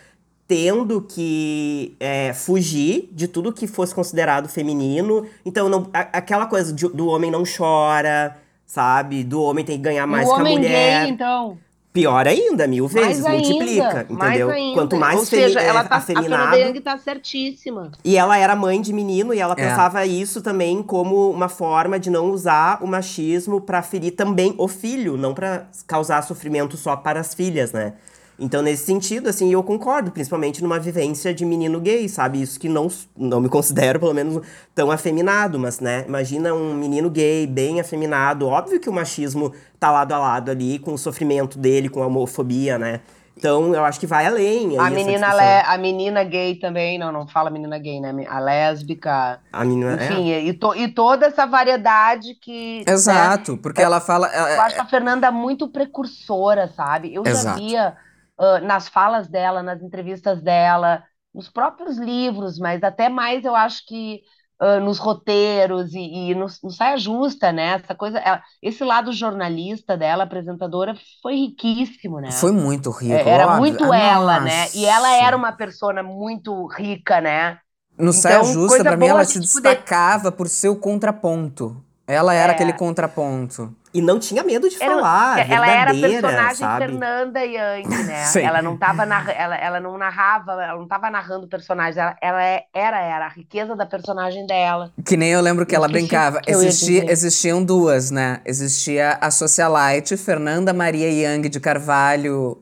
tendo 0.46 1.00
que 1.00 1.96
é, 1.98 2.32
fugir 2.34 3.08
de 3.12 3.26
tudo 3.26 3.52
que 3.52 3.66
fosse 3.66 3.94
considerado 3.94 4.48
feminino. 4.48 5.26
Então, 5.44 5.68
não, 5.68 5.88
a, 5.92 6.00
aquela 6.00 6.46
coisa 6.46 6.72
de, 6.72 6.86
do 6.88 7.06
homem 7.06 7.30
não 7.30 7.44
chora, 7.44 8.36
sabe? 8.66 9.24
Do 9.24 9.40
homem 9.42 9.64
tem 9.64 9.76
que 9.76 9.82
ganhar 9.82 10.06
mais 10.06 10.28
o 10.28 10.32
que 10.32 10.36
a 10.36 10.40
homem 10.40 10.56
mulher. 10.58 11.04
Gay, 11.04 11.10
então. 11.12 11.58
Pior 11.94 12.26
ainda, 12.26 12.66
mil 12.66 12.88
vezes, 12.88 13.22
mais 13.22 13.40
multiplica, 13.40 13.86
ainda, 13.86 14.00
entendeu? 14.10 14.48
Mais 14.48 14.58
ainda. 14.58 14.74
Quanto 14.74 14.96
mais 14.96 15.20
Ou 15.20 15.24
seja, 15.24 15.60
ela 15.60 15.78
é, 15.78 15.84
tá, 15.84 15.94
afeminado. 15.94 16.48
A 16.48 16.50
Fernanda 16.50 16.80
tá 16.80 16.98
certíssima. 16.98 17.92
E 18.04 18.16
ela 18.16 18.36
era 18.36 18.56
mãe 18.56 18.80
de 18.80 18.92
menino 18.92 19.32
e 19.32 19.38
ela 19.38 19.52
É. 19.52 19.68
pensava 19.68 20.04
isso 20.04 20.42
também 20.42 20.82
como 20.82 21.30
uma 21.30 21.48
forma 21.48 21.96
de 21.96 22.10
não 22.10 22.32
usar 22.32 22.82
o 22.82 22.86
machismo 22.88 23.60
pra 23.60 23.80
ferir 23.80 24.10
também 24.10 24.56
o 24.58 24.66
filho, 24.66 25.16
não 25.16 25.32
pra 25.32 25.68
causar 25.86 26.22
sofrimento 26.22 26.76
só 26.76 26.96
para 26.96 27.20
as 27.20 27.32
filhas, 27.32 27.70
né? 27.70 27.92
Então, 28.38 28.62
nesse 28.62 28.84
sentido, 28.84 29.28
assim, 29.28 29.52
eu 29.52 29.62
concordo, 29.62 30.10
principalmente 30.10 30.62
numa 30.62 30.78
vivência 30.78 31.32
de 31.32 31.44
menino 31.44 31.80
gay, 31.80 32.08
sabe? 32.08 32.42
Isso 32.42 32.58
que 32.58 32.68
não, 32.68 32.88
não 33.16 33.40
me 33.40 33.48
considero, 33.48 34.00
pelo 34.00 34.12
menos, 34.12 34.44
tão 34.74 34.90
afeminado, 34.90 35.58
mas, 35.58 35.78
né? 35.78 36.04
Imagina 36.06 36.52
um 36.52 36.74
menino 36.74 37.08
gay, 37.08 37.46
bem 37.46 37.80
afeminado. 37.80 38.48
Óbvio 38.48 38.80
que 38.80 38.88
o 38.88 38.92
machismo 38.92 39.52
tá 39.78 39.90
lado 39.90 40.12
a 40.12 40.18
lado 40.18 40.50
ali, 40.50 40.78
com 40.80 40.94
o 40.94 40.98
sofrimento 40.98 41.58
dele, 41.58 41.88
com 41.88 42.02
a 42.02 42.06
homofobia, 42.06 42.76
né? 42.76 43.00
Então, 43.36 43.74
eu 43.74 43.84
acho 43.84 43.98
que 43.98 44.06
vai 44.06 44.26
além. 44.26 44.78
A 44.78 44.88
menina, 44.90 45.32
le, 45.34 45.62
a 45.66 45.76
menina 45.76 46.22
gay 46.22 46.54
também, 46.54 46.98
não, 46.98 47.10
não 47.10 47.26
fala 47.26 47.50
menina 47.50 47.78
gay, 47.78 48.00
né? 48.00 48.12
A 48.28 48.38
lésbica. 48.38 49.40
A 49.52 49.64
menina, 49.64 49.94
enfim, 49.94 50.30
é. 50.30 50.40
e, 50.40 50.52
to, 50.52 50.74
e 50.74 50.88
toda 50.88 51.26
essa 51.26 51.44
variedade 51.44 52.34
que. 52.34 52.84
Exato, 52.86 53.52
né? 53.52 53.58
porque 53.60 53.82
ela 53.82 54.00
fala. 54.00 54.28
Eu 54.28 54.60
acho 54.62 54.80
a 54.80 54.84
Fernanda 54.84 55.30
muito 55.32 55.68
precursora, 55.68 56.68
sabe? 56.68 57.12
Eu 57.12 57.24
Exato. 57.26 57.58
já 57.58 57.64
via 57.64 57.96
uh, 58.38 58.64
nas 58.64 58.88
falas 58.88 59.28
dela, 59.28 59.62
nas 59.62 59.82
entrevistas 59.82 60.42
dela, 60.42 61.02
nos 61.34 61.48
próprios 61.50 61.98
livros, 61.98 62.58
mas 62.58 62.82
até 62.82 63.08
mais 63.08 63.44
eu 63.44 63.54
acho 63.54 63.84
que 63.86 64.22
uh, 64.60 64.80
nos 64.80 64.98
roteiros 64.98 65.92
e, 65.94 66.30
e 66.30 66.34
no, 66.34 66.46
no, 66.62 66.70
Saia 66.70 66.96
Justa, 66.96 67.52
né? 67.52 67.74
Essa 67.82 67.94
coisa, 67.94 68.18
ela, 68.18 68.42
esse 68.62 68.84
lado 68.84 69.12
jornalista 69.12 69.96
dela, 69.96 70.24
apresentadora, 70.24 70.94
foi 71.22 71.34
riquíssimo, 71.36 72.20
né? 72.20 72.30
Foi 72.32 72.52
muito 72.52 72.90
rico. 72.90 73.14
É, 73.14 73.30
era 73.30 73.46
óbvio. 73.46 73.60
muito 73.60 73.92
Ah, 73.92 73.96
ela, 73.96 74.40
nossa. 74.40 74.46
né? 74.46 74.68
E 74.74 74.84
ela 74.86 75.10
era 75.12 75.36
uma 75.36 75.52
persona 75.52 76.02
muito 76.02 76.66
rica, 76.68 77.20
né? 77.20 77.58
No 77.98 78.12
Saia 78.12 78.36
Então, 78.38 78.52
Justa, 78.52 78.68
coisa 78.68 78.84
pra 78.84 78.96
mim, 78.96 79.06
ela 79.06 79.24
se 79.24 79.34
gente 79.34 79.52
poder- 79.52 79.76
destacava 79.76 80.32
por 80.32 80.48
ser 80.48 80.68
o 80.68 80.76
contraponto. 80.76 81.76
Ela 82.06 82.34
era 82.34 82.52
É. 82.52 82.54
aquele 82.54 82.72
contraponto. 82.74 83.74
E 83.94 84.02
não 84.02 84.18
tinha 84.18 84.42
medo 84.42 84.68
de 84.68 84.76
Era- 84.82 84.94
falar, 84.96 85.48
ela 85.50 85.70
era 85.70 85.90
a 85.92 85.94
personagem 85.94 86.54
sabe? 86.56 86.84
Fernanda 86.86 87.40
Young, 87.44 87.88
né? 88.06 88.24
Ela 88.42 88.60
não 88.60 88.76
tava 88.76 89.06
narra- 89.06 89.30
ela, 89.32 89.54
ela 89.56 89.78
não 89.80 89.96
narrava, 89.96 90.52
ela 90.52 90.76
não 90.76 90.86
tava 90.88 91.08
narrando 91.10 91.46
personagens, 91.46 91.96
ela, 91.96 92.16
ela 92.20 92.42
é- 92.44 92.64
era, 92.74 93.00
era 93.00 93.26
a 93.26 93.28
riqueza 93.28 93.76
da 93.76 93.86
personagem 93.86 94.46
dela. 94.48 94.90
Que 95.04 95.16
nem 95.16 95.30
eu 95.30 95.40
lembro 95.40 95.64
que 95.64 95.76
ela 95.76 95.86
que 95.86 95.92
brincava. 95.92 96.40
que 96.40 96.50
Existia, 96.50 97.10
existiam 97.10 97.64
duas, 97.64 98.10
né? 98.10 98.40
Existia 98.44 99.16
a 99.20 99.30
socialite 99.30 100.16
Fernanda 100.16 100.72
Maria 100.74 101.08
Young 101.08 101.48
de 101.48 101.60
Carvalho 101.60 102.60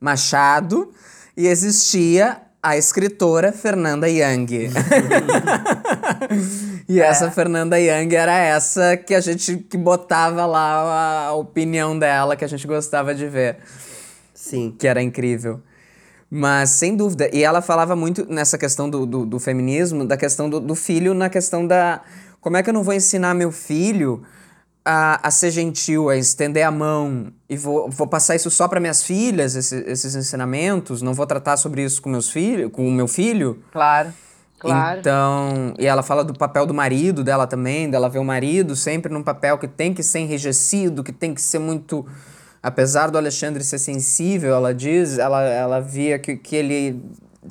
Machado 0.00 0.90
e 1.36 1.46
existia 1.46 2.38
a 2.62 2.76
escritora 2.76 3.52
Fernanda 3.52 4.08
Young. 4.08 4.70
e 6.88 7.00
essa 7.00 7.30
Fernanda 7.30 7.78
Young 7.78 8.14
era 8.14 8.36
essa 8.36 8.96
que 8.96 9.14
a 9.14 9.20
gente 9.20 9.56
que 9.56 9.78
botava 9.78 10.44
lá 10.46 11.28
a 11.28 11.32
opinião 11.34 11.98
dela 11.98 12.36
que 12.36 12.44
a 12.44 12.48
gente 12.48 12.66
gostava 12.66 13.14
de 13.14 13.26
ver 13.26 13.58
Sim. 14.34 14.74
que 14.78 14.86
era 14.86 15.02
incrível. 15.02 15.60
Mas, 16.30 16.70
sem 16.70 16.94
dúvida. 16.94 17.28
E 17.32 17.42
ela 17.42 17.60
falava 17.60 17.96
muito 17.96 18.24
nessa 18.30 18.56
questão 18.56 18.88
do, 18.88 19.04
do, 19.04 19.26
do 19.26 19.40
feminismo, 19.40 20.06
da 20.06 20.16
questão 20.16 20.48
do, 20.48 20.60
do 20.60 20.76
filho, 20.76 21.12
na 21.12 21.28
questão 21.28 21.66
da. 21.66 22.02
Como 22.40 22.56
é 22.56 22.62
que 22.62 22.70
eu 22.70 22.74
não 22.74 22.84
vou 22.84 22.94
ensinar 22.94 23.34
meu 23.34 23.50
filho 23.50 24.22
a, 24.84 25.26
a 25.28 25.30
ser 25.30 25.50
gentil, 25.50 26.08
a 26.08 26.16
estender 26.16 26.66
a 26.66 26.70
mão, 26.70 27.32
e 27.48 27.56
vou, 27.56 27.90
vou 27.90 28.06
passar 28.06 28.36
isso 28.36 28.50
só 28.50 28.68
para 28.68 28.80
minhas 28.80 29.02
filhas, 29.02 29.54
esse- 29.56 29.84
esses 29.86 30.14
ensinamentos? 30.14 31.02
Não 31.02 31.14
vou 31.14 31.26
tratar 31.26 31.56
sobre 31.56 31.82
isso 31.84 32.00
com 32.02 32.08
meus 32.10 32.30
filhos, 32.30 32.70
com 32.72 32.86
o 32.88 32.92
meu 32.92 33.08
filho? 33.08 33.62
Claro, 33.72 34.16
claro. 34.58 35.08
Então, 35.08 35.74
e 35.78 35.86
ela 35.86 36.02
fala 36.02 36.22
do 36.22 36.34
papel 36.34 36.66
do 36.66 36.74
marido 36.74 37.24
dela 37.24 37.46
também, 37.46 37.88
dela 37.90 38.08
ver 38.10 38.18
o 38.18 38.24
marido 38.24 38.76
sempre 38.76 39.12
num 39.12 39.22
papel 39.22 39.56
que 39.58 39.66
tem 39.66 39.94
que 39.94 40.02
ser 40.02 40.18
enrijecido, 40.20 41.02
que 41.02 41.12
tem 41.12 41.32
que 41.34 41.40
ser 41.40 41.58
muito. 41.58 42.06
Apesar 42.62 43.10
do 43.10 43.16
Alexandre 43.16 43.64
ser 43.64 43.78
sensível, 43.78 44.54
ela 44.54 44.74
diz, 44.74 45.18
ela, 45.18 45.42
ela 45.44 45.80
via 45.80 46.18
que, 46.18 46.36
que 46.36 46.54
ele 46.54 47.02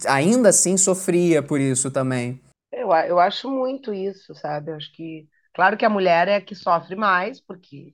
ainda 0.05 0.49
assim 0.49 0.77
sofria 0.77 1.41
por 1.41 1.59
isso 1.59 1.89
também. 1.89 2.39
Eu, 2.71 2.89
eu 3.07 3.19
acho 3.19 3.49
muito 3.49 3.93
isso, 3.93 4.33
sabe? 4.35 4.71
Eu 4.71 4.75
acho 4.75 4.91
que, 4.93 5.27
claro 5.53 5.77
que 5.77 5.85
a 5.85 5.89
mulher 5.89 6.27
é 6.27 6.35
a 6.35 6.41
que 6.41 6.55
sofre 6.55 6.95
mais, 6.95 7.39
porque, 7.41 7.93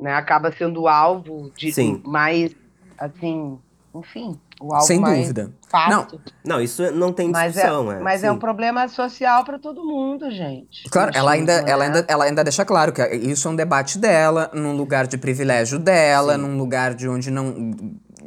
né, 0.00 0.12
acaba 0.14 0.52
sendo 0.52 0.82
o 0.82 0.88
alvo 0.88 1.50
de 1.56 1.72
Sim. 1.72 2.02
mais, 2.04 2.54
assim, 2.98 3.58
enfim, 3.94 4.38
o 4.60 4.72
alvo 4.74 4.86
Sem 4.86 4.98
mais 4.98 5.20
dúvida. 5.28 5.52
fácil. 5.68 6.20
Não, 6.44 6.60
isso 6.60 6.90
não 6.92 7.12
tem 7.12 7.28
Mas 7.30 7.56
é, 7.56 7.60
discussão, 7.62 7.92
é. 7.92 8.00
mas 8.00 8.24
é 8.24 8.30
um 8.30 8.38
problema 8.38 8.88
social 8.88 9.44
para 9.44 9.58
todo 9.58 9.84
mundo, 9.84 10.30
gente. 10.30 10.88
Claro, 10.90 11.10
ela 11.14 11.32
ainda, 11.32 11.52
ela, 11.52 11.84
ainda, 11.84 12.04
ela 12.08 12.24
ainda 12.24 12.44
deixa 12.44 12.64
claro 12.64 12.92
que 12.92 13.02
isso 13.14 13.46
é 13.46 13.50
um 13.50 13.56
debate 13.56 13.98
dela, 13.98 14.50
num 14.52 14.76
lugar 14.76 15.06
de 15.06 15.18
privilégio 15.18 15.78
dela, 15.78 16.34
Sim. 16.34 16.40
num 16.40 16.56
lugar 16.56 16.94
de 16.94 17.08
onde 17.08 17.30
não. 17.30 17.72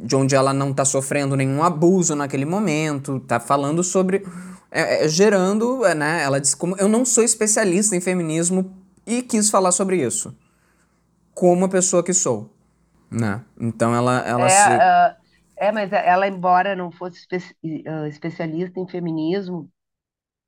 de 0.00 0.16
onde 0.16 0.34
ela 0.34 0.52
não 0.52 0.72
tá 0.72 0.84
sofrendo 0.84 1.34
nenhum 1.36 1.62
abuso 1.62 2.14
naquele 2.14 2.44
momento, 2.44 3.20
tá 3.20 3.40
falando 3.40 3.82
sobre. 3.82 4.24
É, 4.70 5.04
é, 5.04 5.08
gerando, 5.08 5.84
é, 5.84 5.94
né? 5.94 6.22
Ela 6.22 6.40
disse 6.40 6.56
como 6.56 6.76
eu 6.78 6.88
não 6.88 7.04
sou 7.04 7.24
especialista 7.24 7.96
em 7.96 8.00
feminismo 8.00 8.76
e 9.06 9.22
quis 9.22 9.50
falar 9.50 9.72
sobre 9.72 9.96
isso. 10.04 10.34
Como 11.34 11.64
a 11.66 11.68
pessoa 11.68 12.02
que 12.04 12.12
sou. 12.14 12.50
Né? 13.10 13.44
Então 13.60 13.94
ela, 13.94 14.20
ela 14.26 14.48
É, 14.48 14.50
se. 14.50 14.82
ah, 14.82 15.16
é, 15.56 15.72
mas 15.72 15.92
ela, 15.92 16.26
embora 16.28 16.76
não 16.76 16.90
fosse 16.92 17.18
espe- 17.30 17.84
ah, 17.86 18.08
especialista 18.08 18.78
em 18.80 18.88
feminismo, 18.88 19.70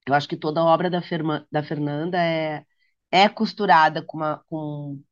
eu 0.07 0.14
acho 0.14 0.29
que 0.29 0.37
toda 0.37 0.61
a 0.61 0.64
obra 0.64 0.91
da, 0.91 1.03
Ferma- 1.03 1.47
da 1.53 1.62
Fernanda 1.62 2.18
é, 2.23 2.64
é 3.11 3.29
costurada 3.29 4.03
com 4.05 4.18
uma, 4.18 4.39
com 4.49 5.03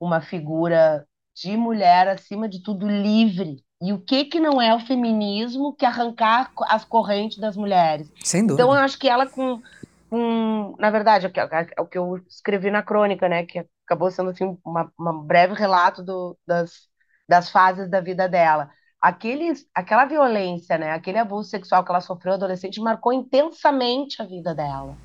uma 0.00 0.20
figura 0.22 1.06
de 1.34 1.56
mulher, 1.56 2.08
acima 2.08 2.48
de 2.48 2.62
tudo, 2.62 2.88
livre. 2.88 3.64
E 3.80 3.92
o 3.92 4.00
que 4.00 4.24
que 4.24 4.40
não 4.40 4.60
é 4.60 4.74
o 4.74 4.80
feminismo 4.80 5.74
que 5.74 5.86
arrancar 5.86 6.50
as 6.68 6.84
correntes 6.84 7.38
das 7.38 7.56
mulheres? 7.56 8.08
Sem 8.24 8.46
dúvida. 8.46 8.54
Então, 8.64 8.74
eu 8.74 8.80
acho 8.80 8.98
que 8.98 9.08
ela 9.08 9.26
com, 9.26 9.60
com 10.10 10.74
na 10.78 10.90
verdade, 10.90 11.26
é 11.26 11.28
o 11.28 11.32
que, 11.32 11.40
é 11.40 11.80
o 11.80 11.86
que 11.86 11.98
eu 11.98 12.16
escrevi 12.28 12.70
na 12.70 12.82
crônica, 12.82 13.28
né, 13.28 13.46
que 13.46 13.64
acabou 13.86 14.10
sendo 14.10 14.30
assim 14.30 14.58
uma, 14.64 14.92
uma 14.98 15.12
breve 15.24 15.54
relato 15.54 16.02
do, 16.02 16.36
das, 16.46 16.88
das 17.28 17.50
fases 17.50 17.88
da 17.88 18.00
vida 18.00 18.28
dela. 18.28 18.70
Aquele, 19.00 19.52
aquela 19.72 20.06
violência, 20.06 20.76
né, 20.76 20.92
aquele 20.92 21.18
abuso 21.18 21.48
sexual 21.48 21.84
que 21.84 21.90
ela 21.90 22.00
sofreu 22.00 22.34
adolescente 22.34 22.80
marcou 22.80 23.12
intensamente 23.12 24.20
a 24.20 24.24
vida 24.26 24.54
dela, 24.54 24.98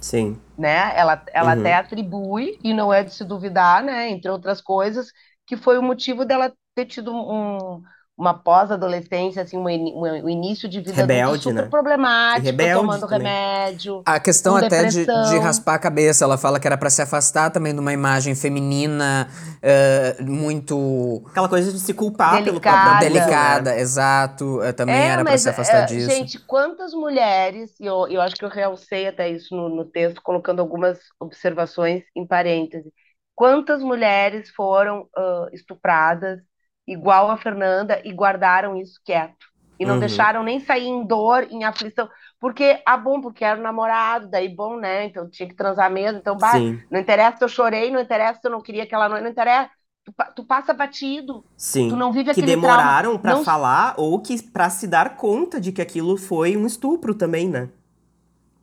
Sim. 0.00 0.40
né? 0.56 0.92
Ela, 0.96 1.22
ela 1.32 1.52
Uhum. 1.52 1.58
até 1.60 1.74
atribui, 1.74 2.58
e 2.64 2.74
não 2.74 2.92
é 2.92 3.04
de 3.04 3.14
se 3.14 3.24
duvidar, 3.24 3.82
né, 3.82 4.10
entre 4.10 4.30
outras 4.30 4.60
coisas, 4.60 5.08
que 5.46 5.56
foi 5.56 5.78
o 5.78 5.82
motivo 5.82 6.24
dela 6.24 6.52
ter 6.78 6.86
tido 6.86 7.12
um, 7.14 7.82
uma 8.16 8.34
pós-adolescência, 8.34 9.42
assim, 9.42 9.56
um, 9.58 9.68
ini- 9.68 9.94
um, 9.94 10.28
início 10.28 10.68
de 10.68 10.80
vida 10.80 11.06
Rebelde, 11.06 11.52
super 11.52 11.52
né? 11.52 11.70
problemático, 11.70 12.68
rebelde 12.70 12.70
tomando 12.70 13.06
também. 13.06 13.36
remédio. 13.36 14.06
A 14.06 14.20
questão 14.20 14.56
até 14.56 14.84
de, 14.84 15.06
de 15.08 15.38
raspar 15.38 15.74
a 15.74 15.78
cabeça, 15.78 16.24
ela 16.24 16.38
fala 16.38 16.60
que 16.60 16.66
era 16.66 16.78
pra 16.78 16.90
se 16.90 17.02
afastar 17.02 17.50
também 17.50 17.74
de 17.74 17.80
uma 17.80 17.92
imagem 17.92 18.34
feminina 18.34 19.28
eh, 19.62 20.16
muito 20.22 21.22
Aquela 21.30 21.48
coisa 21.48 21.72
de 21.72 21.80
se 21.80 21.94
culpar 21.94 22.42
pelo 22.44 22.60
Delicada. 22.60 22.60
próprio 22.60 22.92
abuso, 22.92 23.36
né? 23.36 23.68
delicada, 23.70 23.78
exato. 23.78 24.62
eh, 24.62 24.72
também 24.72 25.06
É, 25.06 25.10
era 25.10 25.24
pra 25.24 25.36
mas, 25.36 25.38
se 25.38 25.48
afastar 25.48 25.82
é, 25.82 25.82
disso. 25.82 26.26
gente, 26.26 26.38
quantas 26.46 26.94
mulheres, 26.94 27.78
e 27.78 27.84
eu, 27.84 28.08
eu 28.08 28.20
acho 28.22 28.36
que 28.38 28.44
eu 28.44 28.48
realcei 28.48 29.06
até 29.06 29.28
isso 29.30 29.54
no, 29.54 29.68
no 29.68 29.84
texto, 29.84 30.22
colocando 30.22 30.60
algumas 30.60 30.98
observações 31.20 32.04
em 32.16 32.26
parêntese, 32.26 32.90
quantas 33.34 33.82
mulheres 33.82 34.48
foram 34.50 35.08
estupradas, 35.52 36.40
igual 36.88 37.30
a 37.30 37.36
Fernanda, 37.36 38.00
e 38.04 38.12
guardaram 38.12 38.76
isso 38.76 39.00
quieto. 39.04 39.46
E 39.78 39.86
não 39.86 39.96
Uhum. 39.96 40.00
deixaram 40.00 40.42
nem 40.42 40.60
sair 40.60 40.86
em 40.88 41.06
dor, 41.06 41.46
em 41.50 41.64
aflição. 41.64 42.08
Porque, 42.40 42.82
ah, 42.86 42.96
bom, 42.96 43.20
porque 43.20 43.44
era 43.44 43.58
o 43.60 43.62
namorado, 43.62 44.28
daí 44.28 44.48
bom, 44.48 44.76
né? 44.76 45.06
Então 45.06 45.28
tinha 45.30 45.48
que 45.48 45.54
transar 45.56 45.90
mesmo. 45.90 46.18
Então, 46.18 46.36
bah, 46.36 46.52
Sim, 46.52 46.82
não 46.90 47.00
interessa 47.00 47.38
se 47.38 47.44
eu 47.44 47.48
chorei, 47.48 47.90
não 47.90 48.00
interessa 48.00 48.40
se 48.40 48.46
eu 48.48 48.52
não 48.52 48.60
queria 48.62 48.84
aquela 48.84 49.08
noite, 49.08 49.22
não 49.24 49.30
interessa. 49.30 49.70
Tu, 50.04 50.12
tu 50.36 50.44
passa 50.46 50.72
batido, 50.74 51.44
sim. 51.56 51.88
tu 51.88 51.96
não 51.96 52.12
vive 52.12 52.30
que 52.32 52.40
aquele 52.40 52.56
trauma. 52.56 52.76
demoraram 52.78 53.18
pra 53.18 53.34
Não- 53.34 53.44
falar 53.44 53.94
ou 53.98 54.20
que 54.20 54.42
pra 54.42 54.70
se 54.70 54.86
dar 54.86 55.16
conta 55.16 55.60
de 55.60 55.72
que 55.72 55.82
aquilo 55.82 56.16
foi 56.16 56.56
um 56.56 56.66
estupro 56.66 57.14
também, 57.14 57.48
né? 57.48 57.68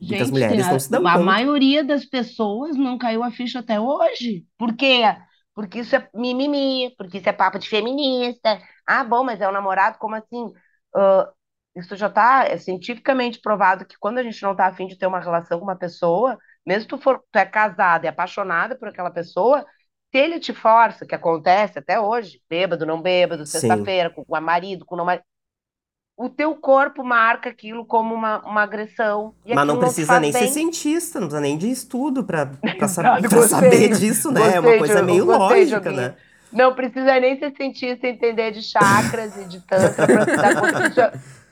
Muitas 0.00 0.30
mulheres 0.30 0.66
a, 0.66 0.72
não 0.72 0.78
se 0.78 0.90
dão 0.90 1.06
a 1.06 1.12
conta. 1.12 1.24
maioria 1.24 1.84
das 1.84 2.04
pessoas 2.04 2.76
não 2.76 2.98
caiu 2.98 3.22
a 3.22 3.30
ficha 3.30 3.60
até 3.60 3.80
hoje. 3.80 4.44
Por 4.58 4.74
quê? 4.76 5.02
Porque 5.56 5.80
isso 5.80 5.96
é 5.96 6.10
mimimi, 6.14 6.94
porque 6.98 7.18
isso 7.18 7.30
é 7.30 7.34
papo 7.34 7.58
de 7.58 7.68
feminista. 7.68 8.62
Ah, 8.86 9.04
bom, 9.04 9.24
mas 9.24 9.40
é 9.42 9.48
o 9.48 9.52
namorado, 9.52 9.98
como 9.98 10.16
assim? 10.16 10.52
Ah, 10.96 11.32
isso 11.76 11.96
já 11.96 12.08
está 12.08 12.58
cientificamente 12.58 13.40
provado 13.40 13.86
que 13.86 13.96
quando 13.98 14.18
a 14.18 14.24
gente 14.24 14.42
não 14.42 14.52
está 14.52 14.66
afim 14.68 14.88
de 14.88 14.98
ter 14.98 15.06
uma 15.06 15.20
relação 15.20 15.58
com 15.58 15.64
uma 15.66 15.76
pessoa, 15.76 16.38
mesmo 16.66 16.88
tu 16.88 16.98
for, 16.98 17.22
tu 17.32 17.38
é 17.38 17.46
casada 17.46 18.06
e 18.06 18.08
apaixonada 18.08 18.76
por 18.78 18.88
aquela 18.88 19.10
pessoa, 19.10 19.66
se 20.12 20.18
ele 20.18 20.40
te 20.40 20.54
força, 20.54 21.06
que 21.06 21.14
acontece 21.14 21.78
até 21.78 22.00
hoje, 22.00 22.42
bêbado, 22.48 22.86
não 22.86 23.02
bêbado, 23.02 23.46
sexta-feira, 23.46 24.10
com 24.10 24.24
o 24.26 24.40
marido, 24.40 24.86
com 24.86 24.96
não 24.96 25.04
marido, 25.04 25.24
o 26.16 26.30
teu 26.30 26.54
corpo 26.54 27.04
marca 27.04 27.50
aquilo 27.50 27.84
como 27.84 28.14
uma, 28.14 28.38
uma 28.40 28.62
agressão. 28.62 29.34
Mas 29.46 29.66
não 29.66 29.78
precisa 29.78 30.18
nem 30.18 30.32
ser 30.32 30.40
bem. 30.40 30.48
cientista, 30.48 31.20
não 31.20 31.26
precisa 31.26 31.42
nem 31.42 31.58
de 31.58 31.70
estudo 31.70 32.24
gostei, 33.28 33.48
saber 33.48 33.88
disso, 33.90 34.30
né? 34.30 34.54
É 34.54 34.60
uma 34.60 34.62
gostei 34.62 34.78
coisa 34.78 35.02
meio 35.02 35.26
gostei 35.26 35.58
lógica, 35.64 35.92
né? 35.92 36.14
Não 36.50 36.74
precisa 36.74 37.20
nem 37.20 37.38
ser 37.38 37.54
cientista 37.54 38.06
entender 38.06 38.52
de 38.52 38.62
chakras 38.62 39.36
e 39.36 39.44
de 39.44 39.60
tantra 39.60 40.06
para 40.06 40.24
se 40.24 40.36
dar 40.36 40.54
conta 40.58 40.90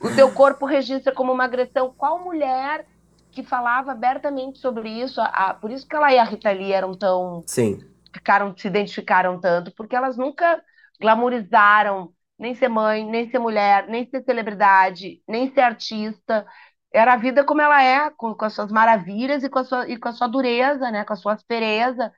o 0.00 0.14
teu 0.14 0.30
corpo 0.30 0.64
registra 0.64 1.12
como 1.12 1.32
uma 1.32 1.44
agressão. 1.44 1.92
Qual 1.96 2.24
mulher 2.24 2.86
que 3.30 3.42
falava 3.42 3.92
abertamente 3.92 4.58
sobre 4.58 4.88
isso? 4.88 5.20
A, 5.20 5.52
por 5.52 5.70
isso 5.70 5.86
que 5.86 5.94
ela 5.94 6.12
e 6.12 6.18
a 6.18 6.24
Rita 6.24 6.50
Lee 6.52 6.72
eram 6.72 6.94
tão 6.94 7.42
Sim. 7.46 7.84
ficaram 8.12 8.54
se 8.56 8.66
identificaram 8.66 9.38
tanto, 9.38 9.72
porque 9.72 9.94
elas 9.96 10.16
nunca 10.16 10.62
glamorizaram 11.00 12.12
nem 12.38 12.54
ser 12.54 12.68
mãe, 12.68 13.04
nem 13.04 13.30
ser 13.30 13.38
mulher, 13.38 13.86
nem 13.88 14.08
ser 14.08 14.22
celebridade, 14.24 15.20
nem 15.28 15.52
ser 15.52 15.60
artista. 15.60 16.46
Era 16.92 17.14
a 17.14 17.16
vida 17.16 17.44
como 17.44 17.60
ela 17.60 17.82
é, 17.82 18.10
com, 18.16 18.34
com 18.34 18.44
as 18.44 18.52
suas 18.54 18.70
maravilhas 18.70 19.42
e 19.42 19.48
com 19.48 19.58
a 19.58 19.64
sua, 19.64 19.88
e 19.88 19.96
com 19.96 20.08
a 20.08 20.12
sua 20.12 20.28
dureza, 20.28 20.90
né? 20.90 21.04
com 21.04 21.12
a 21.12 21.16
sua 21.16 21.32
aspereza. 21.32 22.12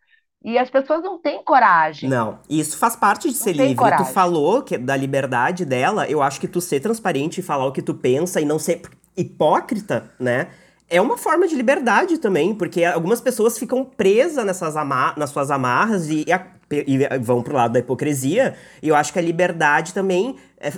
E 0.44 0.58
as 0.58 0.70
pessoas 0.70 1.02
não 1.02 1.20
têm 1.20 1.42
coragem. 1.42 2.08
Não, 2.08 2.38
isso 2.48 2.78
faz 2.78 2.94
parte 2.94 3.28
de 3.28 3.34
Não 3.34 3.42
ser 3.42 3.52
livre. 3.52 3.74
coragem. 3.74 4.06
Tu 4.06 4.12
falou 4.12 4.62
que 4.62 4.78
da 4.78 4.96
liberdade 4.96 5.64
dela, 5.64 6.08
eu 6.08 6.22
acho 6.22 6.40
que 6.40 6.46
tu 6.46 6.60
ser 6.60 6.80
transparente 6.80 7.40
e 7.40 7.42
falar 7.42 7.66
o 7.66 7.72
que 7.72 7.82
tu 7.82 7.94
pensa 7.94 8.40
e 8.40 8.44
não 8.44 8.58
ser 8.58 8.82
hipócrita, 9.16 10.12
né? 10.20 10.48
É 10.88 11.00
uma 11.00 11.16
forma 11.16 11.48
de 11.48 11.54
liberdade 11.56 12.18
também, 12.18 12.54
porque 12.54 12.84
algumas 12.84 13.20
pessoas 13.20 13.58
ficam 13.58 13.84
presas 13.84 14.44
nessas 14.44 14.76
ama 14.76 15.14
nas 15.16 15.30
suas 15.30 15.50
amarras 15.50 16.08
e, 16.08 16.24
e 16.26 16.32
a- 16.32 16.46
e 16.70 17.18
vão 17.20 17.42
pro 17.42 17.54
lado 17.56 17.72
da 17.72 17.78
hipocrisia. 17.80 18.54
E 18.82 18.88
eu 18.88 18.94
acho 18.96 19.12
que 19.12 19.18
a 19.18 19.22
liberdade 19.22 19.92
também 19.92 20.36
é, 20.60 20.72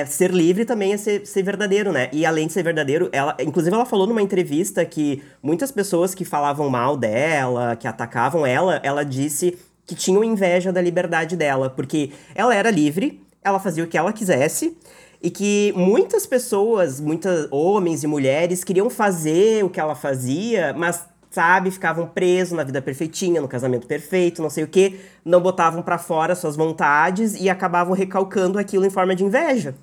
é 0.00 0.06
ser 0.06 0.30
livre 0.30 0.64
também 0.64 0.92
é 0.92 0.96
ser, 0.96 1.26
ser 1.26 1.42
verdadeiro, 1.42 1.92
né? 1.92 2.08
E 2.12 2.24
além 2.26 2.46
de 2.46 2.52
ser 2.54 2.62
verdadeiro, 2.62 3.08
ela, 3.12 3.36
inclusive 3.40 3.74
ela 3.74 3.84
falou 3.86 4.06
numa 4.06 4.22
entrevista 4.22 4.84
que 4.84 5.22
muitas 5.42 5.70
pessoas 5.70 6.14
que 6.14 6.24
falavam 6.24 6.68
mal 6.70 6.96
dela, 6.96 7.76
que 7.76 7.86
atacavam 7.86 8.46
ela, 8.46 8.80
ela 8.82 9.04
disse 9.04 9.56
que 9.86 9.94
tinham 9.94 10.24
inveja 10.24 10.72
da 10.72 10.80
liberdade 10.80 11.36
dela, 11.36 11.70
porque 11.70 12.10
ela 12.34 12.54
era 12.54 12.70
livre, 12.70 13.22
ela 13.42 13.58
fazia 13.60 13.84
o 13.84 13.86
que 13.86 13.96
ela 13.96 14.12
quisesse. 14.12 14.76
E 15.22 15.30
que 15.30 15.72
muitas 15.76 16.26
pessoas, 16.26 17.00
muitos 17.00 17.48
homens 17.50 18.04
e 18.04 18.06
mulheres 18.06 18.62
queriam 18.62 18.90
fazer 18.90 19.64
o 19.64 19.70
que 19.70 19.80
ela 19.80 19.94
fazia, 19.94 20.74
mas 20.76 21.04
sabe, 21.30 21.70
ficavam 21.70 22.06
presos 22.06 22.56
na 22.56 22.64
vida 22.64 22.80
perfeitinha, 22.80 23.42
no 23.42 23.48
casamento 23.48 23.86
perfeito, 23.86 24.40
não 24.40 24.48
sei 24.48 24.64
o 24.64 24.68
quê, 24.68 24.98
não 25.22 25.38
botavam 25.38 25.82
pra 25.82 25.98
fora 25.98 26.34
suas 26.34 26.56
vontades 26.56 27.38
e 27.38 27.50
acabavam 27.50 27.94
recalcando 27.94 28.58
aquilo 28.58 28.86
em 28.86 28.90
forma 28.90 29.14
de 29.14 29.22
inveja. 29.22 29.74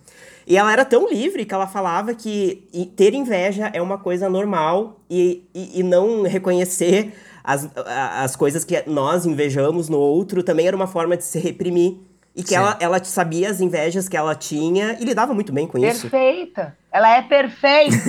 E 0.48 0.58
ela 0.58 0.74
era 0.74 0.84
tão 0.84 1.08
livre 1.08 1.46
que 1.46 1.54
ela 1.54 1.68
falava 1.68 2.14
que 2.16 2.68
ter 2.96 3.14
inveja 3.14 3.70
é 3.72 3.82
uma 3.82 3.98
coisa 3.98 4.28
normal 4.28 5.00
e, 5.10 5.48
e, 5.54 5.80
e 5.80 5.84
não 5.84 6.24
reconhecer 6.24 7.14
as, 7.44 7.70
as 7.76 8.36
coisas 8.36 8.64
que 8.64 8.84
nós 8.88 9.26
invejamos 9.26 9.90
no 9.90 10.00
outro 10.00 10.42
também 10.42 10.68
era 10.68 10.76
uma 10.76 10.88
forma 10.88 11.16
de 11.16 11.24
se 11.24 11.40
reprimir. 11.40 11.98
E 12.36 12.42
que 12.42 12.50
Sim. 12.50 12.56
ela, 12.56 12.76
ela 12.80 13.04
sabia 13.04 13.48
as 13.50 13.62
invejas 13.62 14.10
que 14.10 14.18
ela 14.18 14.34
tinha 14.34 14.98
e 15.00 15.06
lidava 15.06 15.34
muito 15.36 15.54
bem 15.54 15.68
com 15.68 15.78
isso. 15.78 16.10
Perfeita. 16.10 16.76
Ela 16.92 17.18
é 17.18 17.22
perfeita. 17.22 17.96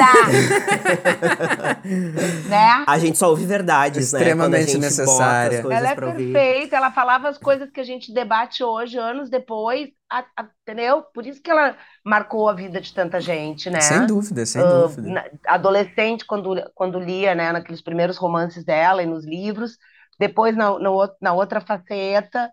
né? 2.48 2.84
A 2.86 2.98
gente 2.98 3.18
só 3.18 3.28
ouve 3.30 3.44
verdades, 3.44 4.12
né? 4.12 4.18
Extremamente 4.20 4.62
a 4.62 4.66
gente 4.66 4.78
necessária. 4.78 5.50
Bota 5.50 5.56
as 5.56 5.62
coisas 5.62 5.78
Ela 5.78 5.90
é 5.90 5.94
perfeita, 5.94 6.76
ela 6.76 6.92
falava 6.92 7.28
as 7.28 7.38
coisas 7.38 7.70
que 7.70 7.80
a 7.80 7.84
gente 7.84 8.12
debate 8.12 8.62
hoje, 8.64 8.98
anos 8.98 9.28
depois, 9.30 9.88
a- 10.10 10.24
a- 10.36 10.48
entendeu? 10.62 11.02
Por 11.14 11.26
isso 11.26 11.40
que 11.42 11.50
ela 11.50 11.76
marcou 12.04 12.48
a 12.48 12.52
vida 12.54 12.80
de 12.80 12.92
tanta 12.92 13.20
gente, 13.20 13.70
né? 13.70 13.80
Sem 13.80 14.06
dúvida, 14.06 14.44
sem 14.46 14.62
Ah, 14.62 14.86
dúvida. 14.86 15.08
na- 15.08 15.24
adolescente, 15.46 16.24
quando, 16.24 16.54
quando 16.74 16.98
lia, 16.98 17.34
né, 17.34 17.52
naqueles 17.52 17.82
primeiros 17.82 18.16
romances 18.16 18.64
dela 18.64 19.02
e 19.02 19.06
nos 19.06 19.24
livros, 19.24 19.76
depois 20.18 20.56
na, 20.56 20.78
na, 20.78 20.90
na 21.20 21.32
outra 21.32 21.60
faceta, 21.60 22.50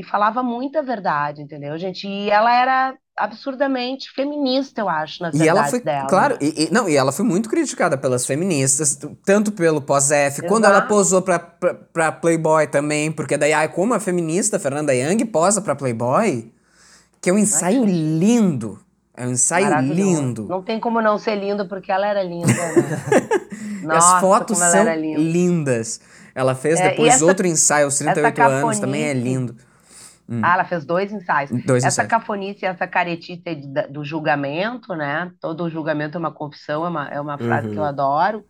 e 0.00 0.04
falava 0.04 0.42
muita 0.42 0.82
verdade, 0.82 1.42
entendeu, 1.42 1.76
gente? 1.78 2.06
E 2.08 2.30
ela 2.30 2.52
era 2.54 2.94
absurdamente 3.16 4.10
feminista, 4.14 4.80
eu 4.80 4.88
acho, 4.88 5.22
nas 5.22 5.34
E 5.34 5.46
ela 5.46 5.64
foi, 5.66 5.80
dela. 5.80 6.08
claro, 6.08 6.38
e, 6.40 6.64
e- 6.64 6.70
não, 6.72 6.88
e 6.88 6.96
ela 6.96 7.12
foi 7.12 7.24
muito 7.24 7.48
criticada 7.50 7.96
pelas 7.98 8.24
feministas, 8.26 8.98
tanto 9.24 9.52
pelo 9.52 9.80
pós-F, 9.80 10.42
quando 10.48 10.64
ela 10.64 10.80
posou 10.82 11.20
pra, 11.22 11.38
pra, 11.38 11.74
pra 11.74 12.12
Playboy 12.12 12.66
também, 12.66 13.12
porque 13.12 13.36
daí, 13.36 13.52
ai, 13.52 13.68
como 13.68 13.94
a 13.94 14.00
feminista 14.00 14.58
Fernanda 14.58 14.94
Young 14.94 15.24
posa 15.26 15.60
pra 15.60 15.74
Playboy, 15.76 16.50
que 17.20 17.28
é 17.28 17.32
um 17.32 17.38
ensaio 17.38 17.84
lindo, 17.84 18.80
é 19.14 19.26
um 19.26 19.30
ensaio 19.32 19.80
lindo. 19.82 20.46
Não 20.48 20.62
tem 20.62 20.80
como 20.80 21.02
não 21.02 21.18
ser 21.18 21.36
lindo, 21.36 21.68
porque 21.68 21.92
ela 21.92 22.06
era 22.06 22.22
linda, 22.22 22.46
né? 22.46 23.28
Nossa, 23.84 24.14
as 24.16 24.20
fotos 24.20 24.58
como 24.58 24.64
ela 24.64 24.72
são 24.72 24.80
era 24.82 24.96
linda. 24.96 25.20
lindas. 25.20 26.00
Ela 26.34 26.54
fez 26.54 26.78
É, 26.80 26.90
depois 26.90 27.14
essa- 27.14 27.24
outro 27.24 27.46
ensaio 27.46 27.84
aos 27.86 27.98
38 27.98 28.40
anos, 28.42 28.78
também 28.78 29.02
é 29.02 29.14
cafonice- 29.14 29.54
lindo. 30.30 30.46
Ah, 30.46 30.54
ela 30.54 30.64
fez 30.64 30.84
dois 30.84 31.12
ensaios. 31.12 31.50
Dois 31.64 31.84
essa 31.84 32.02
ensaios. 32.04 32.10
cafonice, 32.10 32.64
essa 32.66 32.86
caretice 32.86 33.42
do 33.90 34.04
julgamento, 34.04 34.94
né? 34.94 35.30
Todo 35.40 35.68
julgamento 35.70 36.16
é 36.16 36.20
uma 36.20 36.32
confissão, 36.32 36.84
é 36.84 36.88
uma, 36.88 37.08
é 37.08 37.20
uma 37.20 37.38
frase 37.38 37.68
Uhum. 37.68 37.72
que 37.74 37.78
eu 37.78 37.84
adoro. 37.84 38.44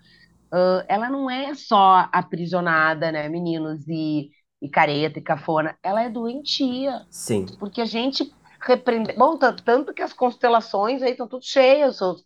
Ah, 0.53 0.85
ela 0.89 1.09
não 1.11 1.31
é 1.31 1.55
só 1.55 2.09
aprisionada, 2.12 3.12
né, 3.12 3.28
meninos, 3.28 3.87
e, 3.89 4.31
e 4.62 4.68
careta 4.68 5.18
e 5.18 5.22
cafona. 5.22 5.76
Ela 5.83 6.03
é 6.03 6.11
doentia, 6.11 7.07
Sim. 7.11 7.47
porque 7.59 7.81
a 7.81 7.85
gente 7.87 8.31
repreende. 8.61 9.12
Bom, 9.14 9.39
tanto, 9.39 9.95
que 9.95 10.03
as 10.03 10.12
constelações 10.12 11.03
aí 11.03 11.12
estão 11.12 11.28
tudo 11.28 11.45
cheias, 11.45 12.01
os, 12.01 12.20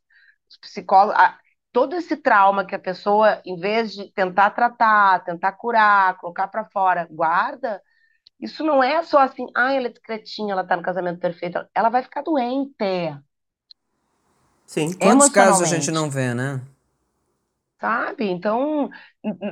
os 0.51 0.57
psicólogos. 0.61 1.21
a- 1.21 1.39
todo 1.73 1.95
esse 1.97 2.17
trauma 2.17 2.65
que 2.65 2.75
a 2.75 2.79
pessoa, 2.79 3.41
em 3.45 3.57
vez 3.57 3.93
de 3.93 4.13
tentar 4.13 4.51
tratar, 4.51 5.25
tentar 5.25 5.53
curar, 5.53 6.17
colocar 6.19 6.47
pra 6.49 6.65
fora, 6.67 7.07
guarda. 7.11 7.81
Isso 8.45 8.63
não 8.63 8.83
é 8.83 9.03
só 9.03 9.19
assim, 9.21 9.47
ah, 9.57 9.73
ela 9.73 9.87
é 9.87 9.91
discretinha, 9.91 10.53
ela 10.53 10.65
tá 10.65 10.77
no 10.77 10.83
casamento 10.83 11.19
perfeito. 11.19 11.59
Ela 11.75 11.89
vai 11.89 12.03
ficar 12.03 12.23
doente, 12.23 12.75
Sim. 14.67 14.93
Quantos 14.95 15.29
casos 15.29 15.63
a 15.63 15.77
gente 15.77 15.91
não 15.91 16.11
vê, 16.11 16.35
né? 16.35 16.61
sabe? 17.81 18.25
Então, 18.31 18.89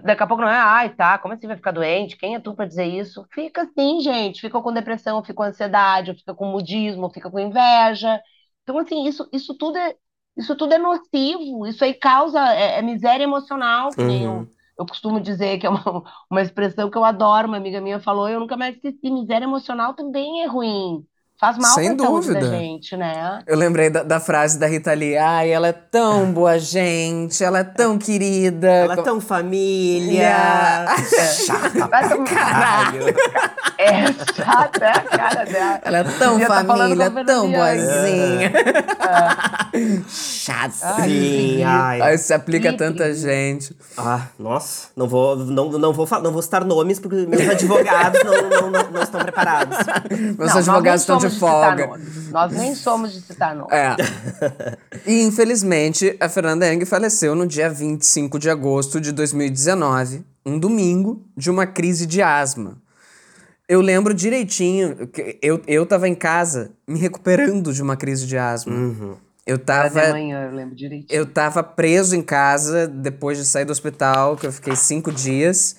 daqui 0.04 0.22
a 0.22 0.26
pouco 0.26 0.42
não 0.42 0.48
é, 0.48 0.56
ai, 0.56 0.94
tá, 0.94 1.18
como 1.18 1.34
assim 1.34 1.46
vai 1.46 1.56
ficar 1.56 1.72
doente? 1.72 2.16
Quem 2.16 2.34
é 2.34 2.40
tu 2.40 2.54
pra 2.54 2.66
dizer 2.66 2.86
isso? 2.86 3.26
Fica 3.32 3.62
assim, 3.62 4.00
gente, 4.00 4.40
fica 4.40 4.60
com 4.60 4.72
depressão, 4.72 5.22
fica 5.22 5.34
com 5.34 5.42
ansiedade, 5.42 6.14
fica 6.14 6.34
com 6.34 6.46
mudismo, 6.46 7.10
fica 7.10 7.30
com 7.30 7.38
inveja. 7.38 8.20
Então, 8.62 8.78
assim, 8.78 9.06
isso, 9.06 9.28
isso 9.32 9.54
tudo 9.56 9.76
é, 9.78 9.94
isso 10.36 10.56
tudo 10.56 10.72
é 10.74 10.78
nocivo, 10.78 11.66
isso 11.66 11.84
aí 11.84 11.94
causa, 11.94 12.40
é, 12.54 12.78
é 12.78 12.82
miséria 12.82 13.24
emocional, 13.24 13.94
que 13.94 14.04
nem 14.04 14.26
Uhum. 14.26 14.46
Eu, 14.78 14.86
costumo 14.86 15.20
dizer 15.20 15.58
que 15.58 15.66
é 15.66 15.70
uma, 15.70 16.02
uma 16.30 16.42
expressão 16.42 16.90
que 16.90 16.96
eu 16.98 17.04
adoro, 17.04 17.48
uma 17.48 17.56
amiga 17.56 17.80
minha 17.80 18.00
falou, 18.00 18.28
eu 18.28 18.40
nunca 18.40 18.56
mais 18.56 18.74
esqueci, 18.76 19.10
miséria 19.10 19.44
emocional 19.44 19.94
também 19.94 20.42
é 20.42 20.46
ruim. 20.46 21.04
Faz 21.40 21.58
mal 21.58 21.72
Sem 21.74 21.96
pra 21.96 22.06
saúde 22.06 22.28
da 22.34 22.38
dúvida. 22.38 22.56
gente, 22.56 22.96
né? 22.96 23.40
Eu 23.48 23.56
lembrei 23.56 23.90
da, 23.90 24.04
da 24.04 24.20
frase 24.20 24.60
da 24.60 24.68
Rita 24.68 24.92
Lee. 24.94 25.16
Ai, 25.16 25.50
ela 25.50 25.66
é 25.66 25.72
tão 25.72 26.30
boa 26.32 26.56
gente, 26.56 27.42
ela 27.42 27.58
é 27.58 27.64
tão 27.64 27.98
querida. 27.98 28.68
Ela 28.68 28.94
é 28.94 29.02
tão 29.02 29.20
família. 29.20 30.86
Chata 31.44 31.88
Vai 31.88 31.88
pra 31.88 32.08
tomar- 32.10 32.24
caralho. 32.28 33.06
É 33.82 34.12
chata, 34.34 34.84
é 34.84 34.90
a 34.90 35.00
cara 35.00 35.44
dela. 35.44 35.80
Ela 35.82 35.98
é 35.98 36.04
tão 36.04 36.38
tá 36.38 36.46
família, 36.46 37.06
a 37.06 37.24
tão 37.24 37.50
boazinha. 37.50 38.52
Chata. 40.08 40.96
Ai. 40.98 42.00
Aí 42.00 42.18
se 42.18 42.32
aplica 42.32 42.70
a 42.70 42.76
tanta 42.76 43.12
gente. 43.14 43.76
Ah, 43.96 44.28
nossa, 44.38 44.88
não 44.96 45.08
vou, 45.08 45.36
não, 45.36 45.70
não 45.72 45.92
vou, 45.92 46.06
não 46.22 46.32
vou 46.32 46.42
citar 46.42 46.64
nomes 46.64 47.00
porque 47.00 47.26
meus 47.26 47.48
advogados 47.48 48.20
não, 48.24 48.50
não, 48.50 48.70
não, 48.70 48.90
não 48.90 49.02
estão 49.02 49.20
preparados. 49.20 49.78
Meus 50.38 50.56
advogados 50.56 51.02
estão 51.02 51.18
de 51.18 51.30
folga. 51.30 51.86
nomes. 51.86 52.30
Nós 52.30 52.52
nem 52.52 52.74
somos 52.74 53.12
de 53.12 53.20
citar 53.20 53.54
nomes. 53.54 53.72
É. 53.72 53.96
E 55.06 55.22
infelizmente, 55.22 56.16
a 56.20 56.28
Fernanda 56.28 56.66
Young 56.66 56.84
faleceu 56.84 57.34
no 57.34 57.46
dia 57.46 57.68
25 57.68 58.38
de 58.38 58.48
agosto 58.48 59.00
de 59.00 59.12
2019, 59.12 60.24
um 60.44 60.58
domingo, 60.58 61.24
de 61.36 61.50
uma 61.50 61.66
crise 61.66 62.06
de 62.06 62.22
asma. 62.22 62.81
Eu 63.72 63.80
lembro 63.80 64.12
direitinho 64.12 65.06
que 65.06 65.38
eu, 65.40 65.62
eu 65.66 65.86
tava 65.86 66.06
em 66.06 66.14
casa 66.14 66.72
me 66.86 66.98
recuperando 66.98 67.72
de 67.72 67.82
uma 67.82 67.96
crise 67.96 68.26
de 68.26 68.36
asma. 68.36 68.70
Eu 69.46 69.54
Era 69.54 69.88
de 69.88 69.94
tava. 69.94 70.08
manhã, 70.10 70.44
eu 70.44 70.54
lembro 70.54 70.74
direitinho. 70.74 71.06
Eu 71.08 71.24
tava 71.24 71.62
preso 71.62 72.14
em 72.14 72.20
casa 72.20 72.86
depois 72.86 73.38
de 73.38 73.46
sair 73.46 73.64
do 73.64 73.72
hospital, 73.72 74.36
que 74.36 74.46
eu 74.46 74.52
fiquei 74.52 74.76
cinco 74.76 75.10
dias 75.10 75.76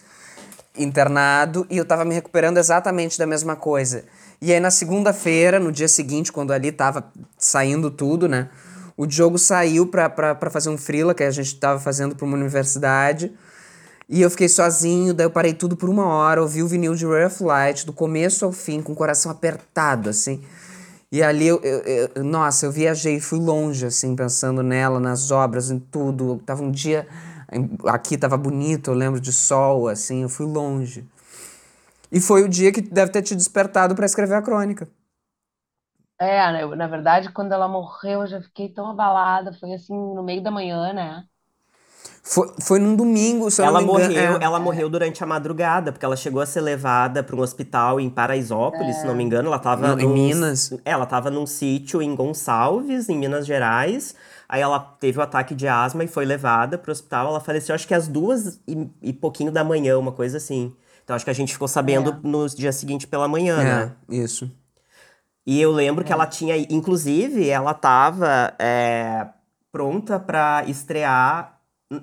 internado, 0.75 1.67
e 1.69 1.77
eu 1.77 1.85
tava 1.85 2.03
me 2.03 2.15
recuperando 2.15 2.57
exatamente 2.57 3.19
da 3.19 3.27
mesma 3.27 3.55
coisa. 3.55 4.05
E 4.41 4.51
aí 4.51 4.59
na 4.59 4.71
segunda-feira, 4.71 5.59
no 5.59 5.71
dia 5.71 5.87
seguinte, 5.87 6.31
quando 6.31 6.51
ali 6.51 6.71
tava 6.71 7.11
saindo 7.37 7.91
tudo, 7.91 8.27
né? 8.27 8.49
O 8.97 9.05
Diogo 9.05 9.37
saiu 9.37 9.85
pra, 9.85 10.09
pra, 10.09 10.33
pra 10.33 10.49
fazer 10.49 10.69
um 10.69 10.79
freela 10.79 11.13
que 11.13 11.21
a 11.21 11.29
gente 11.29 11.59
tava 11.59 11.79
fazendo 11.79 12.15
pra 12.15 12.25
uma 12.25 12.35
universidade. 12.35 13.31
E 14.09 14.21
eu 14.21 14.29
fiquei 14.29 14.49
sozinho, 14.49 15.13
daí 15.13 15.25
eu 15.25 15.31
parei 15.31 15.53
tudo 15.53 15.75
por 15.77 15.89
uma 15.89 16.05
hora, 16.05 16.41
ouvi 16.41 16.61
o 16.61 16.67
vinil 16.67 16.95
de 16.95 17.05
Ray 17.05 17.25
of 17.25 17.43
Light, 17.43 17.85
do 17.85 17.93
começo 17.93 18.45
ao 18.45 18.51
fim, 18.51 18.81
com 18.81 18.93
o 18.93 18.95
coração 18.95 19.31
apertado, 19.31 20.09
assim. 20.09 20.41
E 21.11 21.23
ali, 21.23 21.47
eu, 21.47 21.61
eu- 21.63 22.09
eu- 22.15 22.23
nossa, 22.23 22.65
eu 22.65 22.71
viajei, 22.71 23.19
fui 23.19 23.39
longe, 23.39 23.85
assim, 23.85 24.15
pensando 24.15 24.63
nela, 24.63 24.99
nas 24.99 25.31
obras, 25.31 25.71
em 25.71 25.79
tudo. 25.79 26.41
Tava 26.45 26.63
um 26.63 26.71
dia, 26.71 27.07
aqui 27.87 28.17
tava 28.17 28.37
bonito, 28.37 28.91
eu 28.91 28.95
lembro 28.95 29.19
de 29.19 29.31
sol, 29.33 29.87
assim, 29.87 30.23
eu 30.23 30.29
fui 30.29 30.45
longe. 30.45 31.05
E 32.11 32.19
foi 32.21 32.43
o 32.43 32.49
dia 32.49 32.71
que 32.71 32.81
deve 32.81 33.11
ter 33.11 33.21
te 33.21 33.35
despertado 33.35 33.95
para 33.95 34.05
escrever 34.05 34.35
a 34.35 34.41
crônica. 34.41 34.87
É, 36.19 36.51
né, 36.53 36.65
na 36.75 36.87
verdade, 36.87 37.31
quando 37.33 37.51
ela 37.53 37.67
morreu, 37.67 38.21
eu 38.21 38.27
já 38.27 38.41
fiquei 38.41 38.69
tão 38.71 38.87
abalada. 38.89 39.51
Foi 39.53 39.73
assim, 39.73 39.93
no 39.93 40.23
meio 40.23 40.41
da 40.41 40.51
manhã, 40.51 40.93
né? 40.93 41.27
Foi, 42.25 42.49
foi 42.61 42.79
num 42.79 42.95
domingo, 42.95 43.51
se 43.51 43.61
eu 43.61 43.65
ela 43.65 43.81
não 43.81 43.87
me 43.87 43.93
engano. 43.93 44.13
morreu, 44.13 44.37
é. 44.37 44.43
ela 44.43 44.59
morreu 44.59 44.89
durante 44.89 45.21
a 45.23 45.27
madrugada, 45.27 45.91
porque 45.91 46.05
ela 46.05 46.15
chegou 46.15 46.41
a 46.41 46.45
ser 46.45 46.61
levada 46.61 47.21
para 47.21 47.35
um 47.35 47.39
hospital 47.41 47.99
em 47.99 48.09
Paraisópolis, 48.09 48.95
se 48.97 49.05
não 49.05 49.13
me 49.13 49.23
engano, 49.23 49.49
ela 49.49 49.59
tava 49.59 49.89
No- 49.95 49.99
em 50.01 50.05
num- 50.05 50.13
Minas. 50.13 50.71
É, 50.85 50.91
ela 50.91 51.05
tava 51.05 51.29
num 51.29 51.45
sítio 51.45 52.01
em 52.01 52.15
Gonçalves, 52.15 53.09
em 53.09 53.17
Minas 53.17 53.45
Gerais. 53.45 54.15
Aí 54.47 54.61
ela 54.61 54.79
teve 54.79 55.19
o 55.19 55.21
ataque 55.21 55.53
de 55.53 55.67
asma 55.67 56.03
e 56.03 56.07
foi 56.07 56.23
levada 56.25 56.77
pro 56.77 56.91
hospital. 56.91 57.27
Ela 57.27 57.39
faleceu 57.41 57.75
acho 57.75 57.87
que 57.87 57.93
às 57.93 58.07
duas 58.07 58.59
e, 58.67 58.87
e 59.01 59.11
pouquinho 59.11 59.51
da 59.51 59.63
manhã, 59.63 59.97
uma 59.97 60.11
coisa 60.11 60.37
assim. 60.37 60.73
Então 61.03 61.15
acho 61.15 61.25
que 61.25 61.31
a 61.31 61.35
gente 61.35 61.51
ficou 61.51 61.67
sabendo 61.67 62.11
É. 62.11 62.15
no 62.27 62.47
dia 62.47 62.71
seguinte 62.71 63.05
pela 63.05 63.27
manhã, 63.27 63.57
né? 63.57 63.91
É, 64.09 64.15
isso. 64.15 64.49
E 65.45 65.59
eu 65.61 65.71
lembro 65.71 66.05
que 66.05 66.13
ela 66.13 66.25
tinha, 66.25 66.55
inclusive, 66.73 67.49
ela 67.49 67.73
tava 67.73 68.53
é, 68.57 69.27
pronta 69.71 70.17
pra 70.19 70.63
estrear 70.67 71.52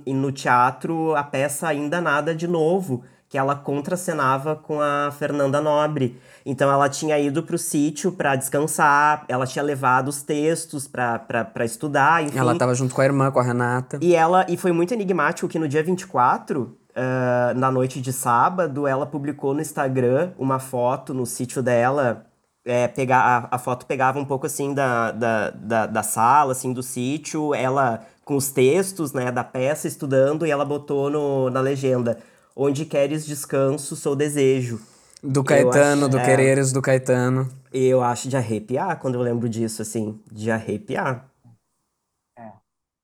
n- 0.06 0.14
no 0.14 0.30
teatro 0.32 1.14
a 1.16 1.22
peça 1.22 1.68
Ainda 1.68 2.00
Nada 2.00 2.34
de 2.34 2.46
Novo, 2.46 3.02
que 3.28 3.38
ela 3.38 3.54
contracenava 3.54 4.56
com 4.56 4.80
a 4.80 5.10
Fernanda 5.16 5.60
Nobre. 5.60 6.20
Então 6.44 6.70
ela 6.70 6.88
tinha 6.88 7.18
ido 7.18 7.42
pro 7.42 7.56
sítio 7.58 8.10
pra 8.12 8.34
descansar, 8.34 9.24
ela 9.28 9.46
tinha 9.46 9.62
levado 9.62 10.08
os 10.08 10.22
textos 10.22 10.88
pra 10.88 11.64
estudar, 11.64 12.22
enfim. 12.24 12.38
Ela 12.38 12.56
tava 12.58 12.74
junto 12.74 12.94
com 12.94 13.00
a 13.00 13.04
irmã, 13.04 13.30
com 13.30 13.38
a 13.38 13.42
Renata. 13.42 13.98
E 14.02 14.14
ela 14.14 14.44
e 14.48 14.56
foi 14.56 14.72
muito 14.72 14.92
enigmático 14.94 15.46
que 15.48 15.58
no 15.58 15.68
dia 15.68 15.82
24, 15.82 16.76
ah, 16.96 17.52
na 17.54 17.70
noite 17.70 18.00
de 18.00 18.12
sábado, 18.12 18.86
ela 18.86 19.06
publicou 19.06 19.54
no 19.54 19.60
Instagram 19.60 20.32
uma 20.38 20.58
foto 20.58 21.14
no 21.14 21.24
sítio 21.26 21.62
dela. 21.62 22.26
É, 22.70 22.88
pegar, 22.88 23.48
a, 23.50 23.56
a 23.56 23.58
foto 23.58 23.86
pegava 23.86 24.18
um 24.18 24.24
pouco 24.24 24.46
assim 24.46 24.74
da, 24.74 25.10
da, 25.12 25.50
da, 25.50 25.86
da 25.86 26.02
sala, 26.02 26.52
assim, 26.52 26.72
do 26.72 26.82
sítio, 26.82 27.54
ela 27.54 28.06
com 28.24 28.36
os 28.36 28.50
textos 28.52 29.12
né, 29.12 29.32
da 29.32 29.42
peça 29.42 29.88
estudando, 29.88 30.46
e 30.46 30.50
ela 30.50 30.64
botou 30.64 31.10
no, 31.10 31.50
na 31.50 31.60
legenda: 31.60 32.18
Onde 32.54 32.84
queres 32.84 33.26
descanso, 33.26 33.96
sou 33.96 34.14
desejo. 34.14 34.80
Do 35.22 35.42
Caetano, 35.44 36.08
acho- 36.08 36.08
do 36.08 36.18
é. 36.18 36.20
Quereres 36.20 36.72
do 36.72 36.82
Caetano. 36.82 37.48
E 37.72 37.86
eu 37.86 38.02
acho 38.02 38.28
de 38.28 38.36
arrepiar 38.36 38.98
quando 38.98 39.14
eu 39.14 39.22
lembro 39.22 39.48
disso, 39.48 39.80
assim, 39.82 40.18
de 40.30 40.50
arrepiar. 40.50 41.30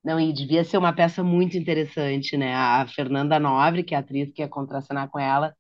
Não, 0.05 0.21
e 0.21 0.33
devia 0.33 0.65
ser 0.65 0.79
uma 0.79 0.95
peça 0.95 1.23
muito 1.25 1.57
interessante, 1.57 2.37
né? 2.37 2.55
A 2.55 2.87
Fernanda 2.89 3.39
Nobre, 3.41 3.83
que 3.83 3.95
é 3.95 3.99
a 3.99 4.01
atriz 4.01 4.31
que 4.33 4.41
ia 4.43 4.49
contracenar 4.49 5.09
com 5.11 5.19
ela, 5.19 5.55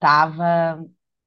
tava 0.00 0.84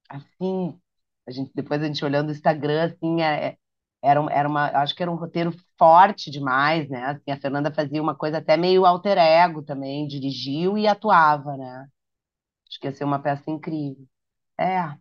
assim, 0.09 0.79
a 1.27 1.31
gente, 1.31 1.51
depois 1.55 1.81
a 1.81 1.87
gente 1.87 2.03
olhando 2.05 2.29
o 2.29 2.31
Instagram, 2.31 2.85
assim, 2.85 3.21
é- 3.21 3.47
é- 3.49 3.57
era, 4.01 4.21
era 4.31 4.47
uma, 4.49 4.67
acho 4.81 4.95
que 4.95 5.01
era 5.03 5.11
um 5.11 5.15
roteiro 5.15 5.51
forte 5.77 6.29
demais, 6.31 6.87
né? 6.89 7.05
Assim, 7.05 7.31
a 7.31 7.37
Fernanda 7.39 7.73
fazia 7.73 8.01
uma 8.01 8.15
coisa 8.15 8.37
até 8.39 8.55
meio 8.57 8.85
alter 8.85 9.17
ego 9.17 9.63
também, 9.63 10.07
dirigiu 10.07 10.77
e 10.77 10.87
atuava, 10.87 11.57
né? 11.57 11.87
Acho 12.69 12.79
que 12.79 12.87
ia 12.87 12.93
ser 12.93 13.03
uma 13.05 13.19
peça 13.19 13.51
incrível. 13.51 14.05
É. 14.59 14.97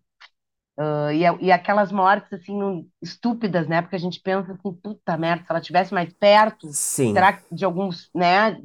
Ah, 0.76 1.12
e, 1.12 1.20
e 1.46 1.52
aquelas 1.52 1.92
mortes, 1.92 2.32
assim, 2.32 2.90
estúpidas, 3.00 3.68
né? 3.68 3.80
Porque 3.82 3.96
a 3.96 3.98
gente 3.98 4.20
pensa 4.20 4.52
assim, 4.52 4.72
puta 4.74 5.16
merda, 5.16 5.44
se 5.44 5.50
ela 5.50 5.60
estivesse 5.60 5.94
mais 5.94 6.12
perto, 6.12 6.68
Sim. 6.72 7.14
será 7.14 7.32
que 7.34 7.54
de 7.54 7.64
alguns, 7.64 8.10
né, 8.14 8.60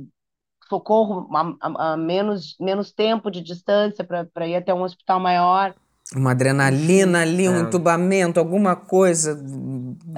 socorro 0.69 1.29
a, 1.35 1.55
a- 1.61 1.93
a 1.93 1.97
menos, 1.97 2.55
menos 2.59 2.91
tempo 2.91 3.31
de 3.31 3.41
distância 3.41 4.03
para 4.05 4.47
ir 4.47 4.55
até 4.55 4.73
um 4.73 4.83
hospital 4.83 5.19
maior? 5.19 5.75
Uma 6.15 6.31
adrenalina 6.31 7.21
ali, 7.21 7.47
um 7.47 7.55
É. 7.57 7.59
entubamento, 7.61 8.39
alguma 8.39 8.75
coisa 8.75 9.39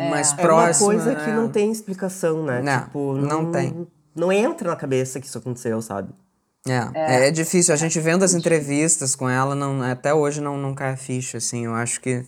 mais 0.10 0.30
É 0.30 0.32
É 0.32 0.36
uma 0.36 0.42
próxima. 0.42 0.86
coisa 0.88 1.16
que 1.16 1.30
é. 1.30 1.34
não 1.36 1.50
tem 1.50 1.70
explicação, 1.72 2.44
né? 2.44 2.62
Não, 2.62 2.84
tipo, 2.84 3.14
não 3.18 3.52
tem. 3.52 3.88
Não 4.16 4.32
entra 4.32 4.70
na 4.70 4.76
cabeça 4.76 5.20
que 5.20 5.28
isso 5.28 5.38
aconteceu, 5.38 5.82
sabe? 5.82 6.14
É, 6.68 7.28
é, 7.28 7.32
difícil. 7.32 7.74
A 7.74 7.78
gente 7.78 8.00
vendo 8.00 8.24
as 8.24 8.34
entrevistas 8.34 9.16
com 9.16 9.28
ela, 9.28 9.56
não, 9.56 9.82
até 9.82 10.14
hoje 10.14 10.40
não, 10.40 10.58
não 10.58 10.74
cai 10.76 10.92
a 10.94 10.98
ficha, 10.98 11.40
assim. 11.40 11.66
Eu 11.66 11.74
acho 11.74 12.00
que 12.00 12.24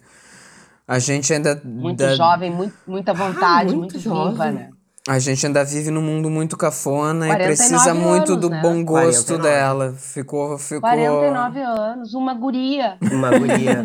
a 0.87 0.97
gente 0.99 1.31
ainda. 1.33 1.61
Muito 1.63 1.99
da- 1.99 2.15
jovem, 2.15 2.51
muito, 2.51 2.73
muita 2.87 3.13
vontade, 3.13 3.73
Ah, 3.73 3.77
muito 3.77 3.93
muito 3.93 3.99
viva, 3.99 4.15
jovem. 4.15 4.51
né? 4.53 4.69
A 5.05 5.19
gente 5.19 5.45
ainda 5.45 5.65
vive 5.65 5.91
num 5.91 6.01
mundo 6.01 6.29
muito 6.29 6.55
cafona 6.55 7.25
e 7.25 7.29
49 7.29 7.43
precisa 7.45 7.93
muito 7.93 8.31
anos, 8.31 8.41
do 8.41 8.49
né? 8.49 8.61
bom 8.61 8.81
gosto 8.85 9.33
49. 9.33 9.43
dela. 9.43 9.93
Ficou. 9.97 10.57
ficou... 10.57 10.79
49 10.79 11.59
anos, 11.59 12.13
uma 12.13 12.33
guria. 12.33 12.95
Uma 13.11 13.37
guria. 13.37 13.83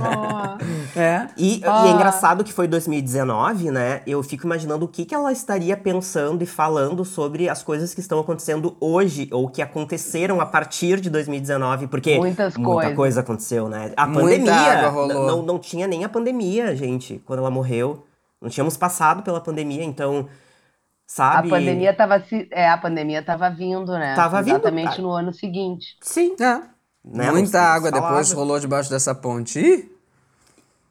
Ó. 0.00 0.42
É. 0.94 1.26
E, 1.38 1.58
e 1.60 1.62
Ah. 1.64 1.86
é 1.86 1.90
engraçado 1.92 2.44
que 2.44 2.52
foi 2.52 2.68
2019, 2.68 3.70
né? 3.70 4.02
Eu 4.06 4.22
fico 4.22 4.44
imaginando 4.46 4.84
o 4.84 4.88
que, 4.88 5.06
que 5.06 5.14
ela 5.14 5.32
estaria 5.32 5.74
pensando 5.74 6.42
e 6.42 6.46
falando 6.46 7.02
sobre 7.02 7.48
as 7.48 7.62
coisas 7.62 7.94
que 7.94 8.00
estão 8.00 8.20
acontecendo 8.20 8.76
hoje, 8.78 9.26
ou 9.32 9.48
que 9.48 9.62
aconteceram 9.62 10.38
a 10.40 10.44
partir 10.46 11.00
de 11.00 11.08
2019, 11.08 11.86
porque 11.86 12.18
Muitas 12.18 12.56
muita 12.58 12.72
coisas. 12.74 12.96
coisa 12.96 13.20
aconteceu, 13.20 13.68
né? 13.70 13.92
A 13.96 14.06
Muita 14.06 14.20
pandemia. 14.22 14.52
água 14.54 14.88
rolou. 14.90 15.08
n- 15.22 15.26
Não, 15.26 15.42
não 15.42 15.58
tinha 15.58 15.86
nem 15.86 16.04
a 16.04 16.08
pandemia, 16.10 16.76
gente, 16.76 17.22
quando 17.24 17.38
ela 17.38 17.50
morreu. 17.50 18.04
Não 18.42 18.50
tínhamos 18.50 18.76
passado 18.76 19.22
pela 19.22 19.40
pandemia, 19.40 19.84
então. 19.84 20.28
A 20.28 21.04
Sabe? 21.06 21.50
pandemia 21.50 21.94
tava 21.94 22.20
se, 22.20 22.48
é, 22.50 22.68
a 22.68 22.76
pandemia 22.76 23.22
tava 23.22 23.48
vindo, 23.48 23.92
né? 23.92 24.14
Tava 24.14 24.42
vindo, 24.42 24.56
Exatamente 24.56 24.96
tá. 24.96 25.02
no 25.02 25.10
ano 25.10 25.32
seguinte. 25.32 25.96
Sim. 26.00 26.34
É. 26.40 26.62
Né, 27.04 27.30
Muita 27.30 27.48
se 27.48 27.56
água 27.56 27.90
depois 27.90 28.32
rolou 28.32 28.58
debaixo 28.58 28.90
dessa 28.90 29.14
ponte. 29.14 29.60
Ih, 29.60 29.90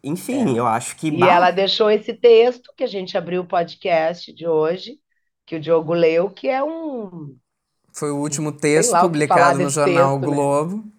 Enfim, 0.04 0.56
eu 0.56 0.66
acho 0.66 0.96
que. 0.96 1.08
E 1.08 1.12
bah, 1.12 1.32
ela 1.32 1.52
deixou 1.52 1.90
esse 1.90 2.14
texto 2.14 2.72
que 2.76 2.84
a 2.84 2.88
gente 2.88 3.18
abriu 3.18 3.42
o 3.42 3.48
podcast 3.48 4.32
de 4.34 4.48
hoje, 4.48 5.00
que 5.46 5.56
o 5.56 5.60
Diogo 5.60 5.94
leu, 5.94 6.30
que 6.30 6.48
é 6.48 6.64
um 6.64 7.36
foi 7.92 8.10
o 8.12 8.18
último 8.18 8.52
texto 8.52 8.92
lá 8.92 9.02
publicado 9.02 9.60
no 9.60 9.70
jornal 9.70 10.18
texto, 10.20 10.32
né? 10.32 10.91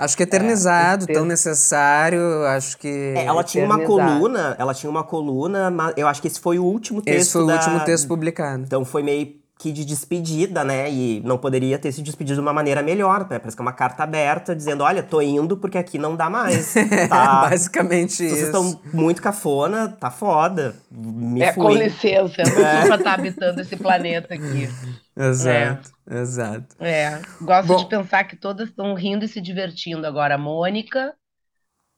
Acho 0.00 0.16
que 0.16 0.22
eternizado, 0.22 1.04
esse 1.04 1.12
tão 1.12 1.24
necessário. 1.26 2.44
Acho 2.46 2.78
que. 2.78 2.88
É, 3.16 3.24
ela 3.26 3.44
tinha 3.44 3.64
uma 3.64 3.78
coluna, 3.78 4.56
ela 4.58 4.72
tinha 4.72 4.88
uma 4.90 5.04
coluna, 5.04 5.70
mas 5.70 5.92
eu 5.96 6.08
acho 6.08 6.22
que 6.22 6.28
esse 6.28 6.40
foi 6.40 6.58
o 6.58 6.64
último 6.64 7.02
texto. 7.02 7.18
Esse 7.20 7.32
foi 7.32 7.42
o 7.42 7.46
da- 7.46 7.54
último 7.54 7.80
texto 7.84 8.08
publicado. 8.08 8.62
Então 8.62 8.84
foi 8.84 9.02
meio 9.02 9.39
que 9.60 9.70
de 9.72 9.84
despedida, 9.84 10.64
né? 10.64 10.90
E 10.90 11.20
não 11.20 11.36
poderia 11.36 11.78
ter 11.78 11.92
se 11.92 12.00
despedido 12.02 12.34
de 12.36 12.40
uma 12.40 12.52
maneira 12.52 12.82
melhor, 12.82 13.20
né? 13.28 13.38
Parece 13.38 13.54
que 13.56 13.60
é 13.60 13.64
uma 13.64 13.72
carta 13.74 14.02
aberta 14.02 14.56
dizendo: 14.56 14.82
olha, 14.82 15.02
tô 15.02 15.20
indo 15.20 15.56
porque 15.58 15.76
aqui 15.78 15.98
não 15.98 16.16
dá 16.16 16.30
mais. 16.30 16.74
Tá? 17.08 17.42
Basicamente 17.50 18.14
Vocês 18.14 18.32
isso. 18.32 18.46
estão 18.46 18.80
muito 18.92 19.20
cafona, 19.20 19.88
tá 19.88 20.10
foda. 20.10 20.74
Me 20.90 21.42
É, 21.42 21.52
fui. 21.52 21.62
com 21.62 21.70
licença, 21.72 22.42
não 22.46 22.52
sou 22.80 22.86
pra 22.86 22.96
estar 22.96 23.14
habitando 23.14 23.60
esse 23.60 23.76
planeta 23.76 24.34
aqui. 24.34 24.68
Exato, 25.16 25.90
exato. 26.10 26.76
É, 26.80 27.20
gosto 27.42 27.66
Bom. 27.68 27.76
de 27.76 27.88
pensar 27.88 28.24
que 28.24 28.36
todas 28.36 28.68
estão 28.68 28.94
rindo 28.94 29.24
e 29.24 29.28
se 29.28 29.40
divertindo 29.40 30.06
agora. 30.06 30.36
A 30.36 30.38
Mônica, 30.38 31.14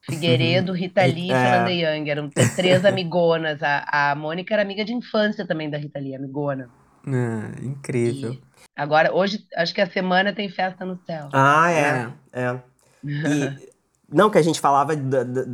Figueiredo, 0.05 0.73
Rita 0.73 1.03
Lee 1.05 1.29
e 1.29 1.31
É. 1.31 1.35
Fernanda 1.35 1.71
Young. 1.71 2.09
Eram 2.09 2.29
três 2.55 2.83
amigonas. 2.85 3.61
A, 3.63 4.11
a 4.11 4.15
Mônica 4.15 4.53
era 4.53 4.61
amiga 4.63 4.83
de 4.83 4.93
infância 4.93 5.47
também 5.47 5.69
da 5.69 5.77
Rita 5.77 5.99
Lee, 5.99 6.15
amigona. 6.15 6.69
Ah, 7.07 7.51
incrível. 7.61 8.31
E 8.33 8.41
agora, 8.75 9.13
hoje, 9.13 9.45
acho 9.55 9.73
que 9.73 9.81
a 9.81 9.89
semana 9.89 10.33
tem 10.33 10.49
festa 10.49 10.85
no 10.85 10.97
céu. 11.05 11.29
Ah, 11.33 11.71
é. 11.71 12.09
é. 12.31 12.59
E, 13.03 13.69
não, 14.11 14.29
que 14.29 14.37
a 14.37 14.41
gente 14.41 14.59
falava 14.59 14.95
da- 14.95 15.23
da- 15.23 15.45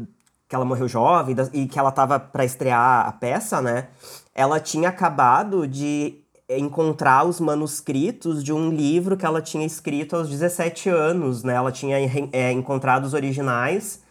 que 0.47 0.55
ela 0.55 0.65
morreu 0.65 0.87
jovem 0.87 1.35
da- 1.35 1.49
e 1.53 1.67
que 1.67 1.77
ela 1.77 1.91
tava 1.91 2.19
pra 2.19 2.43
estrear 2.45 3.07
a 3.07 3.11
peça, 3.11 3.61
né? 3.61 3.87
Ela 4.33 4.59
tinha 4.59 4.89
acabado 4.89 5.67
de 5.67 6.21
encontrar 6.49 7.25
os 7.25 7.39
manuscritos 7.39 8.43
de 8.43 8.51
um 8.51 8.71
livro 8.71 9.15
que 9.15 9.25
ela 9.25 9.41
tinha 9.41 9.65
escrito 9.65 10.15
aos 10.15 10.27
17 10.29 10.89
anos, 10.89 11.43
né? 11.43 11.53
Ela 11.53 11.71
tinha 11.71 11.97
é, 12.31 12.51
encontrado 12.51 13.05
os 13.05 13.13
originais 13.13 14.01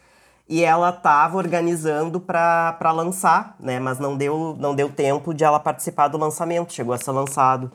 e 0.49 0.63
ela 0.63 0.91
tava 0.91 1.37
organizando 1.37 2.19
pra 2.19 2.91
lançar, 2.91 3.55
né? 3.59 3.79
Mas 3.79 3.99
não 3.99 4.17
deu, 4.17 4.57
não 4.59 4.73
deu 4.75 4.89
tempo 4.89 5.33
de 5.33 5.43
ela 5.43 5.59
participar 5.59 6.07
do 6.09 6.17
lançamento, 6.17 6.73
chegou 6.73 6.93
a 6.93 6.97
ser 6.97 7.11
lançado. 7.11 7.71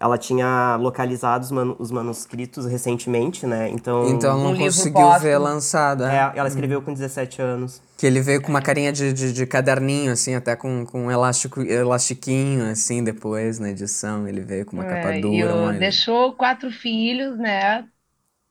Ela 0.00 0.16
tinha 0.16 0.76
localizado 0.76 1.42
os, 1.44 1.50
manu- 1.50 1.74
os 1.76 1.90
manuscritos 1.90 2.66
recentemente, 2.66 3.44
né? 3.44 3.68
Então, 3.68 4.08
Então 4.08 4.38
Um 4.38 4.44
não 4.44 4.52
livro 4.52 4.66
conseguiu 4.66 5.18
ver 5.18 5.36
lançado. 5.38 6.04
É. 6.04 6.16
é, 6.16 6.32
ela 6.36 6.46
escreveu 6.48 6.80
com 6.80 6.92
17 6.94 7.42
anos. 7.42 7.82
Que 7.96 8.06
ele 8.06 8.20
veio 8.20 8.40
com 8.40 8.48
uma 8.48 8.62
carinha 8.62 8.92
de, 8.92 9.12
de, 9.12 9.32
de 9.32 9.44
caderninho, 9.44 10.12
assim, 10.12 10.36
até 10.36 10.54
com, 10.54 10.86
com 10.86 11.06
um 11.06 11.10
elástico, 11.10 11.62
elastiquinho, 11.62 12.70
assim, 12.70 13.02
depois 13.02 13.58
na 13.58 13.70
edição. 13.70 14.28
Ele 14.28 14.40
veio 14.40 14.64
com 14.64 14.76
uma 14.76 14.84
capa 14.84 15.14
É, 15.14 15.18
e 15.18 15.20
dura. 15.20 15.52
uma- 15.54 15.72
deixou 15.72 16.32
quatro 16.34 16.70
filhos, 16.70 17.36
né? 17.36 17.84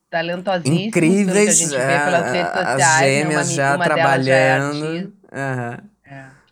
Talentosíssimos, 0.10 0.80
pelo 0.80 0.91
que 0.91 0.97
a 0.99 1.10
Incríveis, 1.10 1.58
gente 1.58 1.70
vê 1.70 1.76
é, 1.78 2.05
pelas 2.05 2.32
redes 2.32 2.51
as 2.53 2.72
sociais. 2.72 2.80
né? 2.80 3.36
Uma 3.36 3.43
gêmeas 3.43 3.51
já 3.51 3.76
uma 3.76 3.86
delas 3.88 4.26
já 4.26 4.34
é 4.36 4.55
trabalhando. 4.58 5.14
É. 5.32 5.78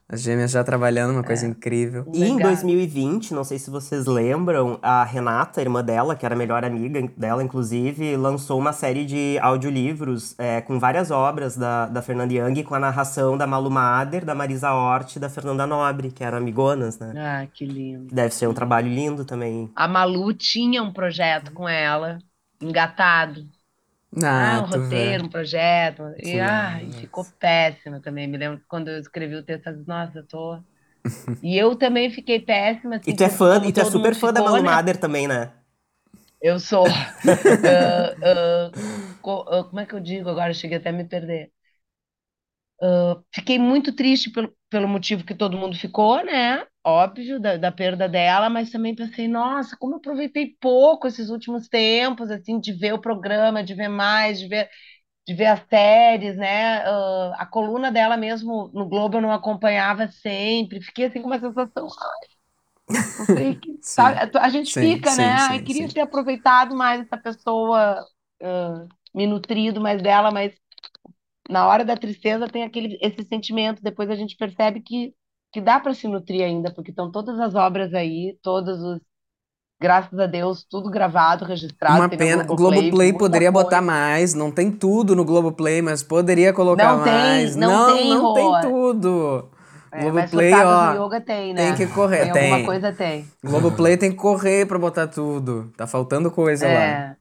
As 0.07 0.21
gêmeas 0.21 0.51
já 0.51 0.63
trabalhando, 0.63 1.13
uma 1.13 1.23
coisa 1.23 1.47
incrível. 1.47 2.05
E 2.13 2.23
em 2.23 2.35
Legal. 2.35 2.49
2020, 2.51 3.33
não 3.33 3.43
sei 3.43 3.57
se 3.57 3.71
vocês 3.71 4.05
lembram, 4.05 4.77
a 4.79 5.03
Renata, 5.03 5.59
irmã 5.59 5.83
dela, 5.83 6.15
que 6.15 6.23
era 6.23 6.35
a 6.35 6.37
melhor 6.37 6.63
amiga 6.63 7.01
dela, 7.17 7.43
inclusive, 7.43 8.15
lançou 8.15 8.59
uma 8.59 8.71
série 8.71 9.03
de 9.03 9.39
audiolivros 9.41 10.35
é, 10.37 10.61
com 10.61 10.79
várias 10.79 11.09
obras 11.09 11.57
da, 11.57 11.87
da 11.87 12.03
Fernanda 12.03 12.31
Young, 12.31 12.61
com 12.63 12.75
a 12.75 12.79
narração 12.79 13.35
da 13.35 13.47
Malu 13.47 13.71
Mader, 13.71 14.23
da 14.23 14.35
Marisa 14.35 14.71
Hort 14.71 15.15
e 15.15 15.19
da 15.19 15.27
Fernanda 15.27 15.65
Nobre, 15.65 16.11
que 16.11 16.23
eram 16.23 16.37
amigonas, 16.37 16.99
né? 16.99 17.11
Ah, 17.17 17.47
que 17.51 17.65
lindo. 17.65 18.13
Deve 18.13 18.31
ser 18.31 18.47
um 18.47 18.53
trabalho 18.53 18.87
lindo 18.87 19.25
também. 19.25 19.71
A 19.75 19.87
Malu 19.87 20.35
tinha 20.35 20.83
um 20.83 20.93
projeto 20.93 21.51
com 21.51 21.67
ela, 21.67 22.19
engatado. 22.69 23.49
Ah, 24.37 24.61
Ah, 24.61 24.63
um 24.63 24.67
roteiro, 24.67 25.25
um 25.25 25.29
projeto. 25.29 26.03
E, 26.23 26.39
Sim, 26.39 26.39
ah, 26.39 26.83
e 26.83 26.93
ficou 26.93 27.25
péssima 27.39 28.01
também. 28.01 28.27
Me 28.27 28.37
lembro 28.37 28.59
que 28.59 28.65
quando 28.67 28.89
eu 28.89 28.99
escrevi 28.99 29.35
o 29.35 29.43
texto, 29.45 29.67
eu 29.67 29.73
disse, 29.75 29.87
nossa, 29.87 30.19
eu 30.19 30.27
tô. 30.27 30.63
E 31.41 31.57
eu 31.57 31.75
também 31.77 32.11
fiquei 32.11 32.39
péssima. 32.41 32.97
assim, 32.97 33.05
E 33.09 33.13
tu 33.17 33.23
é 33.23 33.29
fã, 33.29 33.53
e 33.65 33.71
tu 33.73 33.79
é 33.79 33.85
super 33.85 34.13
fã 34.15 34.31
da 34.33 34.41
ficou, 34.41 34.47
Malu 34.47 34.61
né? 34.61 34.69
Mader 34.69 34.97
também, 34.97 35.27
né? 35.27 35.51
Eu 36.41 36.59
sou. 36.59 36.89
co- 39.21 39.45
ah, 39.49 39.63
como 39.65 39.79
é 39.79 39.85
que 39.85 39.93
eu 39.95 39.99
digo 39.99 40.29
agora? 40.29 40.51
Eu 40.51 40.53
cheguei 40.55 40.77
até 40.77 40.89
a 40.89 40.93
me 40.93 41.05
perder. 41.07 41.51
Ah, 42.81 43.21
fiquei 43.33 43.57
muito 43.59 43.95
triste 43.95 44.29
pelo, 44.31 44.55
pelo 44.69 44.87
motivo 44.87 45.25
que 45.25 45.35
todo 45.35 45.57
mundo 45.57 45.77
ficou, 45.77 46.23
né? 46.25 46.65
Óbvio, 46.87 47.39
da, 47.39 47.57
da 47.57 47.71
perda 47.71 48.07
dela, 48.07 48.47
mas 48.49 48.69
também 48.71 48.93
pensei, 48.95 49.27
nossa, 49.27 49.75
como 49.77 49.95
eu 49.95 49.97
aproveitei 49.97 50.55
pouco 50.61 51.07
esses 51.07 51.29
últimos 51.31 51.67
tempos, 51.67 52.29
assim, 52.29 52.59
de 52.59 52.73
ver 52.73 52.93
o 52.93 53.01
programa, 53.01 53.63
de 53.63 53.73
ver 53.73 53.87
mais, 53.89 54.39
de 54.39 54.47
ver, 54.47 54.69
de 55.27 55.33
ver 55.35 55.47
as 55.47 55.61
séries, 55.69 56.37
né? 56.37 56.79
Ah, 56.87 57.35
a 57.39 57.45
coluna 57.47 57.91
dela 57.91 58.17
mesmo 58.17 58.69
no 58.73 58.87
Globo 58.89 59.17
eu 59.17 59.21
não 59.21 59.31
acompanhava 59.33 60.07
sempre, 60.09 60.81
fiquei 60.81 61.05
assim 61.07 61.21
com 61.21 61.27
uma 61.27 61.39
sensação, 61.39 61.87
ai, 63.35 63.55
que, 63.55 63.79
sabe? 63.95 64.17
A 64.39 64.49
gente 64.49 64.75
Sim, 64.75 64.77
fica, 64.77 65.15
sim, 65.15 65.15
né? 65.15 65.37
sim, 65.37 65.59
Ai, 65.59 65.61
queria 65.61 65.89
sim. 65.89 65.91
ter 65.91 66.01
aproveitado 66.01 66.75
mais 66.75 67.01
essa 67.01 67.17
pessoa, 67.17 68.03
ah, 68.41 68.87
me 69.13 69.25
nutrido 69.27 69.79
mais 69.81 70.01
dela, 70.01 70.31
mas 70.31 70.53
na 71.49 71.67
hora 71.67 71.85
da 71.85 71.97
tristeza 71.97 72.47
tem 72.49 72.63
aquele, 72.63 72.97
esse 73.01 73.23
sentimento, 73.27 73.81
depois 73.81 74.09
a 74.09 74.15
gente 74.15 74.35
percebe 74.37 74.81
que, 74.81 75.13
que 75.55 75.61
dá 75.61 75.79
para 75.79 75.93
se 75.93 76.05
nutrir 76.05 76.43
ainda, 76.43 76.69
porque 76.69 76.89
estão 76.91 77.09
todas 77.09 77.39
as 77.39 77.55
obras 77.55 77.93
aí, 77.93 78.37
todos 78.41 78.77
os, 78.83 78.99
graças 79.79 80.19
a 80.19 80.25
Deus, 80.25 80.65
tudo 80.69 80.89
gravado, 80.89 81.45
registrado, 81.45 81.95
Uma 82.01 82.09
pena. 82.09 82.43
Globoplay, 82.43 82.81
Globoplay 82.81 83.07
muita 83.13 83.19
poderia 83.19 83.51
botar 83.53 83.77
coisa. 83.77 83.81
mais. 83.81 84.33
Não 84.33 84.51
tem 84.51 84.69
tudo 84.69 85.15
no 85.15 85.23
Globoplay, 85.23 85.81
mas 85.81 86.03
poderia 86.03 86.51
colocar 86.51 86.97
Não 86.97 87.03
tem, 87.05 87.13
mais. 87.13 87.55
não 87.55 87.69
não, 87.71 87.95
tem, 87.95 88.09
não 88.09 88.33
tem 88.33 88.61
tudo. 88.63 89.49
É, 89.93 90.01
Globoplay, 90.01 90.53
ó. 90.53 91.05
Yoga 91.05 91.21
tem, 91.21 91.53
né? 91.53 91.73
Tem 91.73 91.87
que 91.87 91.93
correr. 91.93 92.23
Tem 92.23 92.33
Tem. 92.33 92.51
alguma 92.51 92.65
coisa 92.65 92.91
tem. 92.91 93.25
Globoplay 93.41 93.95
tem 93.95 94.11
que 94.11 94.17
correr 94.17 94.65
pra 94.67 94.77
botar 94.77 95.07
tudo. 95.07 95.71
Tá 95.77 95.87
faltando 95.87 96.29
coisa 96.29 96.65
lá. 96.67 96.73
É. 96.73 97.15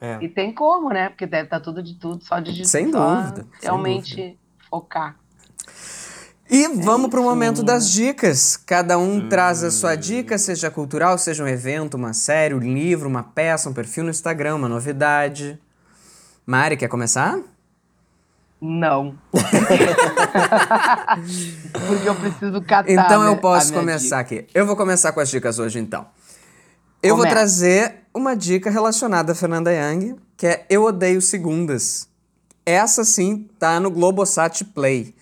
É. 0.00 0.18
E 0.20 0.28
tem 0.28 0.52
como, 0.54 0.88
né? 0.88 1.08
Porque 1.08 1.26
deve 1.26 1.44
estar 1.44 1.58
tudo 1.60 1.82
de 1.82 1.98
tudo, 1.98 2.24
só 2.24 2.38
de 2.38 2.64
Sem 2.64 2.90
dúvida, 2.90 3.44
sem 3.58 3.62
realmente 3.62 4.38
focar. 4.70 5.16
E 6.52 6.68
vamos 6.68 7.08
pro 7.08 7.20
isso, 7.20 7.30
momento 7.30 7.62
das 7.62 7.90
dicas. 7.90 8.58
Cada 8.58 8.98
um 8.98 9.26
traz 9.26 9.64
a 9.64 9.70
sua 9.70 9.94
dica, 9.94 10.36
seja 10.36 10.70
cultural, 10.70 11.16
seja 11.16 11.42
um 11.42 11.48
evento, 11.48 11.94
uma 11.94 12.12
série, 12.12 12.52
um 12.52 12.58
livro, 12.58 13.08
uma 13.08 13.22
peça, 13.22 13.70
um 13.70 13.72
perfil 13.72 14.04
no 14.04 14.10
Instagram, 14.10 14.56
uma 14.56 14.68
novidade. 14.68 15.58
Mari, 16.44 16.76
quer 16.76 16.88
começar? 16.88 17.40
Não. 18.60 19.16
Porque 21.86 22.06
eu 22.06 22.14
preciso 22.16 22.60
catar. 22.60 22.90
Então 22.90 23.24
eu 23.24 23.32
né, 23.32 23.38
posso 23.40 23.68
a 23.68 23.70
minha 23.70 23.80
começar 23.80 24.22
dica. 24.22 24.40
aqui. 24.40 24.46
Eu 24.54 24.66
vou 24.66 24.76
começar 24.76 25.10
com 25.12 25.20
as 25.20 25.30
dicas 25.30 25.58
hoje, 25.58 25.78
então. 25.78 26.06
Eu 27.02 27.16
vou 27.16 27.26
trazer 27.26 27.94
uma 28.12 28.36
dica 28.36 28.68
relacionada 28.68 29.32
a 29.32 29.34
Fernanda 29.34 29.72
Young, 29.72 30.16
que 30.36 30.46
é 30.46 30.66
Eu 30.68 30.84
Odeio 30.84 31.22
Segundas. 31.22 32.06
Essa 32.66 33.04
sim 33.04 33.48
tá 33.58 33.80
no 33.80 33.90
Globosat 33.90 34.64
Play. 34.66 35.14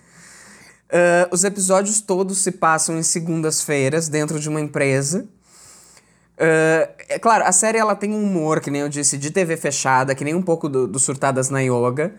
Ah, 0.91 1.27
os 1.31 1.43
episódios 1.43 2.01
todos 2.01 2.39
se 2.39 2.51
passam 2.51 2.97
em 2.97 3.03
segundas-feiras 3.03 4.09
dentro 4.09 4.39
de 4.39 4.49
uma 4.49 4.59
empresa. 4.59 5.25
Ah, 6.37 6.89
é 7.09 7.19
claro, 7.19 7.45
a 7.45 7.51
série 7.51 7.77
ela 7.77 7.95
tem 7.95 8.11
um 8.13 8.23
humor, 8.23 8.59
que 8.59 8.69
nem 8.69 8.81
eu 8.81 8.89
disse, 8.89 9.17
de 9.17 9.31
TV 9.31 9.55
fechada, 9.57 10.13
que 10.13 10.23
nem 10.23 10.35
um 10.35 10.41
pouco 10.41 10.67
do, 10.67 10.87
do 10.87 10.99
Surtadas 10.99 11.49
na 11.49 11.61
Yoga. 11.61 12.13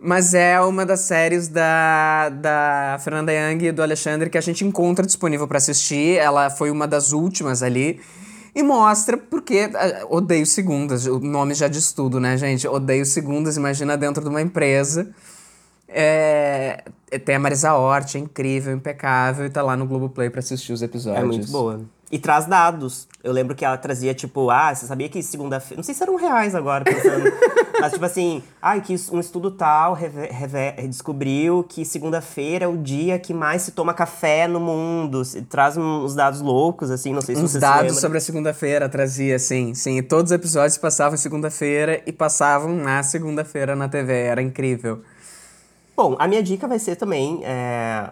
Mas 0.00 0.32
é 0.32 0.60
uma 0.60 0.86
das 0.86 1.00
séries 1.00 1.48
da, 1.48 2.28
da 2.28 3.00
Fernanda 3.02 3.32
Young 3.32 3.64
e 3.64 3.72
do 3.72 3.82
Alexandre 3.82 4.30
que 4.30 4.38
a 4.38 4.40
gente 4.40 4.64
encontra 4.64 5.04
disponível 5.04 5.48
para 5.48 5.58
assistir. 5.58 6.18
Ela 6.18 6.50
foi 6.50 6.70
uma 6.70 6.86
das 6.86 7.12
últimas 7.12 7.64
ali. 7.64 8.00
E 8.54 8.62
mostra 8.62 9.16
porque 9.16 9.70
ah, 9.74 10.06
odeio 10.08 10.46
segundas. 10.46 11.06
O 11.06 11.18
nome 11.18 11.52
já 11.54 11.66
diz 11.66 11.90
tudo, 11.90 12.20
né, 12.20 12.36
gente? 12.36 12.66
Odeio 12.68 13.04
segundas. 13.04 13.56
Imagina 13.56 13.96
dentro 13.96 14.22
de 14.22 14.30
uma 14.30 14.40
empresa. 14.40 15.12
É, 15.88 16.84
tem 17.24 17.34
a 17.36 17.38
Marisa 17.38 17.74
Hort, 17.74 18.14
é 18.14 18.18
incrível, 18.18 18.72
impecável, 18.74 19.46
e 19.46 19.50
tá 19.50 19.62
lá 19.62 19.76
no 19.76 19.86
Globoplay 19.86 20.28
pra 20.30 20.40
assistir 20.40 20.72
os 20.72 20.82
episódios. 20.82 21.22
É 21.22 21.26
muito 21.26 21.50
boa. 21.50 21.80
E 22.10 22.18
traz 22.18 22.46
dados. 22.46 23.06
Eu 23.22 23.32
lembro 23.32 23.54
que 23.54 23.64
ela 23.64 23.76
trazia, 23.76 24.14
tipo, 24.14 24.48
ah, 24.48 24.74
você 24.74 24.86
sabia 24.86 25.08
que 25.10 25.22
segunda-feira. 25.22 25.76
Não 25.76 25.82
sei 25.82 25.94
se 25.94 26.02
eram 26.02 26.16
reais 26.16 26.54
agora, 26.54 26.82
pensando. 26.84 27.24
mas, 27.78 27.92
tipo 27.92 28.04
assim, 28.04 28.42
ah, 28.62 28.80
que 28.80 28.94
um 29.12 29.20
estudo 29.20 29.50
tal 29.50 29.92
reve- 29.92 30.28
reve- 30.28 30.72
descobriu 30.88 31.62
que 31.68 31.84
segunda-feira 31.84 32.64
é 32.64 32.68
o 32.68 32.78
dia 32.78 33.18
que 33.18 33.34
mais 33.34 33.60
se 33.60 33.72
toma 33.72 33.92
café 33.92 34.46
no 34.48 34.58
mundo. 34.58 35.22
Se- 35.22 35.42
Traz 35.42 35.76
uns 35.76 36.14
dados 36.14 36.40
loucos, 36.40 36.90
assim, 36.90 37.12
não 37.12 37.20
sei 37.20 37.34
se 37.36 37.42
Uns 37.42 37.50
se 37.50 37.58
dados 37.60 37.82
lembra. 37.88 38.00
sobre 38.00 38.16
a 38.16 38.20
segunda-feira 38.22 38.88
trazia, 38.88 39.38
sim, 39.38 39.74
sim. 39.74 39.98
E 39.98 40.02
todos 40.02 40.30
os 40.30 40.34
episódios 40.34 40.78
passavam 40.78 41.18
segunda-feira 41.18 42.00
e 42.06 42.12
passavam 42.12 42.74
na 42.74 43.02
segunda-feira 43.02 43.76
na 43.76 43.86
TV. 43.86 44.12
Era 44.14 44.40
incrível. 44.40 45.02
Bom, 45.98 46.14
a 46.20 46.28
minha 46.28 46.40
dica 46.40 46.68
vai 46.68 46.78
ser 46.78 46.94
também 46.94 47.40
é, 47.42 48.08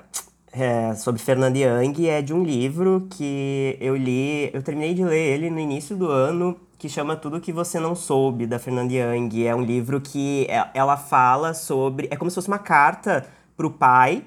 é, 0.53 0.93
sobre 0.97 1.23
Fernanda 1.23 1.57
Young, 1.57 2.09
é 2.09 2.21
de 2.21 2.35
um 2.35 2.43
livro 2.43 3.07
que 3.09 3.79
eu 3.81 3.95
li, 3.95 4.51
eu 4.53 4.61
terminei 4.61 4.93
de 4.93 5.05
ler 5.05 5.35
ele 5.35 5.51
no 5.51 5.61
início 5.61 5.97
do 5.97 6.09
ano, 6.09 6.57
que 6.77 6.89
chama 6.89 7.15
Tudo 7.15 7.41
Que 7.41 7.53
Você 7.53 7.79
Não 7.79 7.95
Soube, 7.95 8.45
da 8.45 8.59
Fernanda 8.59 8.93
Young. 8.93 9.47
É 9.47 9.55
um 9.55 9.63
livro 9.63 10.01
que 10.01 10.49
é- 10.51 10.69
ela 10.75 10.97
fala 10.97 11.55
sobre, 11.55 12.09
é 12.11 12.17
como 12.17 12.29
se 12.29 12.35
fosse 12.35 12.49
uma 12.49 12.59
carta 12.59 13.25
pro 13.57 13.71
pai, 13.71 14.25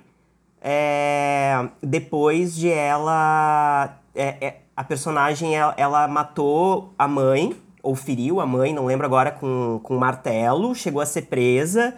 é, 0.62 1.68
depois 1.84 2.56
de 2.56 2.70
ela, 2.70 3.94
é, 4.16 4.38
é, 4.40 4.62
a 4.74 4.86
personagem, 4.86 5.54
ela, 5.54 5.74
ela 5.76 6.08
matou 6.08 6.94
a 6.98 7.10
mãe, 7.10 7.58
ou 7.84 7.94
feriu 7.94 8.40
a 8.40 8.46
mãe, 8.46 8.74
não 8.74 8.86
lembro 8.86 9.06
agora, 9.06 9.32
com, 9.32 9.82
com 9.84 9.98
um 9.98 10.00
martelo, 10.00 10.74
chegou 10.74 11.02
a 11.02 11.06
ser 11.06 11.24
presa, 11.24 11.94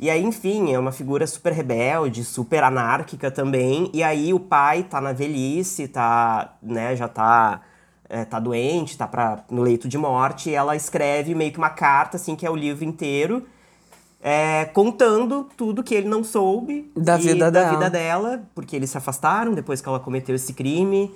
e 0.00 0.08
aí, 0.10 0.22
enfim, 0.22 0.72
é 0.72 0.78
uma 0.78 0.92
figura 0.92 1.26
super 1.26 1.52
rebelde, 1.52 2.24
super 2.24 2.62
anárquica 2.62 3.30
também. 3.30 3.90
E 3.92 4.02
aí 4.02 4.32
o 4.32 4.38
pai 4.40 4.84
tá 4.84 5.00
na 5.00 5.12
velhice, 5.12 5.88
tá, 5.88 6.54
né, 6.62 6.94
já 6.94 7.08
tá, 7.08 7.60
é, 8.08 8.24
tá 8.24 8.38
doente, 8.38 8.96
tá 8.96 9.06
pra, 9.08 9.44
no 9.50 9.62
leito 9.62 9.88
de 9.88 9.98
morte. 9.98 10.50
E 10.50 10.54
ela 10.54 10.76
escreve 10.76 11.34
meio 11.34 11.50
que 11.52 11.58
uma 11.58 11.70
carta, 11.70 12.16
assim, 12.16 12.36
que 12.36 12.46
é 12.46 12.50
o 12.50 12.54
livro 12.56 12.84
inteiro, 12.84 13.44
é, 14.22 14.64
contando 14.66 15.48
tudo 15.56 15.82
que 15.82 15.94
ele 15.94 16.08
não 16.08 16.22
soube 16.24 16.90
Da 16.96 17.16
vida 17.16 17.50
da 17.50 17.62
dela. 17.62 17.70
vida 17.70 17.90
dela, 17.90 18.42
porque 18.54 18.76
eles 18.76 18.90
se 18.90 18.98
afastaram 18.98 19.52
depois 19.52 19.80
que 19.80 19.88
ela 19.88 20.00
cometeu 20.00 20.34
esse 20.34 20.52
crime. 20.52 21.12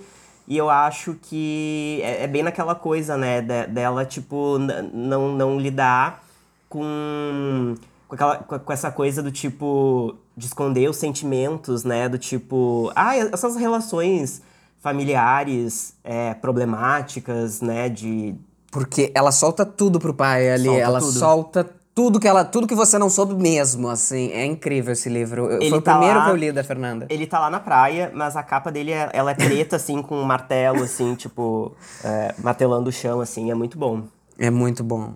E 0.48 0.56
eu 0.56 0.68
acho 0.68 1.14
que 1.22 2.00
é, 2.02 2.24
é 2.24 2.26
bem 2.26 2.42
naquela 2.42 2.74
coisa, 2.74 3.16
né, 3.16 3.40
de- 3.40 3.66
dela, 3.68 4.04
tipo, 4.04 4.58
não, 4.92 5.32
não 5.36 5.56
lidar 5.58 6.22
com, 6.68 7.74
com, 8.12 8.14
aquela, 8.14 8.36
com, 8.36 8.72
essa 8.72 8.90
coisa 8.90 9.22
do 9.22 9.32
tipo, 9.32 10.14
de 10.36 10.46
esconder 10.46 10.88
os 10.88 10.96
sentimentos, 10.98 11.82
né, 11.82 12.08
do 12.08 12.18
tipo, 12.18 12.92
ah, 12.94 13.16
essas 13.16 13.56
relações 13.56 14.42
familiares 14.80 15.94
é, 16.04 16.34
problemáticas, 16.34 17.62
né, 17.62 17.88
de... 17.88 18.34
Porque 18.70 19.10
ela 19.14 19.32
solta 19.32 19.64
tudo 19.64 19.98
pro 19.98 20.12
pai 20.12 20.50
ali. 20.50 20.64
Solta 20.64 20.80
ela 20.80 20.98
tudo. 21.00 21.12
solta 21.12 21.70
tudo 21.94 22.18
que 22.18 22.26
ela. 22.26 22.42
Tudo 22.42 22.66
que 22.66 22.74
você 22.74 22.98
não 22.98 23.10
soube 23.10 23.34
mesmo, 23.34 23.90
assim. 23.90 24.30
É 24.30 24.46
incrível 24.46 24.94
esse 24.94 25.10
livro. 25.10 25.52
Ele 25.52 25.68
Foi 25.68 25.78
o 25.78 25.82
tá 25.82 25.92
primeiro 25.92 26.20
lá- 26.20 26.24
que 26.24 26.30
eu 26.30 26.36
li 26.36 26.50
da 26.50 26.64
Fernanda. 26.64 27.06
Ele 27.10 27.26
tá 27.26 27.38
lá 27.38 27.50
na 27.50 27.60
praia, 27.60 28.10
mas 28.14 28.34
a 28.34 28.42
capa 28.42 28.72
dele, 28.72 28.92
é, 28.92 29.10
ela 29.12 29.32
é 29.32 29.34
preta, 29.34 29.76
assim, 29.76 30.00
com 30.00 30.16
um 30.16 30.24
martelo, 30.24 30.82
assim, 30.82 31.14
tipo, 31.14 31.76
é, 32.02 32.34
martelando 32.38 32.88
o 32.88 32.92
chão, 32.92 33.20
assim, 33.20 33.50
é 33.50 33.54
muito 33.54 33.76
bom. 33.76 34.04
É 34.38 34.48
muito 34.50 34.82
bom. 34.82 35.12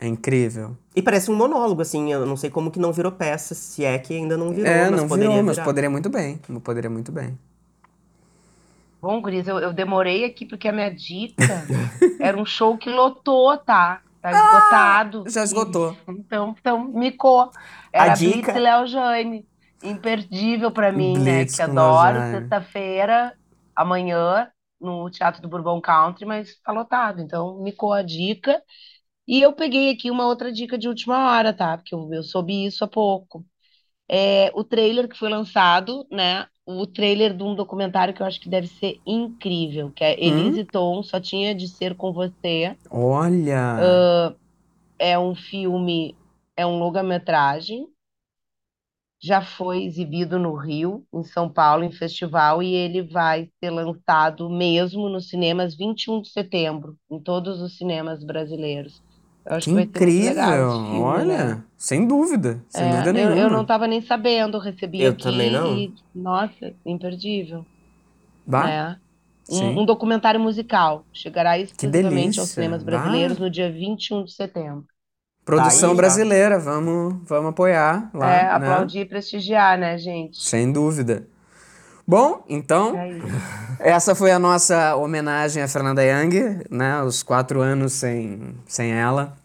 É 0.00 0.06
incrível. 0.06 0.76
E 0.96 1.02
parece 1.02 1.30
um 1.30 1.36
monólogo, 1.36 1.82
assim, 1.82 2.10
eu 2.12 2.24
não 2.26 2.36
sei 2.36 2.50
como 2.50 2.70
que 2.70 2.78
não 2.78 2.92
virou 2.92 3.12
peça, 3.12 3.54
se 3.54 3.84
é 3.84 3.98
que 3.98 4.14
ainda 4.14 4.36
não 4.36 4.50
virou, 4.52 4.66
é, 4.66 4.86
mas 4.86 5.02
não 5.02 5.06
poderia 5.06 5.28
virou, 5.30 5.42
mas 5.42 5.56
virar. 5.56 5.64
poderia 5.64 5.90
muito 5.90 6.08
bem. 6.08 6.38
Poderia 6.64 6.90
muito 6.90 7.12
bem. 7.12 7.38
Bom, 9.00 9.20
Guris, 9.22 9.48
eu, 9.48 9.58
eu 9.58 9.72
demorei 9.72 10.24
aqui 10.24 10.44
porque 10.46 10.68
a 10.68 10.72
minha 10.72 10.94
dica 10.94 11.72
era 12.18 12.36
um 12.38 12.44
show 12.44 12.76
que 12.78 12.90
lotou, 12.90 13.56
tá? 13.58 14.02
Tá 14.20 14.34
esgotado. 14.34 15.30
Já 15.30 15.42
esgotou. 15.44 15.96
Então, 16.08 16.54
então 16.58 16.84
micou. 16.88 17.50
Era 17.92 18.08
dica- 18.08 18.52
Blitz 18.52 18.54
e 18.54 18.58
Léo 18.60 18.86
Jaime. 18.86 19.48
imperdível 19.82 20.72
pra 20.72 20.92
mim, 20.92 21.22
né? 21.22 21.46
Blitz 21.46 21.56
Que 21.56 21.62
com 21.62 21.72
adoro. 21.72 22.22
Sexta-feira, 22.24 23.34
amanhã, 23.74 24.50
no 24.80 25.10
Teatro 25.10 25.40
do 25.42 25.48
Bourbon 25.48 25.80
Country, 25.80 26.26
mas 26.26 26.56
tá 26.62 26.72
lotado. 26.72 27.20
Então, 27.22 27.62
me 27.62 27.72
coa 27.72 28.00
a 28.00 28.02
dica. 28.02 28.62
E 29.26 29.40
eu 29.40 29.52
peguei 29.54 29.90
aqui 29.90 30.10
uma 30.10 30.26
outra 30.26 30.52
dica 30.52 30.76
de 30.76 30.88
última 30.88 31.30
hora, 31.30 31.52
tá? 31.54 31.76
Porque 31.78 31.94
eu, 31.94 32.12
eu 32.12 32.22
soube 32.22 32.64
isso 32.66 32.84
há 32.84 32.88
pouco. 32.88 33.46
É 34.08 34.50
o 34.54 34.64
trailer 34.64 35.08
que 35.08 35.16
foi 35.18 35.28
lançado, 35.30 36.06
né? 36.10 36.46
O 36.66 36.86
trailer 36.86 37.36
de 37.36 37.42
um 37.42 37.54
documentário 37.54 38.14
que 38.14 38.22
eu 38.22 38.26
acho 38.26 38.40
que 38.40 38.50
deve 38.50 38.66
ser 38.68 39.00
incrível, 39.06 39.92
que 39.92 40.04
é 40.04 40.22
Elise 40.22 40.64
Tom, 40.64 41.02
Só 41.02 41.20
Tinha 41.20 41.54
de 41.54 41.68
Ser 41.68 41.96
Com 41.96 42.12
Você. 42.12 42.76
Olha! 42.90 44.36
É 44.98 45.18
um 45.18 45.34
filme, 45.34 46.16
é 46.56 46.64
um 46.66 46.78
longa-metragem. 46.78 47.86
Já 49.22 49.40
foi 49.42 49.84
exibido 49.84 50.38
no 50.38 50.54
Rio, 50.54 51.06
em 51.12 51.22
São 51.24 51.48
Paulo, 51.50 51.84
em 51.84 51.92
festival, 51.92 52.62
e 52.62 52.74
ele 52.74 53.02
vai 53.02 53.50
ser 53.58 53.70
lançado 53.70 54.48
mesmo 54.50 55.08
nos 55.08 55.28
cinemas 55.28 55.74
21 55.76 56.20
de 56.20 56.28
setembro, 56.30 56.98
em 57.10 57.18
todos 57.22 57.60
os 57.60 57.76
cinemas 57.78 58.22
brasileiros. 58.24 59.02
Eu 59.50 59.56
acho 59.56 59.68
que 59.68 59.74
que 59.74 60.20
legal 60.20 60.56
incrível! 60.56 60.70
filme, 60.70 61.00
Olha, 61.00 61.56
né? 61.56 61.64
sem 61.76 62.06
dúvida, 62.06 62.64
sem 62.68 62.86
É, 62.86 62.88
dúvida 62.88 63.12
eu, 63.12 63.12
nenhuma. 63.12 63.36
eu 63.36 63.50
não 63.50 63.62
estava 63.62 63.86
nem 63.86 64.00
sabendo, 64.00 64.58
recebi 64.58 65.02
Eu 65.02 65.12
aqui 65.12 65.22
também 65.22 65.50
não. 65.50 65.76
e, 65.78 65.94
nossa, 66.14 66.74
imperdível. 66.86 67.66
Bah, 68.46 68.68
É. 68.70 68.96
Um, 69.48 69.80
um 69.80 69.86
documentário 69.86 70.40
musical. 70.40 71.04
Chegará 71.12 71.58
exclusivamente 71.58 72.38
aos 72.40 72.50
cinemas 72.50 72.82
Bah. 72.82 72.84
brasileiros 72.84 73.38
no 73.38 73.50
dia 73.50 73.70
21 73.72 74.24
de 74.24 74.32
setembro. 74.32 74.86
Produção 75.44 75.90
Tá 75.90 75.94
aí, 75.94 75.96
já. 75.96 75.96
brasileira, 75.96 76.58
vamos, 76.58 77.16
vamos 77.28 77.50
apoiar 77.50 78.10
lá, 78.14 78.30
é, 78.32 78.44
né? 78.50 78.50
aplaudir 78.50 79.00
e 79.00 79.04
prestigiar, 79.06 79.78
né, 79.78 79.98
gente? 79.98 80.38
Sem 80.38 80.72
dúvida. 80.72 81.28
Bom, 82.06 82.44
então, 82.48 82.94
É 83.78 83.90
essa 83.90 84.14
foi 84.14 84.32
a 84.32 84.38
nossa 84.38 84.96
homenagem 84.96 85.62
a 85.62 85.68
Fernanda 85.68 86.02
Young, 86.04 86.62
né? 86.70 87.02
Os 87.02 87.22
quatro 87.22 87.60
anos 87.60 87.92
sem, 87.94 88.54
sem 88.66 88.92
ela, 88.92 89.36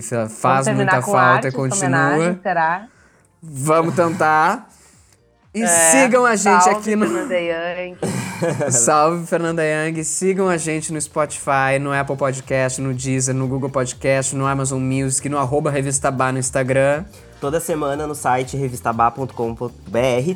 que 0.00 0.28
faz 0.28 0.68
muita 0.68 1.02
falta 1.02 1.18
arte, 1.18 1.48
e 1.48 1.52
continua. 1.52 2.38
será? 2.42 2.86
Vamos 3.42 3.94
tentar. 3.94 4.68
E 5.54 5.62
É, 5.62 5.66
sigam 5.66 6.24
a 6.24 6.34
gente 6.34 6.68
aqui 6.70 6.96
no. 6.96 7.06
Fernanda 7.06 7.38
Young. 7.40 8.70
Salve, 8.70 9.26
Fernanda 9.26 9.62
Young. 9.62 10.02
Sigam 10.02 10.48
a 10.48 10.56
gente 10.56 10.92
no 10.92 11.00
Spotify, 11.00 11.78
no 11.80 11.92
Apple 11.92 12.16
Podcast, 12.16 12.80
no 12.80 12.94
Deezer, 12.94 13.34
no 13.34 13.46
Google 13.46 13.68
Podcast, 13.68 14.34
no 14.34 14.46
Amazon 14.46 14.80
Music, 14.80 15.28
no 15.28 15.38
arroba 15.38 15.70
Revista 15.70 16.10
Bar 16.10 16.32
no 16.32 16.38
Instagram. 16.38 17.04
Toda 17.42 17.58
semana 17.58 18.06
no 18.06 18.14
site 18.14 18.56
revistabá.com.br 18.56 19.32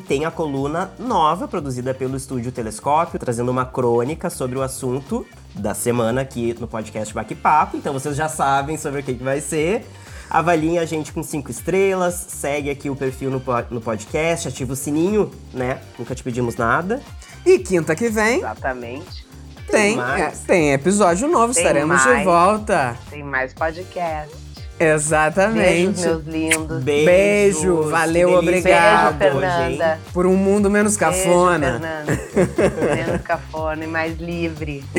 tem 0.09 0.25
a 0.25 0.31
coluna 0.33 0.91
nova 0.99 1.47
produzida 1.47 1.95
pelo 1.95 2.17
Estúdio 2.17 2.51
Telescópio, 2.51 3.17
trazendo 3.17 3.49
uma 3.49 3.65
crônica 3.65 4.29
sobre 4.29 4.59
o 4.59 4.63
assunto 4.63 5.25
da 5.55 5.73
semana 5.73 6.23
aqui 6.23 6.57
no 6.59 6.67
podcast 6.67 7.15
Baque 7.15 7.37
Papo. 7.37 7.77
Então 7.77 7.93
vocês 7.93 8.17
já 8.17 8.29
sabem 8.29 8.77
sobre 8.77 9.03
o 9.03 9.05
que, 9.05 9.15
que 9.15 9.23
vai 9.23 9.41
ser. 9.41 9.87
Avaliem 10.29 10.81
a 10.81 10.85
gente 10.85 11.13
com 11.13 11.23
cinco 11.23 11.49
estrelas, 11.49 12.27
segue 12.29 12.71
aqui 12.71 12.91
o 12.91 12.97
perfil 12.97 13.31
no, 13.31 13.41
no 13.71 13.81
podcast, 13.81 14.49
ativa 14.49 14.73
o 14.73 14.77
sininho, 14.77 15.31
né? 15.55 15.79
Nunca 15.97 16.13
te 16.13 16.25
pedimos 16.25 16.57
nada. 16.57 17.01
E 17.47 17.61
quinta 17.61 17.95
que 17.95 18.09
vem 18.09 18.39
Exatamente. 18.39 19.25
tem, 19.71 19.95
mais. 19.95 20.43
é, 20.43 20.47
tem 20.49 20.73
episódio 20.73 21.29
novo, 21.29 21.55
Tem 21.55 21.63
estaremos 21.63 22.03
de 22.03 22.09
mais. 22.09 22.25
volta. 22.25 22.99
Tem 23.09 23.23
mais 23.23 23.55
podcast. 23.55 24.46
Exatamente. 24.79 26.03
Beijos, 26.03 26.05
meus 26.05 26.27
lindos. 26.27 26.83
Beijo, 26.85 27.85
que 27.85 27.91
valeu, 27.91 28.29
delícia. 28.41 28.59
obrigado. 28.61 29.19
Beijo? 29.19 29.41
Fernanda. 29.41 29.99
Por 30.13 30.27
um 30.27 30.37
mundo 30.37 30.71
menos 30.71 30.97
cafona. 30.97 31.79
Beijo, 31.79 32.53
Fernanda. 32.55 32.95
Menos 32.95 33.23
cafona 33.23 33.85
e 33.85 33.89
mais 33.89 34.19
livre. 34.19 34.85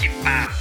Que 0.00 0.10
papo. 0.22 0.56